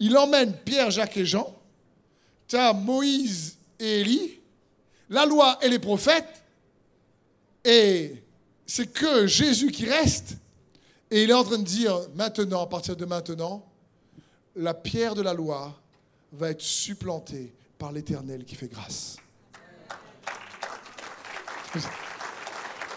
Il 0.00 0.16
emmène 0.16 0.54
Pierre, 0.64 0.90
Jacques 0.90 1.16
et 1.16 1.26
Jean. 1.26 1.54
Tu 2.46 2.56
as 2.56 2.72
Moïse 2.72 3.58
et 3.78 4.00
Élie, 4.00 4.38
la 5.10 5.26
loi 5.26 5.58
et 5.62 5.68
les 5.68 5.78
prophètes. 5.78 6.42
Et 7.64 8.22
c'est 8.66 8.90
que 8.92 9.26
Jésus 9.26 9.70
qui 9.70 9.86
reste. 9.86 10.36
Et 11.10 11.24
il 11.24 11.30
est 11.30 11.34
en 11.34 11.44
train 11.44 11.58
de 11.58 11.64
dire, 11.64 11.98
maintenant, 12.14 12.62
à 12.62 12.66
partir 12.66 12.96
de 12.96 13.04
maintenant, 13.04 13.66
la 14.56 14.74
pierre 14.74 15.14
de 15.14 15.22
la 15.22 15.34
loi 15.34 15.78
va 16.32 16.50
être 16.50 16.62
supplantée 16.62 17.52
par 17.78 17.92
l'Éternel 17.92 18.44
qui 18.44 18.54
fait 18.54 18.68
grâce. 18.68 19.16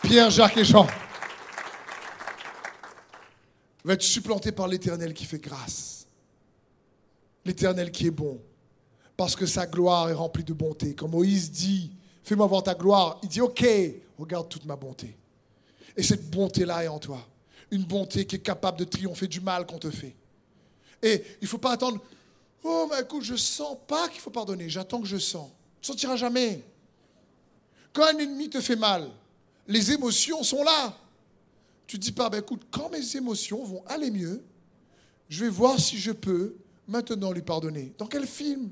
Pierre, 0.01 0.29
Jacques 0.29 0.57
et 0.57 0.65
Jean 0.65 0.87
va 3.83 3.93
être 3.93 4.01
supplanté 4.01 4.51
par 4.51 4.67
l'Éternel 4.67 5.13
qui 5.13 5.25
fait 5.25 5.39
grâce? 5.39 6.05
L'Éternel 7.45 7.91
qui 7.91 8.07
est 8.07 8.11
bon. 8.11 8.39
Parce 9.17 9.35
que 9.35 9.45
sa 9.45 9.65
gloire 9.65 10.09
est 10.09 10.13
remplie 10.13 10.43
de 10.43 10.53
bonté. 10.53 10.95
Quand 10.95 11.07
Moïse 11.07 11.51
dit, 11.51 11.91
fais-moi 12.23 12.47
voir 12.47 12.63
ta 12.63 12.75
gloire, 12.75 13.19
il 13.23 13.29
dit, 13.29 13.41
ok, 13.41 13.65
regarde 14.17 14.49
toute 14.49 14.65
ma 14.65 14.75
bonté. 14.75 15.15
Et 15.95 16.03
cette 16.03 16.29
bonté-là 16.29 16.83
est 16.83 16.87
en 16.87 16.99
toi. 16.99 17.27
Une 17.71 17.83
bonté 17.83 18.25
qui 18.25 18.37
est 18.37 18.39
capable 18.39 18.79
de 18.79 18.83
triompher 18.83 19.27
du 19.27 19.41
mal 19.41 19.65
qu'on 19.65 19.79
te 19.79 19.89
fait. 19.89 20.15
Et 21.01 21.23
il 21.41 21.45
ne 21.45 21.47
faut 21.47 21.57
pas 21.57 21.71
attendre, 21.71 21.99
oh, 22.63 22.87
mais 22.89 23.01
écoute, 23.01 23.23
je 23.23 23.35
sens 23.35 23.77
pas 23.87 24.07
qu'il 24.09 24.21
faut 24.21 24.29
pardonner, 24.29 24.69
j'attends 24.69 25.01
que 25.01 25.07
je 25.07 25.17
sens. 25.17 25.49
Tu 25.81 25.89
ne 25.89 25.93
sentiras 25.93 26.15
jamais. 26.15 26.63
Quand 27.93 28.05
un 28.05 28.17
ennemi 28.17 28.49
te 28.49 28.61
fait 28.61 28.75
mal, 28.75 29.09
les 29.67 29.91
émotions 29.91 30.43
sont 30.43 30.63
là. 30.63 30.95
Tu 31.87 31.97
dis 31.97 32.11
pas, 32.11 32.29
ben 32.29 32.39
écoute, 32.39 32.63
quand 32.71 32.89
mes 32.89 33.15
émotions 33.15 33.63
vont 33.63 33.83
aller 33.87 34.11
mieux, 34.11 34.43
je 35.29 35.45
vais 35.45 35.49
voir 35.49 35.79
si 35.79 35.97
je 35.97 36.11
peux 36.11 36.55
maintenant 36.87 37.31
lui 37.31 37.41
pardonner. 37.41 37.93
Dans 37.97 38.07
quel 38.07 38.27
film? 38.27 38.69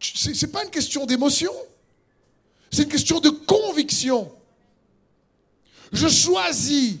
Ce 0.00 0.30
n'est 0.30 0.52
pas 0.52 0.64
une 0.64 0.70
question 0.70 1.06
d'émotion, 1.06 1.52
c'est 2.70 2.84
une 2.84 2.88
question 2.88 3.20
de 3.20 3.30
conviction. 3.30 4.32
Je 5.92 6.08
choisis 6.08 6.96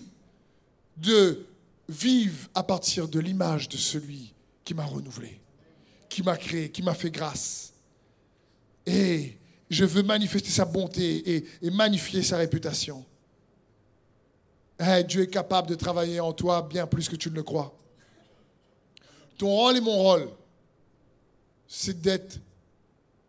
de 0.98 1.46
vivre 1.88 2.48
à 2.54 2.62
partir 2.62 3.08
de 3.08 3.18
l'image 3.18 3.68
de 3.68 3.76
celui 3.76 4.34
qui 4.64 4.74
m'a 4.74 4.84
renouvelé, 4.84 5.40
qui 6.08 6.22
m'a 6.22 6.36
créé, 6.36 6.70
qui 6.70 6.82
m'a 6.82 6.94
fait 6.94 7.10
grâce. 7.10 7.72
Et 8.86 9.38
je 9.70 9.84
veux 9.84 10.02
manifester 10.02 10.50
sa 10.50 10.64
bonté 10.64 11.44
et, 11.62 11.70
magnifier 11.70 12.22
sa 12.22 12.36
réputation. 12.36 13.04
Dieu 15.06 15.22
est 15.22 15.30
capable 15.30 15.68
de 15.68 15.74
travailler 15.74 16.20
en 16.20 16.32
toi 16.32 16.62
bien 16.62 16.86
plus 16.86 17.08
que 17.08 17.16
tu 17.16 17.30
ne 17.30 17.34
le 17.34 17.42
crois. 17.42 17.72
Ton 19.38 19.48
rôle 19.48 19.76
et 19.76 19.80
mon 19.80 19.96
rôle, 19.96 20.28
c'est 21.66 22.00
d'être 22.00 22.38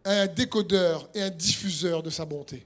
un 0.06 0.28
décodeur 0.28 1.10
et 1.14 1.22
un 1.22 1.30
diffuseur 1.30 2.04
de 2.04 2.10
sa 2.10 2.26
bonté. 2.26 2.66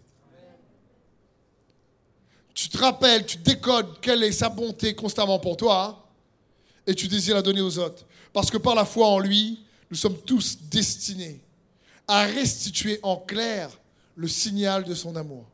Tu 2.53 2.69
te 2.69 2.78
rappelles, 2.78 3.25
tu 3.25 3.38
décodes 3.38 3.99
quelle 4.01 4.23
est 4.23 4.32
sa 4.32 4.49
bonté 4.49 4.95
constamment 4.95 5.38
pour 5.38 5.55
toi 5.57 6.07
et 6.88 6.95
tu 6.95 7.07
désires 7.07 7.36
la 7.36 7.41
donner 7.41 7.61
aux 7.61 7.78
autres. 7.78 8.05
Parce 8.34 8.49
que 8.49 8.57
par 8.57 8.73
la 8.73 8.86
foi 8.86 9.07
en 9.07 9.19
lui, 9.19 9.63
nous 9.91 9.97
sommes 9.97 10.17
tous 10.17 10.57
destinés 10.63 11.39
à 12.07 12.25
restituer 12.25 12.99
en 13.03 13.17
clair 13.17 13.69
le 14.15 14.28
signal 14.28 14.84
de 14.84 14.95
son 14.95 15.15
amour. 15.15 15.45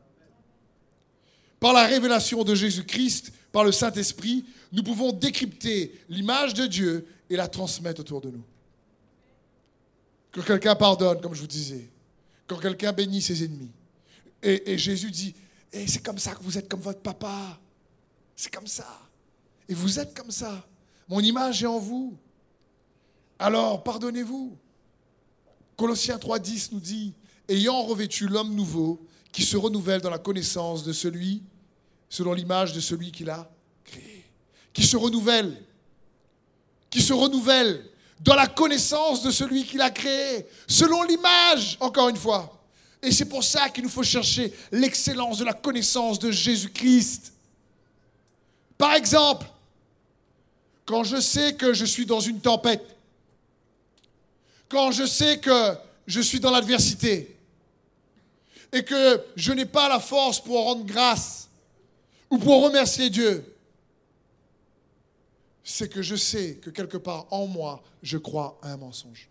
Par 1.64 1.72
la 1.72 1.86
révélation 1.86 2.44
de 2.44 2.54
Jésus-Christ, 2.56 3.32
par 3.54 3.64
le 3.64 3.72
Saint-Esprit, 3.72 4.44
nous 4.74 4.84
pouvons 4.84 5.14
décrypter 5.14 5.98
l'image 6.10 6.54
de 6.54 6.66
Dieu 6.66 7.08
et 7.30 7.38
la 7.38 7.48
transmettre 7.48 8.02
autour 8.02 8.20
de 8.20 8.32
nous. 8.32 8.44
Quand 10.34 10.42
quelqu'un 10.42 10.76
pardonne, 10.76 11.22
comme 11.22 11.34
je 11.34 11.40
vous 11.40 11.48
disais, 11.48 11.90
quand 12.48 12.58
quelqu'un 12.58 12.92
bénit 12.92 13.22
ses 13.22 13.46
ennemis. 13.46 13.72
Et, 14.42 14.78
Jésus 14.78 15.10
dit, 15.10 15.36
et 15.72 15.88
c'est 15.88 16.04
comme 16.04 16.18
ça 16.18 16.36
que 16.36 16.44
vous 16.44 16.58
êtes 16.58 16.68
comme 16.68 16.82
votre 16.82 17.00
papa. 17.00 17.58
C'est 18.36 18.54
comme 18.54 18.68
ça. 18.68 19.00
Et 19.70 19.74
vous 19.74 20.02
êtes 20.02 20.14
comme 20.14 20.32
ça. 20.32 20.68
Mon 21.08 21.22
image 21.22 21.64
est 21.64 21.68
en 21.68 21.80
vous. 21.80 22.18
Alors, 23.40 23.82
pardonnez-vous. 23.84 24.58
Colossiens 25.78 26.18
3.10 26.18 26.74
nous 26.74 26.82
dit, 26.82 27.14
ayant 27.48 27.84
revêtu 27.84 28.28
l'homme 28.28 28.54
nouveau, 28.54 29.08
qui 29.32 29.44
se 29.44 29.56
renouvelle 29.56 30.02
dans 30.02 30.10
la 30.10 30.20
connaissance 30.20 30.84
de 30.84 30.92
celui, 30.92 31.42
selon 32.14 32.34
l'image 32.34 32.74
de 32.74 32.80
celui 32.80 33.12
qu'il 33.12 33.32
a 33.32 33.50
créé. 33.84 34.24
Qui 34.72 34.84
se 34.84 34.96
renouvelle. 34.96 35.60
Qui 36.92 37.02
se 37.02 37.12
renouvelle 37.12 37.90
dans 38.20 38.36
la 38.36 38.46
connaissance 38.46 39.24
de 39.24 39.32
celui 39.32 39.66
qui 39.66 39.78
l'a 39.78 39.90
créé, 39.90 40.46
selon 40.68 41.02
l'image, 41.02 41.76
encore 41.80 42.10
une 42.10 42.16
fois. 42.16 42.62
Et 43.02 43.12
c'est 43.12 43.26
pour 43.26 43.44
ça 43.44 43.68
qu'il 43.70 43.84
nous 43.84 43.90
faut 43.90 44.04
chercher 44.04 44.54
l'excellence 44.72 45.40
de 45.40 45.44
la 45.44 45.54
connaissance 45.54 46.20
de 46.20 46.30
Jésus-Christ. 46.30 47.34
Par 48.78 48.94
exemple, 48.94 49.48
quand 50.86 51.04
je 51.04 51.20
sais 51.20 51.56
que 51.56 51.74
je 51.74 51.84
suis 51.84 52.06
dans 52.06 52.20
une 52.20 52.40
tempête, 52.40 52.96
quand 54.70 54.92
je 54.92 55.08
sais 55.08 55.40
que 55.40 55.76
je 56.06 56.22
suis 56.22 56.40
dans 56.40 56.52
l'adversité 56.52 57.36
et 58.72 58.84
que 58.84 59.20
je 59.36 59.52
n'ai 59.52 59.66
pas 59.66 59.90
la 59.90 60.00
force 60.00 60.40
pour 60.40 60.64
rendre 60.64 60.86
grâce 60.86 61.43
ou 62.34 62.40
pour 62.40 62.64
remercier 62.64 63.12
Dieu, 63.12 63.56
c'est 65.64 65.88
que 65.88 66.02
je 66.02 66.16
sais 66.16 66.56
que 66.56 66.72
quelque 66.72 66.98
part 66.98 67.28
en 67.30 67.46
moi, 67.46 67.84
je 68.02 68.18
crois 68.18 68.58
à 68.64 68.72
un 68.72 68.78
mensonge. 68.78 69.30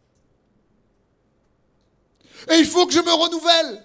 Et 2.48 2.54
il 2.58 2.64
faut 2.64 2.86
que 2.86 2.92
je 2.92 3.00
me 3.00 3.12
renouvelle 3.12 3.84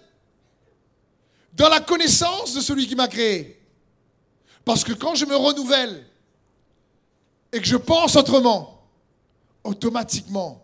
dans 1.53 1.67
la 1.67 1.79
connaissance 1.79 2.53
de 2.53 2.61
celui 2.61 2.85
qui 2.85 2.95
m'a 2.95 3.07
créé. 3.07 3.59
Parce 4.63 4.83
que 4.83 4.93
quand 4.93 5.15
je 5.15 5.25
me 5.25 5.35
renouvelle 5.35 6.05
et 7.51 7.59
que 7.59 7.65
je 7.65 7.77
pense 7.77 8.15
autrement, 8.15 8.87
automatiquement, 9.63 10.63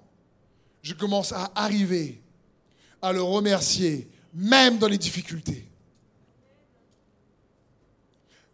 je 0.84 0.94
commence 0.94 1.32
à 1.32 1.52
arriver 1.56 2.22
à 3.02 3.12
le 3.14 3.24
remercier, 3.24 4.08
même 4.32 4.78
dans 4.78 4.88
les 4.88 5.00
difficultés. 5.00 5.68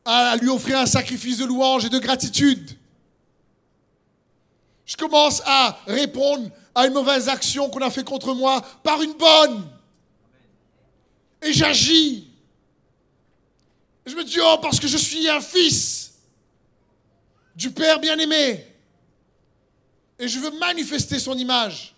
À 0.06 0.36
lui 0.38 0.50
offrir 0.50 0.80
un 0.80 0.86
sacrifice 0.86 1.38
de 1.38 1.46
louange 1.46 1.86
et 1.86 1.90
de 1.90 2.00
gratitude. 2.00 2.78
Je 4.86 4.98
commence 4.98 5.42
à 5.46 5.80
répondre 5.86 6.50
à 6.74 6.88
une 6.88 6.94
mauvaise 6.94 7.30
action 7.30 7.70
qu'on 7.70 7.82
a 7.82 7.92
fait 7.92 8.04
contre 8.04 8.34
moi 8.34 8.62
par 8.82 9.02
une 9.02 9.14
bonne. 9.14 9.70
Et 11.42 11.54
j'agis. 11.54 12.28
Je 14.06 14.16
me 14.16 14.24
dis, 14.24 14.40
oh, 14.42 14.58
parce 14.62 14.80
que 14.80 14.88
je 14.88 14.98
suis 14.98 15.30
un 15.30 15.42
fils 15.42 16.14
du 17.56 17.70
Père 17.70 18.00
bien-aimé. 18.00 18.66
Et 20.18 20.28
je 20.28 20.40
veux 20.40 20.58
manifester 20.58 21.20
son 21.20 21.38
image. 21.38 21.94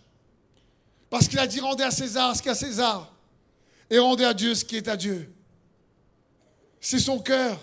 Parce 1.09 1.27
qu'il 1.27 1.39
a 1.39 1.47
dit, 1.47 1.59
rendez 1.59 1.83
à 1.83 1.91
César 1.91 2.35
ce 2.35 2.41
qu'est 2.41 2.49
à 2.49 2.55
César. 2.55 3.11
Et 3.89 3.99
rendez 3.99 4.25
à 4.25 4.33
Dieu 4.33 4.53
ce 4.53 4.65
qui 4.65 4.77
est 4.77 4.87
à 4.87 4.97
Dieu. 4.97 5.31
C'est 6.79 6.99
son 6.99 7.19
cœur. 7.19 7.59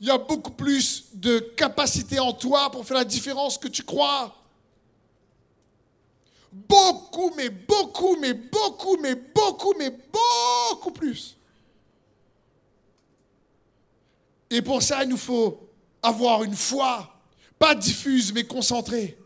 Il 0.00 0.06
y 0.06 0.10
a 0.10 0.18
beaucoup 0.18 0.52
plus 0.52 1.06
de 1.12 1.38
capacité 1.38 2.18
en 2.20 2.32
toi 2.32 2.70
pour 2.70 2.86
faire 2.86 2.98
la 2.98 3.04
différence 3.04 3.58
que 3.58 3.68
tu 3.68 3.82
crois. 3.82 4.34
Beaucoup, 6.52 7.32
mais 7.36 7.50
beaucoup, 7.50 8.16
mais 8.16 8.32
beaucoup, 8.32 8.96
mais 8.96 9.14
beaucoup, 9.14 9.74
mais 9.78 9.90
beaucoup 9.90 10.92
plus. 10.92 11.36
Et 14.50 14.62
pour 14.62 14.82
ça, 14.82 15.02
il 15.02 15.10
nous 15.10 15.18
faut 15.18 15.68
avoir 16.02 16.42
une 16.42 16.56
foi, 16.56 17.12
pas 17.58 17.74
diffuse, 17.74 18.32
mais 18.32 18.44
concentrée. 18.44 19.18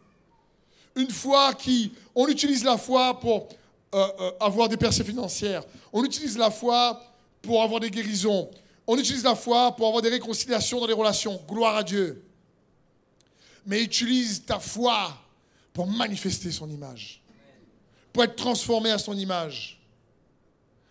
Une 0.97 1.11
foi 1.11 1.55
qui, 1.55 1.93
on 2.15 2.27
utilise 2.29 2.65
la 2.65 2.77
foi 2.77 3.19
pour 3.21 3.49
euh, 3.95 4.09
euh, 4.21 4.33
avoir 4.41 4.69
des 4.69 4.77
percées 4.77 5.05
financières. 5.05 5.63
On 5.93 6.03
utilise 6.05 6.37
la 6.37 6.51
foi 6.51 7.01
pour 7.41 7.63
avoir 7.63 7.79
des 7.81 7.91
guérisons. 7.91 8.51
On 8.87 8.99
utilise 8.99 9.25
la 9.25 9.35
foi 9.35 9.75
pour 9.77 9.87
avoir 9.87 10.03
des 10.03 10.09
réconciliations 10.09 10.81
dans 10.81 10.87
les 10.87 10.93
relations. 10.93 11.41
Gloire 11.49 11.77
à 11.77 11.83
Dieu. 11.83 12.25
Mais 13.65 13.83
utilise 13.83 14.45
ta 14.45 14.59
foi 14.59 15.17
pour 15.73 15.87
manifester 15.87 16.51
son 16.51 16.69
image, 16.69 17.23
pour 18.13 18.25
être 18.25 18.37
transformé 18.37 18.91
à 18.91 18.99
son 18.99 19.17
image. 19.17 19.79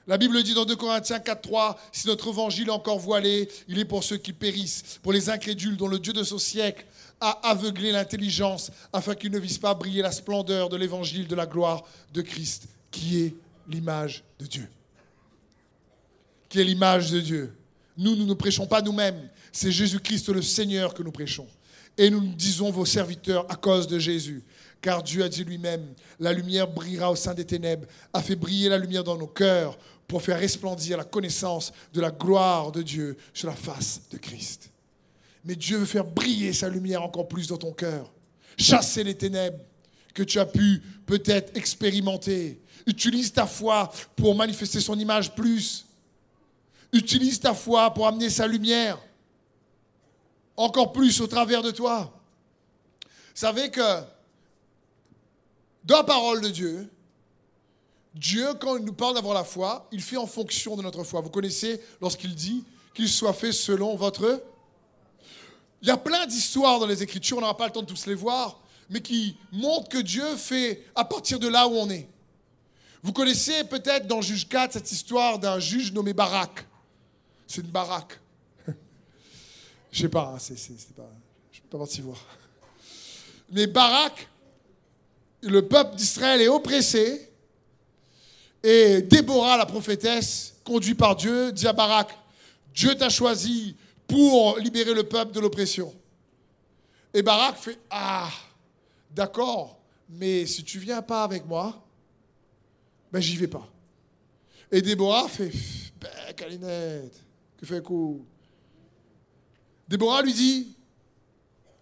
La 0.07 0.17
Bible 0.17 0.41
dit 0.41 0.53
dans 0.53 0.65
2 0.65 0.75
Corinthiens 0.75 1.19
4.3, 1.19 1.75
si 1.91 2.07
notre 2.07 2.29
évangile 2.29 2.69
est 2.69 2.71
encore 2.71 2.97
voilé, 2.97 3.47
il 3.67 3.77
est 3.77 3.85
pour 3.85 4.03
ceux 4.03 4.17
qui 4.17 4.33
périssent, 4.33 4.99
pour 5.03 5.13
les 5.13 5.29
incrédules 5.29 5.77
dont 5.77 5.87
le 5.87 5.99
Dieu 5.99 6.13
de 6.13 6.23
ce 6.23 6.37
siècle 6.37 6.85
a 7.19 7.39
aveuglé 7.47 7.91
l'intelligence, 7.91 8.71
afin 8.91 9.13
qu'ils 9.13 9.31
ne 9.31 9.37
visent 9.37 9.59
pas 9.59 9.75
briller 9.75 10.01
la 10.01 10.11
splendeur 10.11 10.69
de 10.69 10.77
l'évangile 10.77 11.27
de 11.27 11.35
la 11.35 11.45
gloire 11.45 11.83
de 12.13 12.21
Christ, 12.21 12.67
qui 12.89 13.21
est 13.21 13.35
l'image 13.67 14.23
de 14.39 14.47
Dieu. 14.47 14.67
Qui 16.49 16.61
est 16.61 16.63
l'image 16.63 17.11
de 17.11 17.19
Dieu. 17.19 17.53
Nous, 17.97 18.15
nous 18.15 18.25
ne 18.25 18.33
prêchons 18.33 18.67
pas 18.67 18.81
nous-mêmes, 18.81 19.29
c'est 19.51 19.71
Jésus-Christ 19.71 20.29
le 20.29 20.41
Seigneur 20.41 20.93
que 20.93 21.03
nous 21.03 21.11
prêchons. 21.11 21.47
Et 21.97 22.09
nous 22.09 22.21
disons 22.21 22.71
vos 22.71 22.85
serviteurs 22.85 23.45
à 23.49 23.55
cause 23.55 23.87
de 23.87 23.99
Jésus. 23.99 24.43
Car 24.81 25.03
Dieu 25.03 25.23
a 25.23 25.29
dit 25.29 25.43
lui-même, 25.43 25.93
la 26.19 26.33
lumière 26.33 26.67
brillera 26.67 27.11
au 27.11 27.15
sein 27.15 27.33
des 27.33 27.45
ténèbres, 27.45 27.85
a 28.13 28.21
fait 28.21 28.35
briller 28.35 28.69
la 28.69 28.77
lumière 28.77 29.03
dans 29.03 29.17
nos 29.17 29.27
cœurs 29.27 29.77
pour 30.07 30.21
faire 30.21 30.39
resplendir 30.39 30.97
la 30.97 31.03
connaissance 31.03 31.71
de 31.93 32.01
la 32.01 32.11
gloire 32.11 32.71
de 32.71 32.81
Dieu 32.81 33.17
sur 33.33 33.47
la 33.47 33.55
face 33.55 34.01
de 34.09 34.17
Christ. 34.17 34.71
Mais 35.45 35.55
Dieu 35.55 35.77
veut 35.77 35.85
faire 35.85 36.05
briller 36.05 36.53
sa 36.53 36.69
lumière 36.69 37.03
encore 37.03 37.27
plus 37.27 37.47
dans 37.47 37.57
ton 37.57 37.71
cœur. 37.71 38.11
Chasser 38.57 39.03
les 39.03 39.15
ténèbres 39.15 39.59
que 40.13 40.23
tu 40.23 40.39
as 40.39 40.45
pu 40.45 40.81
peut-être 41.05 41.55
expérimenter. 41.55 42.59
Utilise 42.85 43.31
ta 43.31 43.45
foi 43.45 43.91
pour 44.15 44.35
manifester 44.35 44.79
son 44.79 44.97
image 44.99 45.33
plus. 45.33 45.85
Utilise 46.93 47.39
ta 47.39 47.53
foi 47.53 47.93
pour 47.93 48.07
amener 48.07 48.29
sa 48.29 48.47
lumière 48.47 48.99
encore 50.57 50.91
plus 50.91 51.21
au 51.21 51.27
travers 51.27 51.61
de 51.61 51.71
toi. 51.71 52.13
Savez 53.33 53.71
que 53.71 54.01
dans 55.83 55.97
la 55.97 56.03
parole 56.03 56.41
de 56.41 56.49
Dieu, 56.49 56.89
Dieu, 58.13 58.53
quand 58.59 58.77
il 58.77 58.83
nous 58.83 58.93
parle 58.93 59.15
d'avoir 59.15 59.33
la 59.33 59.43
foi, 59.43 59.87
il 59.91 60.01
fait 60.01 60.17
en 60.17 60.27
fonction 60.27 60.75
de 60.75 60.81
notre 60.81 61.03
foi. 61.03 61.21
Vous 61.21 61.29
connaissez 61.29 61.81
lorsqu'il 62.01 62.35
dit 62.35 62.63
qu'il 62.93 63.09
soit 63.09 63.33
fait 63.33 63.51
selon 63.51 63.95
votre... 63.95 64.43
Il 65.81 65.87
y 65.87 65.91
a 65.91 65.97
plein 65.97 66.27
d'histoires 66.27 66.79
dans 66.79 66.85
les 66.85 67.01
Écritures, 67.01 67.37
on 67.37 67.41
n'aura 67.41 67.57
pas 67.57 67.65
le 67.65 67.71
temps 67.71 67.81
de 67.81 67.87
tous 67.87 68.05
les 68.05 68.13
voir, 68.13 68.59
mais 68.89 69.01
qui 69.01 69.35
montrent 69.51 69.89
que 69.89 69.97
Dieu 69.97 70.35
fait 70.35 70.85
à 70.93 71.05
partir 71.05 71.39
de 71.39 71.47
là 71.47 71.67
où 71.67 71.71
on 71.71 71.89
est. 71.89 72.07
Vous 73.01 73.13
connaissez 73.13 73.63
peut-être 73.63 74.05
dans 74.05 74.21
Juge 74.21 74.47
4 74.47 74.73
cette 74.73 74.91
histoire 74.91 75.39
d'un 75.39 75.57
juge 75.57 75.91
nommé 75.91 76.13
Barak. 76.13 76.67
C'est 77.51 77.59
une 77.59 77.67
baraque. 77.67 78.17
Je 79.91 80.03
sais 80.03 80.07
pas, 80.07 80.37
c'est, 80.39 80.53
pas, 80.95 81.11
je 81.51 81.57
ne 81.57 81.63
peux 81.69 81.77
pas 81.77 82.01
voir. 82.01 82.25
Mais 83.51 83.67
Barak, 83.67 84.29
le 85.41 85.67
peuple 85.67 85.97
d'Israël 85.97 86.39
est 86.39 86.47
oppressé. 86.47 87.29
Et 88.63 89.01
Déborah, 89.01 89.57
la 89.57 89.65
prophétesse, 89.65 90.53
conduite 90.63 90.97
par 90.97 91.17
Dieu, 91.17 91.51
dit 91.51 91.67
à 91.67 91.73
Barak, 91.73 92.17
Dieu 92.73 92.95
t'a 92.95 93.09
choisi 93.09 93.75
pour 94.07 94.57
libérer 94.57 94.93
le 94.93 95.03
peuple 95.03 95.33
de 95.33 95.41
l'oppression. 95.41 95.93
Et 97.13 97.21
Barak 97.21 97.57
fait, 97.57 97.79
ah, 97.89 98.29
d'accord, 99.13 99.77
mais 100.07 100.45
si 100.45 100.63
tu 100.63 100.79
viens 100.79 101.01
pas 101.01 101.25
avec 101.25 101.45
moi, 101.45 101.85
ben 103.11 103.19
j'y 103.19 103.35
vais 103.35 103.47
pas. 103.49 103.67
Et 104.71 104.81
Déborah 104.81 105.27
fait, 105.27 105.51
ben, 105.99 106.33
Calinette, 106.33 107.21
que 107.61 107.67
fait 107.67 107.83
coup 107.83 108.25
Déborah 109.87 110.21
lui 110.21 110.33
dit, 110.33 110.75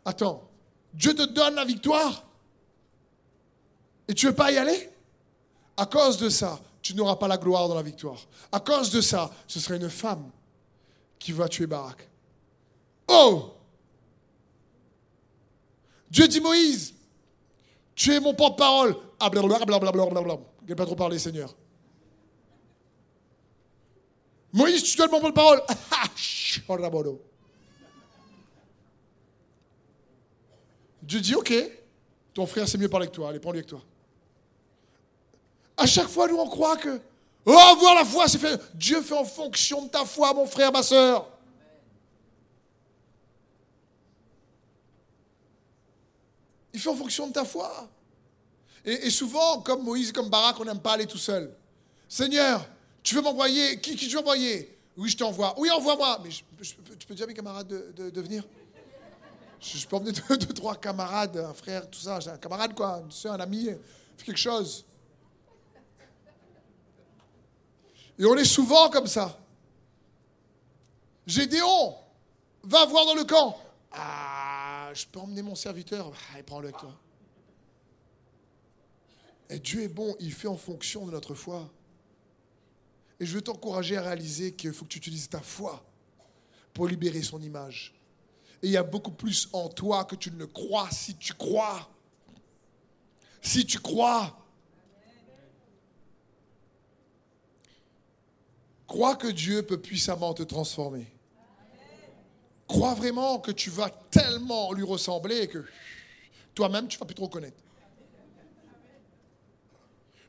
attends, 0.03 0.49
Dieu 0.93 1.13
te 1.13 1.23
donne 1.23 1.55
la 1.55 1.65
victoire 1.65 2.25
et 4.07 4.13
tu 4.13 4.25
ne 4.25 4.31
veux 4.31 4.35
pas 4.35 4.51
y 4.51 4.57
aller? 4.57 4.89
À 5.77 5.85
cause 5.85 6.17
de 6.17 6.27
ça, 6.27 6.59
tu 6.81 6.95
n'auras 6.95 7.15
pas 7.15 7.27
la 7.27 7.37
gloire 7.37 7.67
dans 7.69 7.75
la 7.75 7.83
victoire. 7.83 8.17
À 8.51 8.59
cause 8.59 8.89
de 8.89 8.99
ça, 8.99 9.31
ce 9.47 9.59
serait 9.59 9.77
une 9.77 9.89
femme 9.89 10.29
qui 11.19 11.31
va 11.31 11.47
tuer 11.47 11.67
Barak. 11.67 12.09
Oh 13.07 13.53
Dieu 16.09 16.27
dit 16.27 16.41
Moïse, 16.41 16.95
tu 17.93 18.11
es 18.11 18.19
mon 18.19 18.33
porte-parole. 18.33 18.95
Ah, 19.19 19.29
blablabla. 19.29 20.39
Je 20.67 20.73
pas 20.73 20.85
trop 20.85 20.95
parler, 20.95 21.19
Seigneur. 21.19 21.53
Moïse, 24.51 24.83
tu 24.83 24.97
dois 24.97 25.07
mon 25.07 25.19
porte-parole. 25.21 25.61
Dieu 31.01 31.21
dit, 31.21 31.35
ok, 31.35 31.53
ton 32.33 32.45
frère 32.45 32.67
c'est 32.67 32.77
mieux 32.77 32.89
parler 32.89 33.07
que 33.07 33.11
toi, 33.13 33.29
allez, 33.29 33.39
prends-lui 33.39 33.59
avec 33.59 33.69
toi. 33.69 33.81
À 35.77 35.85
chaque 35.85 36.07
fois, 36.07 36.27
nous, 36.27 36.37
on 36.37 36.47
croit 36.47 36.77
que, 36.77 36.99
oh, 37.45 37.75
voir 37.79 37.95
la 37.95 38.05
foi, 38.05 38.27
c'est 38.27 38.37
fait. 38.37 38.59
Dieu 38.75 39.01
fait 39.01 39.15
en 39.15 39.25
fonction 39.25 39.85
de 39.85 39.89
ta 39.89 40.05
foi, 40.05 40.33
mon 40.33 40.45
frère, 40.45 40.71
ma 40.71 40.83
soeur. 40.83 41.27
Il 46.73 46.79
fait 46.79 46.89
en 46.89 46.95
fonction 46.95 47.27
de 47.27 47.33
ta 47.33 47.45
foi. 47.45 47.89
Et, 48.85 49.09
souvent, 49.09 49.61
comme 49.61 49.83
Moïse, 49.83 50.11
comme 50.11 50.29
Barak, 50.29 50.59
on 50.59 50.65
n'aime 50.65 50.79
pas 50.79 50.93
aller 50.93 51.05
tout 51.05 51.17
seul. 51.17 51.53
Seigneur, 52.07 52.65
tu 53.03 53.15
veux 53.15 53.21
m'envoyer? 53.21 53.79
Qui, 53.79 53.95
qui 53.95 54.07
tu 54.07 54.15
veux 54.15 54.21
envoyer? 54.21 54.77
Oui, 54.97 55.09
je 55.09 55.17
t'envoie. 55.17 55.53
Oui, 55.57 55.69
envoie-moi. 55.71 56.21
Mais 56.23 56.29
tu 56.29 57.07
peux 57.07 57.15
dire 57.15 57.23
à 57.23 57.27
mes 57.27 57.33
camarades 57.33 57.67
de, 57.67 58.21
venir? 58.21 58.43
Je, 59.61 59.85
peux 59.87 59.95
emmener 59.95 60.11
deux, 60.11 60.53
trois 60.53 60.75
camarades, 60.75 61.37
un 61.37 61.53
frère, 61.53 61.89
tout 61.89 61.99
ça. 61.99 62.19
J'ai 62.19 62.29
un 62.29 62.37
camarade, 62.37 62.73
quoi, 62.73 63.01
une 63.03 63.11
soeur, 63.11 63.33
un 63.33 63.39
ami, 63.39 63.69
quelque 64.25 64.37
chose. 64.37 64.85
Et 68.17 68.25
on 68.25 68.35
est 68.35 68.45
souvent 68.45 68.89
comme 68.89 69.07
ça. 69.07 69.39
Gédéon, 71.25 71.95
va 72.63 72.85
voir 72.85 73.05
dans 73.05 73.15
le 73.15 73.23
camp. 73.23 73.57
Ah, 73.91 74.89
je 74.93 75.05
peux 75.05 75.19
emmener 75.19 75.41
mon 75.41 75.55
serviteur. 75.55 76.11
Ah, 76.33 76.43
prends-le 76.45 76.71
toi. 76.71 76.93
Et 79.49 79.59
Dieu 79.59 79.83
est 79.83 79.87
bon, 79.87 80.15
il 80.19 80.33
fait 80.33 80.47
en 80.47 80.57
fonction 80.57 81.05
de 81.05 81.11
notre 81.11 81.33
foi. 81.33 81.69
Et 83.19 83.25
je 83.25 83.33
veux 83.33 83.41
t'encourager 83.41 83.97
à 83.97 84.01
réaliser 84.01 84.53
qu'il 84.53 84.73
faut 84.73 84.85
que 84.85 84.89
tu 84.89 84.97
utilises 84.97 85.29
ta 85.29 85.41
foi 85.41 85.83
pour 86.73 86.87
libérer 86.87 87.21
son 87.21 87.41
image. 87.41 87.93
Et 88.61 88.67
il 88.67 88.71
y 88.71 88.77
a 88.77 88.83
beaucoup 88.83 89.11
plus 89.11 89.49
en 89.53 89.69
toi 89.69 90.05
que 90.05 90.15
tu 90.15 90.31
ne 90.31 90.45
crois 90.45 90.89
si 90.91 91.15
tu 91.15 91.33
crois. 91.33 91.89
Si 93.41 93.65
tu 93.65 93.79
crois. 93.79 94.37
Crois 98.87 99.15
que 99.15 99.27
Dieu 99.27 99.63
peut 99.63 99.79
puissamment 99.79 100.33
te 100.33 100.43
transformer. 100.43 101.07
Crois 102.67 102.93
vraiment 102.93 103.39
que 103.39 103.51
tu 103.51 103.69
vas 103.69 103.89
tellement 103.89 104.73
lui 104.73 104.83
ressembler 104.83 105.47
que 105.47 105.65
toi-même, 106.53 106.87
tu 106.87 106.97
ne 106.97 106.99
vas 106.99 107.05
plus 107.05 107.15
te 107.15 107.21
reconnaître. 107.21 107.57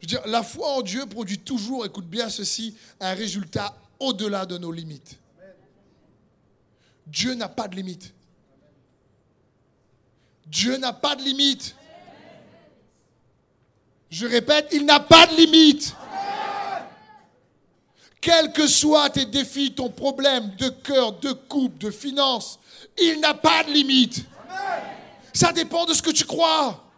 Je 0.01 0.07
veux 0.07 0.07
dire, 0.07 0.26
la 0.26 0.42
foi 0.42 0.66
en 0.68 0.82
Dieu 0.82 1.05
produit 1.07 1.38
toujours, 1.38 1.84
écoute 1.84 2.07
bien 2.07 2.28
ceci, 2.30 2.74
un 3.01 3.12
résultat 3.12 3.76
au-delà 3.98 4.46
de 4.46 4.57
nos 4.57 4.72
limites. 4.72 5.18
Dieu 7.07 7.34
n'a 7.34 7.48
pas 7.48 7.68
de 7.68 7.76
limite. 7.76 8.14
Dieu 10.46 10.76
n'a 10.78 10.92
pas 10.92 11.16
de 11.16 11.22
limite. 11.22 11.76
Je 14.11 14.26
répète, 14.26 14.68
il 14.72 14.84
n'a 14.84 15.01
pas 15.01 15.26
de 15.26 15.36
limite. 15.36 15.94
Quels 18.20 18.53
que 18.53 18.66
soient 18.66 19.09
tes 19.11 19.24
défis, 19.24 19.72
ton 19.72 19.88
problème 19.88 20.55
de 20.57 20.68
cœur, 20.68 21.12
de 21.20 21.32
couple, 21.32 21.78
de 21.78 21.90
finances, 21.90 22.59
il 22.98 23.20
n'a 23.20 23.34
pas 23.34 23.64
de 23.64 23.70
limite. 23.70 24.24
Ça 25.32 25.53
dépend 25.53 25.86
de 25.86 25.94
ce 25.94 26.03
que 26.03 26.11
tu 26.11 26.24
crois. 26.24 26.89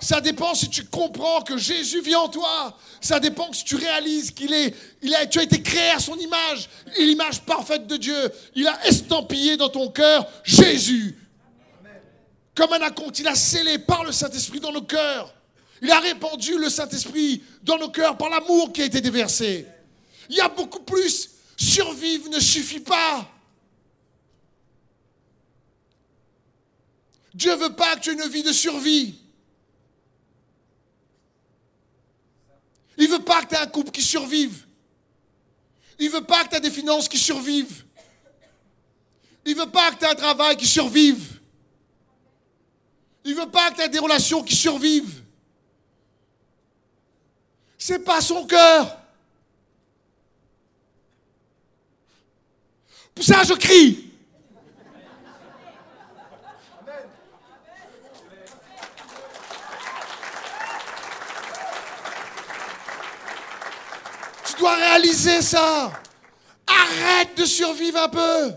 Ça 0.00 0.22
dépend 0.22 0.54
si 0.54 0.70
tu 0.70 0.84
comprends 0.84 1.42
que 1.42 1.58
Jésus 1.58 2.00
vit 2.00 2.14
en 2.14 2.28
toi. 2.28 2.76
Ça 3.02 3.20
dépend 3.20 3.52
si 3.52 3.64
tu 3.64 3.76
réalises 3.76 4.30
qu'il 4.30 4.52
est, 4.52 4.74
il 5.02 5.14
a, 5.14 5.26
tu 5.26 5.38
as 5.38 5.42
été 5.42 5.60
créé 5.62 5.90
à 5.90 5.98
son 5.98 6.16
image, 6.16 6.70
l'image 6.98 7.42
parfaite 7.42 7.86
de 7.86 7.98
Dieu. 7.98 8.32
Il 8.54 8.66
a 8.66 8.86
estampillé 8.86 9.58
dans 9.58 9.68
ton 9.68 9.90
cœur 9.90 10.26
Jésus. 10.42 11.18
Comme 12.54 12.72
un 12.72 12.80
acompte, 12.80 13.18
il 13.18 13.28
a 13.28 13.34
scellé 13.34 13.78
par 13.78 14.04
le 14.04 14.12
Saint-Esprit 14.12 14.60
dans 14.60 14.72
nos 14.72 14.82
cœurs. 14.82 15.34
Il 15.82 15.90
a 15.90 16.00
répandu 16.00 16.58
le 16.58 16.70
Saint-Esprit 16.70 17.42
dans 17.62 17.78
nos 17.78 17.90
cœurs 17.90 18.16
par 18.16 18.30
l'amour 18.30 18.72
qui 18.72 18.80
a 18.82 18.86
été 18.86 19.02
déversé. 19.02 19.66
Il 20.30 20.36
y 20.36 20.40
a 20.40 20.48
beaucoup 20.48 20.80
plus. 20.80 21.30
Survivre 21.58 22.30
ne 22.30 22.40
suffit 22.40 22.80
pas. 22.80 23.30
Dieu 27.34 27.54
veut 27.54 27.74
pas 27.74 27.96
que 27.96 28.00
tu 28.00 28.10
aies 28.10 28.14
une 28.14 28.28
vie 28.28 28.42
de 28.42 28.52
survie. 28.52 29.19
Il 33.00 33.08
veut 33.08 33.24
pas 33.24 33.42
que 33.42 33.48
tu 33.48 33.54
aies 33.54 33.58
un 33.58 33.66
couple 33.66 33.90
qui 33.90 34.02
survive. 34.02 34.66
Il 35.98 36.10
veut 36.10 36.22
pas 36.22 36.44
que 36.44 36.50
tu 36.50 36.56
aies 36.56 36.60
des 36.60 36.70
finances 36.70 37.08
qui 37.08 37.16
survivent. 37.16 37.86
Il 39.46 39.56
veut 39.56 39.70
pas 39.70 39.90
que 39.90 39.96
tu 39.96 40.04
aies 40.04 40.10
un 40.10 40.14
travail 40.14 40.54
qui 40.58 40.66
survive. 40.66 41.40
Il 43.24 43.34
veut 43.34 43.50
pas 43.50 43.70
que 43.70 43.76
tu 43.76 43.80
aies 43.80 43.88
des 43.88 43.98
relations 43.98 44.44
qui 44.44 44.54
survivent. 44.54 45.22
C'est 47.78 48.00
pas 48.00 48.20
son 48.20 48.46
cœur. 48.46 48.98
Pour 53.14 53.24
ça, 53.24 53.44
je 53.44 53.54
crie. 53.54 54.09
Dois 64.60 64.76
réaliser 64.76 65.42
ça. 65.42 65.92
Arrête 66.66 67.36
de 67.36 67.44
survivre 67.44 67.98
un 67.98 68.08
peu. 68.08 68.52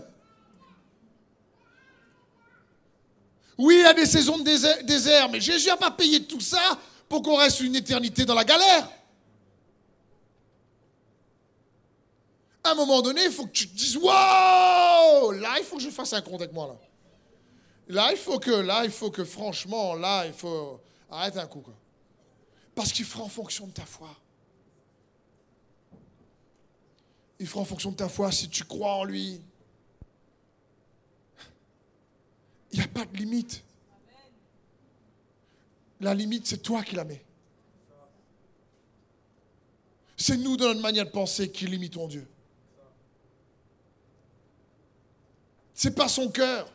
Oui, 3.58 3.76
il 3.78 3.82
y 3.82 3.86
a 3.86 3.94
des 3.94 4.06
saisons 4.06 4.38
de 4.38 4.82
désert, 4.82 5.28
mais 5.30 5.40
Jésus 5.40 5.68
n'a 5.68 5.76
pas 5.76 5.90
payé 5.90 6.24
tout 6.24 6.40
ça 6.40 6.78
pour 7.08 7.22
qu'on 7.22 7.36
reste 7.36 7.60
une 7.60 7.76
éternité 7.76 8.24
dans 8.24 8.34
la 8.34 8.44
galère. 8.44 8.88
à 12.64 12.70
un 12.70 12.74
moment 12.74 13.02
donné, 13.02 13.24
il 13.24 13.30
faut 13.30 13.44
que 13.46 13.52
tu 13.52 13.68
te 13.68 13.76
dises 13.76 13.96
Wow 13.96 15.32
Là, 15.32 15.56
il 15.58 15.64
faut 15.64 15.76
que 15.76 15.82
je 15.82 15.90
fasse 15.90 16.14
un 16.14 16.22
compte 16.22 16.40
avec 16.40 16.52
moi. 16.52 16.66
Là, 16.66 16.76
là 17.88 18.12
il 18.12 18.16
faut 18.16 18.38
que, 18.38 18.50
là, 18.50 18.84
il 18.84 18.90
faut 18.90 19.10
que, 19.10 19.24
franchement, 19.24 19.94
là, 19.94 20.26
il 20.26 20.32
faut. 20.32 20.80
Arrête 21.10 21.36
un 21.36 21.46
coup. 21.46 21.60
Quoi. 21.60 21.74
Parce 22.74 22.90
qu'il 22.90 23.04
fera 23.04 23.24
en 23.24 23.28
fonction 23.28 23.66
de 23.66 23.72
ta 23.72 23.84
foi. 23.84 24.08
Il 27.44 27.46
fera 27.46 27.60
en 27.60 27.66
fonction 27.66 27.90
de 27.90 27.96
ta 27.96 28.08
foi 28.08 28.32
si 28.32 28.48
tu 28.48 28.64
crois 28.64 28.94
en 28.94 29.04
lui. 29.04 29.38
Il 32.72 32.78
n'y 32.78 32.82
a 32.82 32.88
pas 32.88 33.04
de 33.04 33.14
limite. 33.18 33.62
La 36.00 36.14
limite, 36.14 36.46
c'est 36.46 36.62
toi 36.62 36.82
qui 36.82 36.94
la 36.94 37.04
mets. 37.04 37.22
C'est 40.16 40.38
nous, 40.38 40.56
dans 40.56 40.68
notre 40.68 40.80
manière 40.80 41.04
de 41.04 41.10
penser, 41.10 41.50
qui 41.50 41.66
limitons 41.66 42.08
Dieu. 42.08 42.26
C'est 45.74 45.94
pas 45.94 46.08
son 46.08 46.30
cœur. 46.30 46.72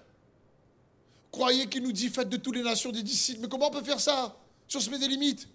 Croyez 1.31 1.65
qu'il 1.65 1.81
nous 1.81 1.93
dit 1.93 2.09
faites 2.09 2.29
de 2.29 2.37
toutes 2.37 2.57
les 2.57 2.61
nations 2.61 2.91
des 2.91 3.01
disciples. 3.01 3.41
Mais 3.41 3.47
comment 3.47 3.69
on 3.69 3.71
peut 3.71 3.83
faire 3.83 3.99
ça 3.99 4.37
Si 4.67 4.77
on 4.77 4.81
se 4.81 4.91
met 4.91 4.99
des 4.99 5.07
limites? 5.07 5.47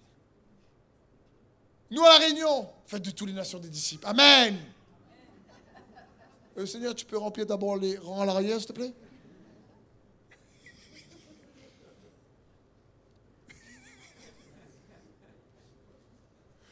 Nous 1.92 2.02
à 2.02 2.08
la 2.08 2.18
Réunion, 2.18 2.68
faites 2.84 3.04
de 3.04 3.12
toutes 3.12 3.28
les 3.28 3.34
nations 3.34 3.60
des 3.60 3.68
disciples. 3.68 4.08
Amen. 4.08 4.74
Euh, 6.57 6.66
Seigneur, 6.66 6.94
tu 6.94 7.05
peux 7.05 7.18
remplir 7.18 7.46
d'abord 7.46 7.76
les 7.76 7.98
rangs 7.98 8.20
à 8.20 8.26
l'arrière, 8.26 8.59
s'il 8.59 8.68
te 8.68 8.72
plaît? 8.72 8.92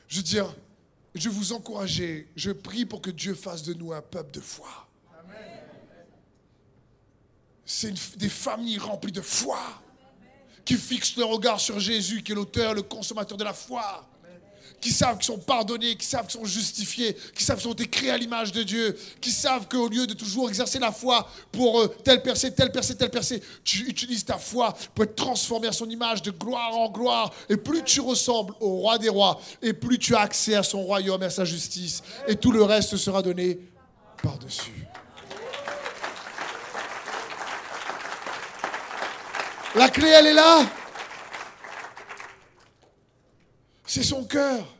Je 0.06 0.18
veux 0.18 0.22
dire, 0.22 0.54
je 1.14 1.28
vous 1.28 1.52
encourage, 1.52 2.02
je 2.36 2.50
prie 2.52 2.84
pour 2.84 3.00
que 3.00 3.10
Dieu 3.10 3.34
fasse 3.34 3.62
de 3.62 3.74
nous 3.74 3.92
un 3.92 4.02
peuple 4.02 4.30
de 4.32 4.40
foi. 4.40 4.88
C'est 7.64 8.18
des 8.18 8.28
familles 8.28 8.78
remplies 8.78 9.12
de 9.12 9.22
foi 9.22 9.58
qui 10.64 10.76
fixent 10.76 11.16
leur 11.16 11.28
regard 11.28 11.58
sur 11.58 11.80
Jésus, 11.80 12.22
qui 12.22 12.32
est 12.32 12.34
l'auteur, 12.34 12.74
le 12.74 12.82
consommateur 12.82 13.38
de 13.38 13.44
la 13.44 13.54
foi, 13.54 14.06
qui 14.82 14.90
savent 14.90 15.16
qu'ils 15.16 15.26
sont 15.26 15.38
pardonnés, 15.38 15.96
qui 15.96 16.04
savent 16.04 16.26
qu'ils 16.26 16.40
sont 16.40 16.44
justifiés, 16.44 17.16
qui 17.34 17.44
savent 17.44 17.58
qu'ils 17.58 17.68
ont 17.68 17.72
été 17.72 17.86
créés 17.86 18.10
à 18.10 18.18
l'image 18.18 18.50
de 18.50 18.64
Dieu, 18.64 18.98
qui 19.20 19.30
savent 19.30 19.68
qu'au 19.68 19.88
lieu 19.88 20.06
de 20.08 20.12
toujours 20.12 20.48
exercer 20.48 20.80
la 20.80 20.90
foi 20.90 21.28
pour 21.52 21.80
euh, 21.80 21.86
tel 22.04 22.20
percée, 22.20 22.52
tel 22.52 22.72
percée, 22.72 22.96
tel 22.96 23.08
percée, 23.08 23.40
tu 23.62 23.88
utilises 23.88 24.24
ta 24.24 24.38
foi 24.38 24.74
pour 24.92 25.04
être 25.04 25.14
transformé 25.14 25.68
à 25.68 25.72
son 25.72 25.88
image 25.88 26.20
de 26.22 26.32
gloire 26.32 26.76
en 26.76 26.90
gloire. 26.90 27.32
Et 27.48 27.56
plus 27.56 27.82
tu 27.84 28.00
ressembles 28.00 28.54
au 28.60 28.78
roi 28.78 28.98
des 28.98 29.08
rois, 29.08 29.40
et 29.62 29.72
plus 29.72 29.98
tu 29.98 30.16
as 30.16 30.20
accès 30.20 30.56
à 30.56 30.64
son 30.64 30.82
royaume 30.82 31.22
et 31.22 31.26
à 31.26 31.30
sa 31.30 31.44
justice. 31.44 32.02
Et 32.26 32.34
tout 32.34 32.50
le 32.50 32.64
reste 32.64 32.96
sera 32.96 33.22
donné 33.22 33.60
par-dessus. 34.20 34.86
La 39.76 39.88
clé, 39.88 40.08
elle 40.08 40.26
est 40.26 40.34
là. 40.34 40.66
C'est 43.94 44.02
son 44.02 44.24
cœur. 44.24 44.74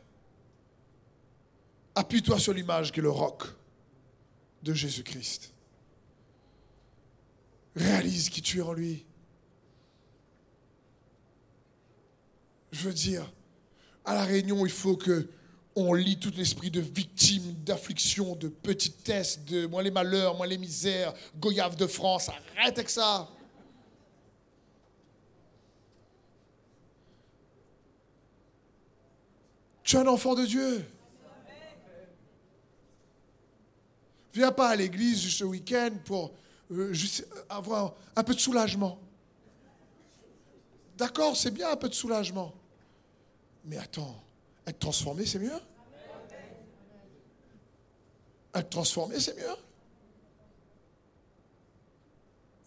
Appuie-toi 1.93 2.39
sur 2.39 2.51
l'image 2.51 2.91
qui 2.91 2.99
est 2.99 3.03
le 3.03 3.11
roc 3.11 3.43
de 4.63 4.73
Jésus-Christ. 4.73 5.53
Réalise 7.75 8.29
qui 8.29 8.41
tu 8.41 8.57
es 8.57 8.61
en 8.63 8.73
lui. 8.73 9.05
Je 12.71 12.87
veux 12.87 12.93
dire, 12.93 13.31
à 14.03 14.15
la 14.15 14.23
réunion, 14.23 14.65
il 14.65 14.71
faut 14.71 14.97
que 14.97 15.29
on 15.75 15.93
lit 15.93 16.17
tout 16.17 16.33
l'esprit 16.35 16.71
de 16.71 16.81
victime, 16.81 17.53
d'affliction, 17.63 18.35
de 18.35 18.47
petitesse, 18.47 19.45
de 19.45 19.67
moi 19.67 19.83
les 19.83 19.91
malheurs, 19.91 20.35
moi 20.35 20.47
les 20.47 20.57
misères, 20.57 21.13
goyave 21.37 21.75
de 21.75 21.85
France. 21.85 22.29
Arrête 22.57 22.79
avec 22.79 22.89
ça. 22.89 23.29
Tu 29.83 29.95
es 29.95 29.99
un 29.99 30.07
enfant 30.07 30.35
de 30.35 30.45
Dieu. 30.45 30.85
Viens 34.33 34.51
pas 34.51 34.69
à 34.69 34.75
l'église 34.75 35.29
ce 35.29 35.43
week-end 35.43 35.91
pour 36.05 36.33
euh, 36.71 36.93
avoir 37.49 37.93
un 38.15 38.23
peu 38.23 38.33
de 38.33 38.39
soulagement. 38.39 38.97
D'accord, 40.97 41.35
c'est 41.35 41.51
bien 41.51 41.71
un 41.71 41.75
peu 41.75 41.89
de 41.89 41.93
soulagement. 41.93 42.53
Mais 43.65 43.77
attends, 43.77 44.23
être 44.65 44.79
transformé, 44.79 45.25
c'est 45.25 45.39
mieux? 45.39 45.59
Être 48.55 48.69
transformé, 48.69 49.19
c'est 49.19 49.35
mieux? 49.35 49.55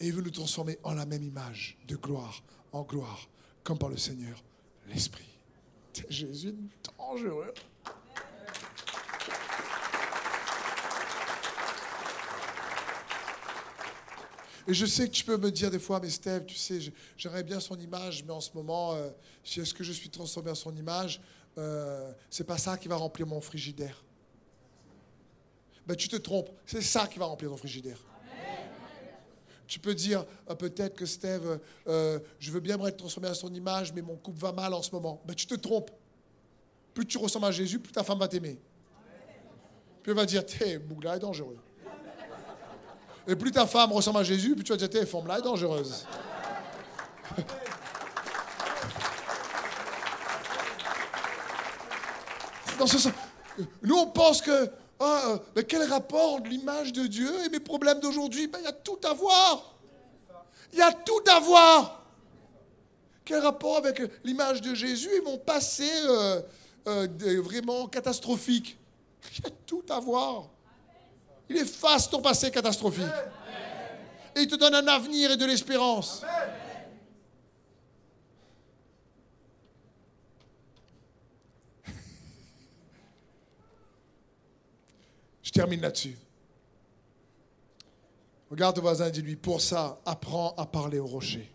Et 0.00 0.06
il 0.08 0.12
veut 0.12 0.22
nous 0.22 0.30
transformer 0.30 0.78
en 0.82 0.94
la 0.94 1.06
même 1.06 1.22
image, 1.22 1.78
de 1.88 1.96
gloire 1.96 2.42
en 2.72 2.82
gloire, 2.82 3.28
comme 3.64 3.78
par 3.78 3.88
le 3.88 3.96
Seigneur, 3.96 4.42
l'Esprit. 4.88 5.25
Jésus 6.08 6.54
dangereux. 6.98 7.52
Et 14.68 14.74
je 14.74 14.84
sais 14.84 15.06
que 15.06 15.12
tu 15.12 15.24
peux 15.24 15.36
me 15.36 15.50
dire 15.50 15.70
des 15.70 15.78
fois, 15.78 16.00
mais 16.00 16.10
Steve, 16.10 16.44
tu 16.44 16.56
sais, 16.56 16.80
j'aimerais 17.16 17.44
bien 17.44 17.60
son 17.60 17.78
image, 17.78 18.24
mais 18.24 18.32
en 18.32 18.40
ce 18.40 18.50
moment, 18.52 18.94
euh, 18.94 19.10
est-ce 19.44 19.72
que 19.72 19.84
je 19.84 19.92
suis 19.92 20.10
transformé 20.10 20.50
en 20.50 20.56
son 20.56 20.74
image 20.74 21.20
euh, 21.56 22.12
C'est 22.28 22.44
pas 22.44 22.58
ça 22.58 22.76
qui 22.76 22.88
va 22.88 22.96
remplir 22.96 23.26
mon 23.28 23.40
frigidaire. 23.40 24.02
Ben, 25.86 25.94
tu 25.94 26.08
te 26.08 26.16
trompes, 26.16 26.50
c'est 26.66 26.82
ça 26.82 27.06
qui 27.06 27.18
va 27.20 27.26
remplir 27.26 27.50
ton 27.50 27.56
frigidaire. 27.56 27.98
Tu 29.66 29.78
peux 29.78 29.94
dire 29.94 30.24
euh, 30.48 30.54
peut-être 30.54 30.94
que 30.94 31.06
Steve, 31.06 31.58
euh, 31.88 32.18
je 32.38 32.50
veux 32.50 32.60
bien 32.60 32.76
me 32.76 32.86
être 32.86 32.96
transformé 32.96 33.28
à 33.28 33.34
son 33.34 33.52
image, 33.52 33.92
mais 33.92 34.02
mon 34.02 34.16
couple 34.16 34.38
va 34.38 34.52
mal 34.52 34.72
en 34.72 34.82
ce 34.82 34.90
moment. 34.92 35.20
Ben, 35.26 35.34
tu 35.34 35.46
te 35.46 35.54
trompes. 35.54 35.90
Plus 36.94 37.06
tu 37.06 37.18
ressembles 37.18 37.46
à 37.46 37.50
Jésus, 37.50 37.78
plus 37.78 37.92
ta 37.92 38.02
femme 38.02 38.18
va 38.18 38.28
t'aimer. 38.28 38.58
Puis 40.02 40.12
elle 40.12 40.16
va 40.16 40.24
dire, 40.24 40.46
t'es, 40.46 40.78
Bougla 40.78 41.16
est 41.16 41.20
dangereux. 41.20 41.58
Et 43.28 43.34
plus 43.34 43.50
ta 43.50 43.66
femme 43.66 43.92
ressemble 43.92 44.18
à 44.18 44.22
Jésus, 44.22 44.54
plus 44.54 44.62
tu 44.62 44.72
vas 44.72 44.78
dire, 44.78 44.88
t'es, 44.88 45.04
forme-là 45.04 45.40
est 45.40 45.42
dangereuse. 45.42 46.06
Nous, 53.82 53.96
on 53.96 54.06
pense 54.06 54.40
que 54.42 54.70
ah, 54.98 55.38
mais 55.54 55.64
quel 55.64 55.82
rapport 55.82 56.40
de 56.40 56.48
l'image 56.48 56.92
de 56.92 57.06
Dieu 57.06 57.30
et 57.44 57.48
mes 57.50 57.60
problèmes 57.60 58.00
d'aujourd'hui? 58.00 58.46
Ben, 58.46 58.58
Il 58.60 58.64
y 58.64 58.68
a 58.68 58.72
tout 58.72 58.98
à 59.04 59.12
voir. 59.12 59.74
Il 60.72 60.78
y 60.78 60.82
a 60.82 60.92
tout 60.92 61.22
à 61.28 61.40
voir. 61.40 62.02
Quel 63.24 63.40
rapport 63.40 63.76
avec 63.76 64.00
l'image 64.24 64.62
de 64.62 64.74
Jésus 64.74 65.10
et 65.14 65.20
mon 65.20 65.36
passé 65.36 65.90
euh, 66.04 66.40
euh, 66.86 67.42
vraiment 67.42 67.86
catastrophique? 67.88 68.78
Il 69.38 69.44
y 69.44 69.46
a 69.48 69.50
tout 69.66 69.84
à 69.90 69.98
voir. 70.00 70.48
Il 71.48 71.56
efface 71.56 72.08
ton 72.08 72.22
passé 72.22 72.50
catastrophique. 72.50 73.04
Et 74.34 74.42
il 74.42 74.48
te 74.48 74.54
donne 74.54 74.74
un 74.74 74.86
avenir 74.86 75.32
et 75.32 75.36
de 75.36 75.44
l'espérance. 75.44 76.22
Termine 85.56 85.80
là-dessus. 85.80 86.18
Regarde 88.50 88.76
ton 88.76 88.82
voisin 88.82 89.08
et 89.08 89.10
dis-lui, 89.10 89.36
pour 89.36 89.62
ça, 89.62 89.98
apprends 90.04 90.54
à 90.56 90.66
parler 90.66 90.98
au 90.98 91.06
rocher. 91.06 91.50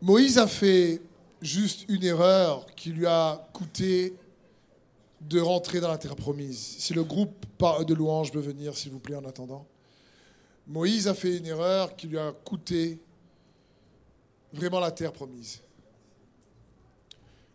Moïse 0.00 0.36
a 0.36 0.48
fait 0.48 1.00
juste 1.40 1.84
une 1.88 2.02
erreur 2.02 2.66
qui 2.74 2.90
lui 2.90 3.06
a 3.06 3.48
coûté 3.52 4.16
de 5.20 5.40
rentrer 5.40 5.78
dans 5.78 5.88
la 5.88 5.98
terre 5.98 6.16
promise. 6.16 6.58
Si 6.58 6.92
le 6.92 7.04
groupe 7.04 7.46
de 7.86 7.94
louanges 7.94 8.32
peut 8.32 8.40
venir, 8.40 8.76
s'il 8.76 8.90
vous 8.90 8.98
plaît, 8.98 9.14
en 9.14 9.24
attendant. 9.24 9.64
Moïse 10.66 11.06
a 11.06 11.14
fait 11.14 11.36
une 11.38 11.46
erreur 11.46 11.94
qui 11.94 12.08
lui 12.08 12.18
a 12.18 12.32
coûté 12.32 12.98
vraiment 14.52 14.80
la 14.80 14.90
terre 14.90 15.12
promise. 15.12 15.62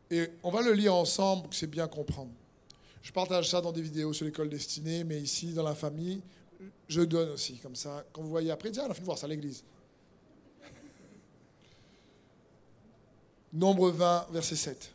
Et 0.09 0.29
on 0.43 0.51
va 0.51 0.61
le 0.61 0.73
lire 0.73 0.95
ensemble 0.95 1.43
pour 1.43 1.49
que 1.49 1.55
c'est 1.55 1.67
bien 1.67 1.87
comprendre. 1.87 2.31
Je 3.01 3.11
partage 3.11 3.49
ça 3.49 3.61
dans 3.61 3.71
des 3.71 3.81
vidéos 3.81 4.13
sur 4.13 4.25
l'école 4.25 4.49
destinée, 4.49 5.03
mais 5.03 5.19
ici, 5.19 5.53
dans 5.53 5.63
la 5.63 5.75
famille, 5.75 6.21
je 6.87 7.01
donne 7.01 7.29
aussi, 7.29 7.57
comme 7.57 7.75
ça. 7.75 8.05
Quand 8.11 8.21
vous 8.21 8.29
voyez 8.29 8.51
après, 8.51 8.71
tiens, 8.71 8.85
on 8.87 8.91
a 8.91 8.93
fait 8.93 9.03
voir 9.03 9.17
ça 9.17 9.25
à 9.25 9.29
l'église. 9.29 9.63
Nombre 13.53 13.89
20, 13.91 14.27
verset 14.31 14.55
7. 14.55 14.91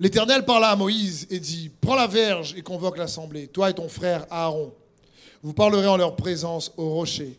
L'Éternel 0.00 0.44
parla 0.44 0.70
à 0.70 0.76
Moïse 0.76 1.26
et 1.30 1.38
dit, 1.38 1.70
prends 1.80 1.94
la 1.94 2.06
verge 2.06 2.54
et 2.56 2.62
convoque 2.62 2.98
l'assemblée, 2.98 3.46
toi 3.46 3.70
et 3.70 3.74
ton 3.74 3.88
frère 3.88 4.26
Aaron. 4.30 4.74
Vous 5.42 5.52
parlerez 5.52 5.86
en 5.86 5.96
leur 5.96 6.16
présence 6.16 6.72
au 6.76 6.90
rocher. 6.90 7.38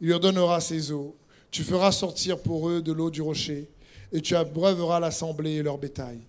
Il 0.00 0.08
leur 0.08 0.20
donnera 0.20 0.60
ses 0.60 0.92
eaux. 0.92 1.14
Tu 1.50 1.62
feras 1.62 1.92
sortir 1.92 2.40
pour 2.40 2.68
eux 2.68 2.82
de 2.82 2.92
l'eau 2.92 3.10
du 3.10 3.22
rocher 3.22 3.68
et 4.12 4.20
tu 4.20 4.34
abreuveras 4.34 5.00
l'assemblée 5.00 5.52
et 5.52 5.62
leur 5.62 5.78
bétail. 5.78 6.20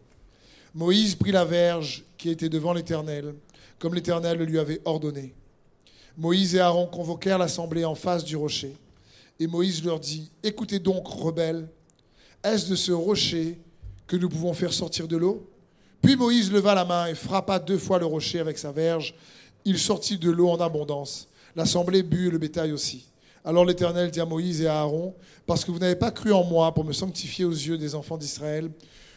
Moïse 0.73 1.15
prit 1.15 1.31
la 1.31 1.45
verge 1.45 2.03
qui 2.17 2.29
était 2.29 2.49
devant 2.49 2.73
l'Éternel, 2.73 3.33
comme 3.79 3.95
l'Éternel 3.95 4.39
lui 4.39 4.59
avait 4.59 4.81
ordonné. 4.85 5.33
Moïse 6.17 6.55
et 6.55 6.59
Aaron 6.59 6.87
convoquèrent 6.87 7.37
l'assemblée 7.37 7.85
en 7.85 7.95
face 7.95 8.23
du 8.23 8.35
rocher. 8.35 8.75
Et 9.39 9.47
Moïse 9.47 9.83
leur 9.83 9.99
dit, 9.99 10.31
Écoutez 10.43 10.79
donc, 10.79 11.07
rebelles, 11.07 11.67
est-ce 12.43 12.69
de 12.69 12.75
ce 12.75 12.91
rocher 12.91 13.59
que 14.07 14.15
nous 14.15 14.29
pouvons 14.29 14.53
faire 14.53 14.73
sortir 14.73 15.07
de 15.07 15.17
l'eau? 15.17 15.47
Puis 16.01 16.15
Moïse 16.15 16.51
leva 16.51 16.73
la 16.73 16.85
main 16.85 17.07
et 17.07 17.15
frappa 17.15 17.59
deux 17.59 17.77
fois 17.77 17.99
le 17.99 18.05
rocher 18.05 18.39
avec 18.39 18.57
sa 18.57 18.71
verge. 18.71 19.13
Il 19.65 19.77
sortit 19.77 20.17
de 20.17 20.31
l'eau 20.31 20.49
en 20.49 20.57
abondance. 20.57 21.27
L'assemblée 21.55 22.03
but 22.03 22.29
le 22.29 22.37
bétail 22.37 22.71
aussi. 22.71 23.05
Alors 23.45 23.65
l'Éternel 23.65 24.11
dit 24.11 24.19
à 24.19 24.25
Moïse 24.25 24.61
et 24.61 24.67
à 24.67 24.79
Aaron, 24.79 25.15
parce 25.45 25.63
que 25.63 25.71
vous 25.71 25.79
n'avez 25.79 25.95
pas 25.95 26.11
cru 26.11 26.33
en 26.33 26.43
moi 26.43 26.73
pour 26.73 26.83
me 26.83 26.93
sanctifier 26.93 27.45
aux 27.45 27.51
yeux 27.51 27.77
des 27.77 27.95
enfants 27.95 28.17
d'Israël, 28.17 28.69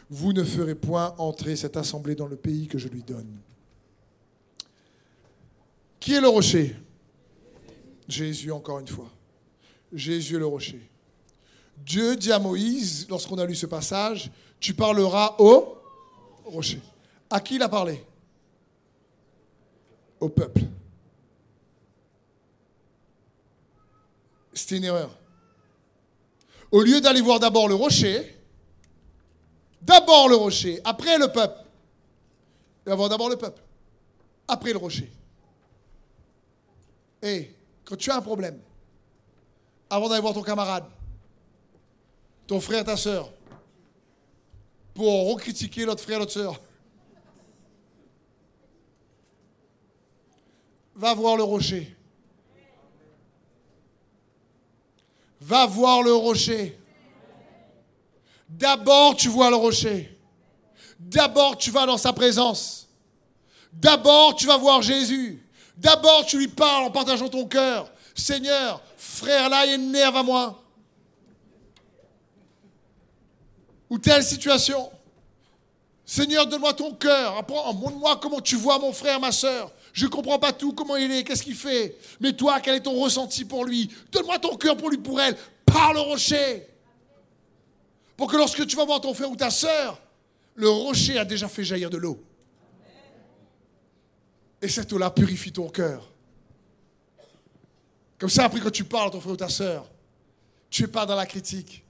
vous 0.08 0.32
ne 0.32 0.44
ferez 0.44 0.74
point 0.74 1.14
entrer 1.18 1.56
cette 1.56 1.76
assemblée 1.76 2.14
dans 2.14 2.26
le 2.26 2.36
pays 2.36 2.66
que 2.66 2.78
je 2.78 2.88
lui 2.88 3.02
donne. 3.02 3.38
Qui 5.98 6.14
est 6.14 6.20
le 6.20 6.28
rocher? 6.28 6.76
Jésus, 8.08 8.50
encore 8.50 8.78
une 8.80 8.88
fois. 8.88 9.10
Jésus 9.92 10.36
est 10.36 10.40
le 10.40 10.46
rocher. 10.46 10.80
Dieu 11.76 12.16
dit 12.16 12.32
à 12.32 12.38
Moïse, 12.38 13.06
lorsqu'on 13.08 13.38
a 13.38 13.44
lu 13.44 13.54
ce 13.54 13.66
passage, 13.66 14.30
tu 14.58 14.74
parleras 14.74 15.36
au 15.38 15.76
rocher. 16.44 16.80
À 17.28 17.40
qui 17.40 17.56
il 17.56 17.62
a 17.62 17.68
parlé? 17.68 18.04
Au 20.18 20.28
peuple. 20.28 20.62
C'était 24.52 24.76
une 24.78 24.84
erreur. 24.84 25.10
Au 26.70 26.82
lieu 26.82 27.00
d'aller 27.00 27.20
voir 27.20 27.40
d'abord 27.40 27.68
le 27.68 27.74
rocher, 27.74 28.36
d'abord 29.82 30.28
le 30.28 30.36
rocher, 30.36 30.80
après 30.84 31.18
le 31.18 31.28
peuple. 31.28 31.58
Il 32.86 32.92
va 32.92 33.08
d'abord 33.08 33.28
le 33.28 33.36
peuple, 33.36 33.62
après 34.48 34.72
le 34.72 34.78
rocher. 34.78 35.10
Et 37.22 37.50
quand 37.84 37.96
tu 37.96 38.10
as 38.10 38.16
un 38.16 38.22
problème, 38.22 38.58
avant 39.88 40.08
d'aller 40.08 40.20
voir 40.20 40.34
ton 40.34 40.42
camarade, 40.42 40.84
ton 42.46 42.60
frère, 42.60 42.84
ta 42.84 42.96
soeur, 42.96 43.32
pour 44.94 45.32
recritiquer 45.32 45.84
l'autre 45.84 46.02
frère, 46.02 46.18
l'autre 46.18 46.32
soeur. 46.32 46.60
Va 50.94 51.14
voir 51.14 51.36
le 51.36 51.42
rocher. 51.42 51.96
Va 55.40 55.66
voir 55.66 56.02
le 56.02 56.12
rocher. 56.12 56.78
D'abord, 58.48 59.16
tu 59.16 59.28
vois 59.28 59.50
le 59.50 59.56
rocher. 59.56 60.18
D'abord, 60.98 61.56
tu 61.56 61.70
vas 61.70 61.86
dans 61.86 61.96
sa 61.96 62.12
présence. 62.12 62.88
D'abord, 63.72 64.34
tu 64.34 64.46
vas 64.46 64.56
voir 64.56 64.82
Jésus. 64.82 65.42
D'abord, 65.76 66.26
tu 66.26 66.36
lui 66.36 66.48
parles 66.48 66.84
en 66.84 66.90
partageant 66.90 67.28
ton 67.28 67.46
cœur. 67.46 67.90
Seigneur, 68.14 68.82
frère 68.98 69.48
là, 69.48 69.64
il 69.64 69.74
énerve 69.74 70.16
à 70.16 70.22
moi. 70.22 70.62
Ou 73.88 73.98
telle 73.98 74.22
situation. 74.22 74.90
Seigneur, 76.04 76.46
donne-moi 76.46 76.74
ton 76.74 76.92
cœur. 76.92 77.42
Montre-moi 77.48 78.18
comment 78.20 78.40
tu 78.40 78.56
vois 78.56 78.78
mon 78.78 78.92
frère, 78.92 79.20
ma 79.20 79.32
soeur. 79.32 79.70
Je 79.92 80.06
ne 80.06 80.10
comprends 80.10 80.38
pas 80.38 80.52
tout, 80.52 80.72
comment 80.72 80.96
il 80.96 81.10
est, 81.10 81.24
qu'est-ce 81.24 81.42
qu'il 81.42 81.54
fait. 81.54 81.96
Mais 82.20 82.32
toi, 82.32 82.60
quel 82.60 82.76
est 82.76 82.80
ton 82.80 82.98
ressenti 83.00 83.44
pour 83.44 83.64
lui? 83.64 83.90
Donne-moi 84.12 84.38
ton 84.38 84.56
cœur 84.56 84.76
pour 84.76 84.90
lui, 84.90 84.98
pour 84.98 85.20
elle. 85.20 85.36
Parle 85.64 85.98
au 85.98 86.04
rocher. 86.04 86.66
Pour 88.16 88.30
que 88.30 88.36
lorsque 88.36 88.66
tu 88.66 88.76
vas 88.76 88.84
voir 88.84 89.00
ton 89.00 89.14
frère 89.14 89.30
ou 89.30 89.36
ta 89.36 89.50
soeur, 89.50 90.00
le 90.54 90.68
rocher 90.68 91.18
a 91.18 91.24
déjà 91.24 91.48
fait 91.48 91.64
jaillir 91.64 91.90
de 91.90 91.96
l'eau. 91.96 92.22
Et 94.62 94.68
cette 94.68 94.92
eau-là 94.92 95.10
purifie 95.10 95.52
ton 95.52 95.68
cœur. 95.68 96.12
Comme 98.18 98.28
ça, 98.28 98.44
après, 98.44 98.60
quand 98.60 98.70
tu 98.70 98.84
parles 98.84 99.08
à 99.08 99.10
ton 99.10 99.20
frère 99.20 99.32
ou 99.32 99.36
ta 99.36 99.48
soeur, 99.48 99.90
tu 100.68 100.82
n'es 100.82 100.88
pas 100.88 101.06
dans 101.06 101.16
la 101.16 101.26
critique. 101.26 101.82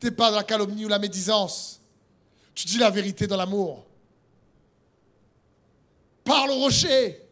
Tu 0.00 0.06
n'es 0.06 0.12
pas 0.12 0.30
dans 0.30 0.38
la 0.38 0.44
calomnie 0.44 0.86
ou 0.86 0.88
la 0.88 0.98
médisance. 0.98 1.80
Tu 2.54 2.66
dis 2.66 2.78
la 2.78 2.90
vérité 2.90 3.26
dans 3.26 3.36
l'amour. 3.36 3.87
Parle 6.28 6.50
au 6.50 6.58
rocher. 6.58 7.22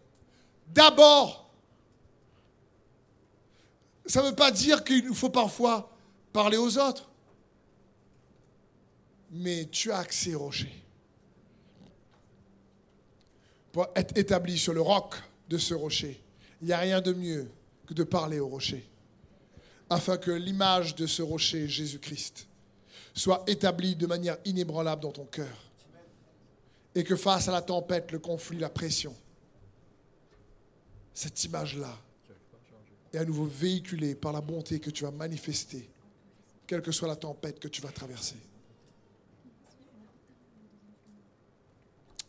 D'abord. 0.68 1.52
Ça 4.06 4.22
ne 4.22 4.28
veut 4.28 4.34
pas 4.34 4.50
dire 4.50 4.82
qu'il 4.82 5.04
nous 5.04 5.14
faut 5.14 5.28
parfois 5.28 5.92
parler 6.32 6.56
aux 6.56 6.78
autres. 6.78 7.06
Mais 9.30 9.66
tu 9.66 9.92
as 9.92 9.98
accès 9.98 10.34
au 10.34 10.44
rocher. 10.44 10.72
Pour 13.70 13.86
être 13.94 14.16
établi 14.16 14.56
sur 14.56 14.72
le 14.72 14.80
roc 14.80 15.16
de 15.50 15.58
ce 15.58 15.74
rocher, 15.74 16.22
il 16.62 16.68
n'y 16.68 16.72
a 16.72 16.78
rien 16.78 17.02
de 17.02 17.12
mieux 17.12 17.50
que 17.86 17.92
de 17.92 18.02
parler 18.02 18.40
au 18.40 18.48
rocher. 18.48 18.88
Afin 19.90 20.16
que 20.16 20.30
l'image 20.30 20.94
de 20.94 21.06
ce 21.06 21.20
rocher, 21.20 21.68
Jésus-Christ, 21.68 22.48
soit 23.12 23.44
établie 23.46 23.94
de 23.94 24.06
manière 24.06 24.38
inébranlable 24.46 25.02
dans 25.02 25.12
ton 25.12 25.26
cœur 25.26 25.65
et 26.96 27.04
que 27.04 27.14
face 27.14 27.46
à 27.46 27.52
la 27.52 27.60
tempête, 27.60 28.10
le 28.10 28.18
conflit, 28.18 28.58
la 28.58 28.70
pression, 28.70 29.14
cette 31.12 31.44
image-là 31.44 31.94
est 33.12 33.18
à 33.18 33.24
nouveau 33.26 33.44
véhiculée 33.44 34.14
par 34.14 34.32
la 34.32 34.40
bonté 34.40 34.80
que 34.80 34.88
tu 34.88 35.04
vas 35.04 35.10
manifester, 35.10 35.86
quelle 36.66 36.80
que 36.80 36.90
soit 36.92 37.06
la 37.06 37.16
tempête 37.16 37.60
que 37.60 37.68
tu 37.68 37.82
vas 37.82 37.90
traverser. 37.90 38.36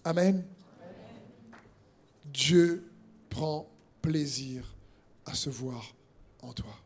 Amen. 0.03 0.45
Dieu 2.26 2.91
prend 3.30 3.70
plaisir 4.01 4.76
à 5.26 5.34
se 5.34 5.49
voir 5.49 5.95
en 6.41 6.51
toi. 6.51 6.78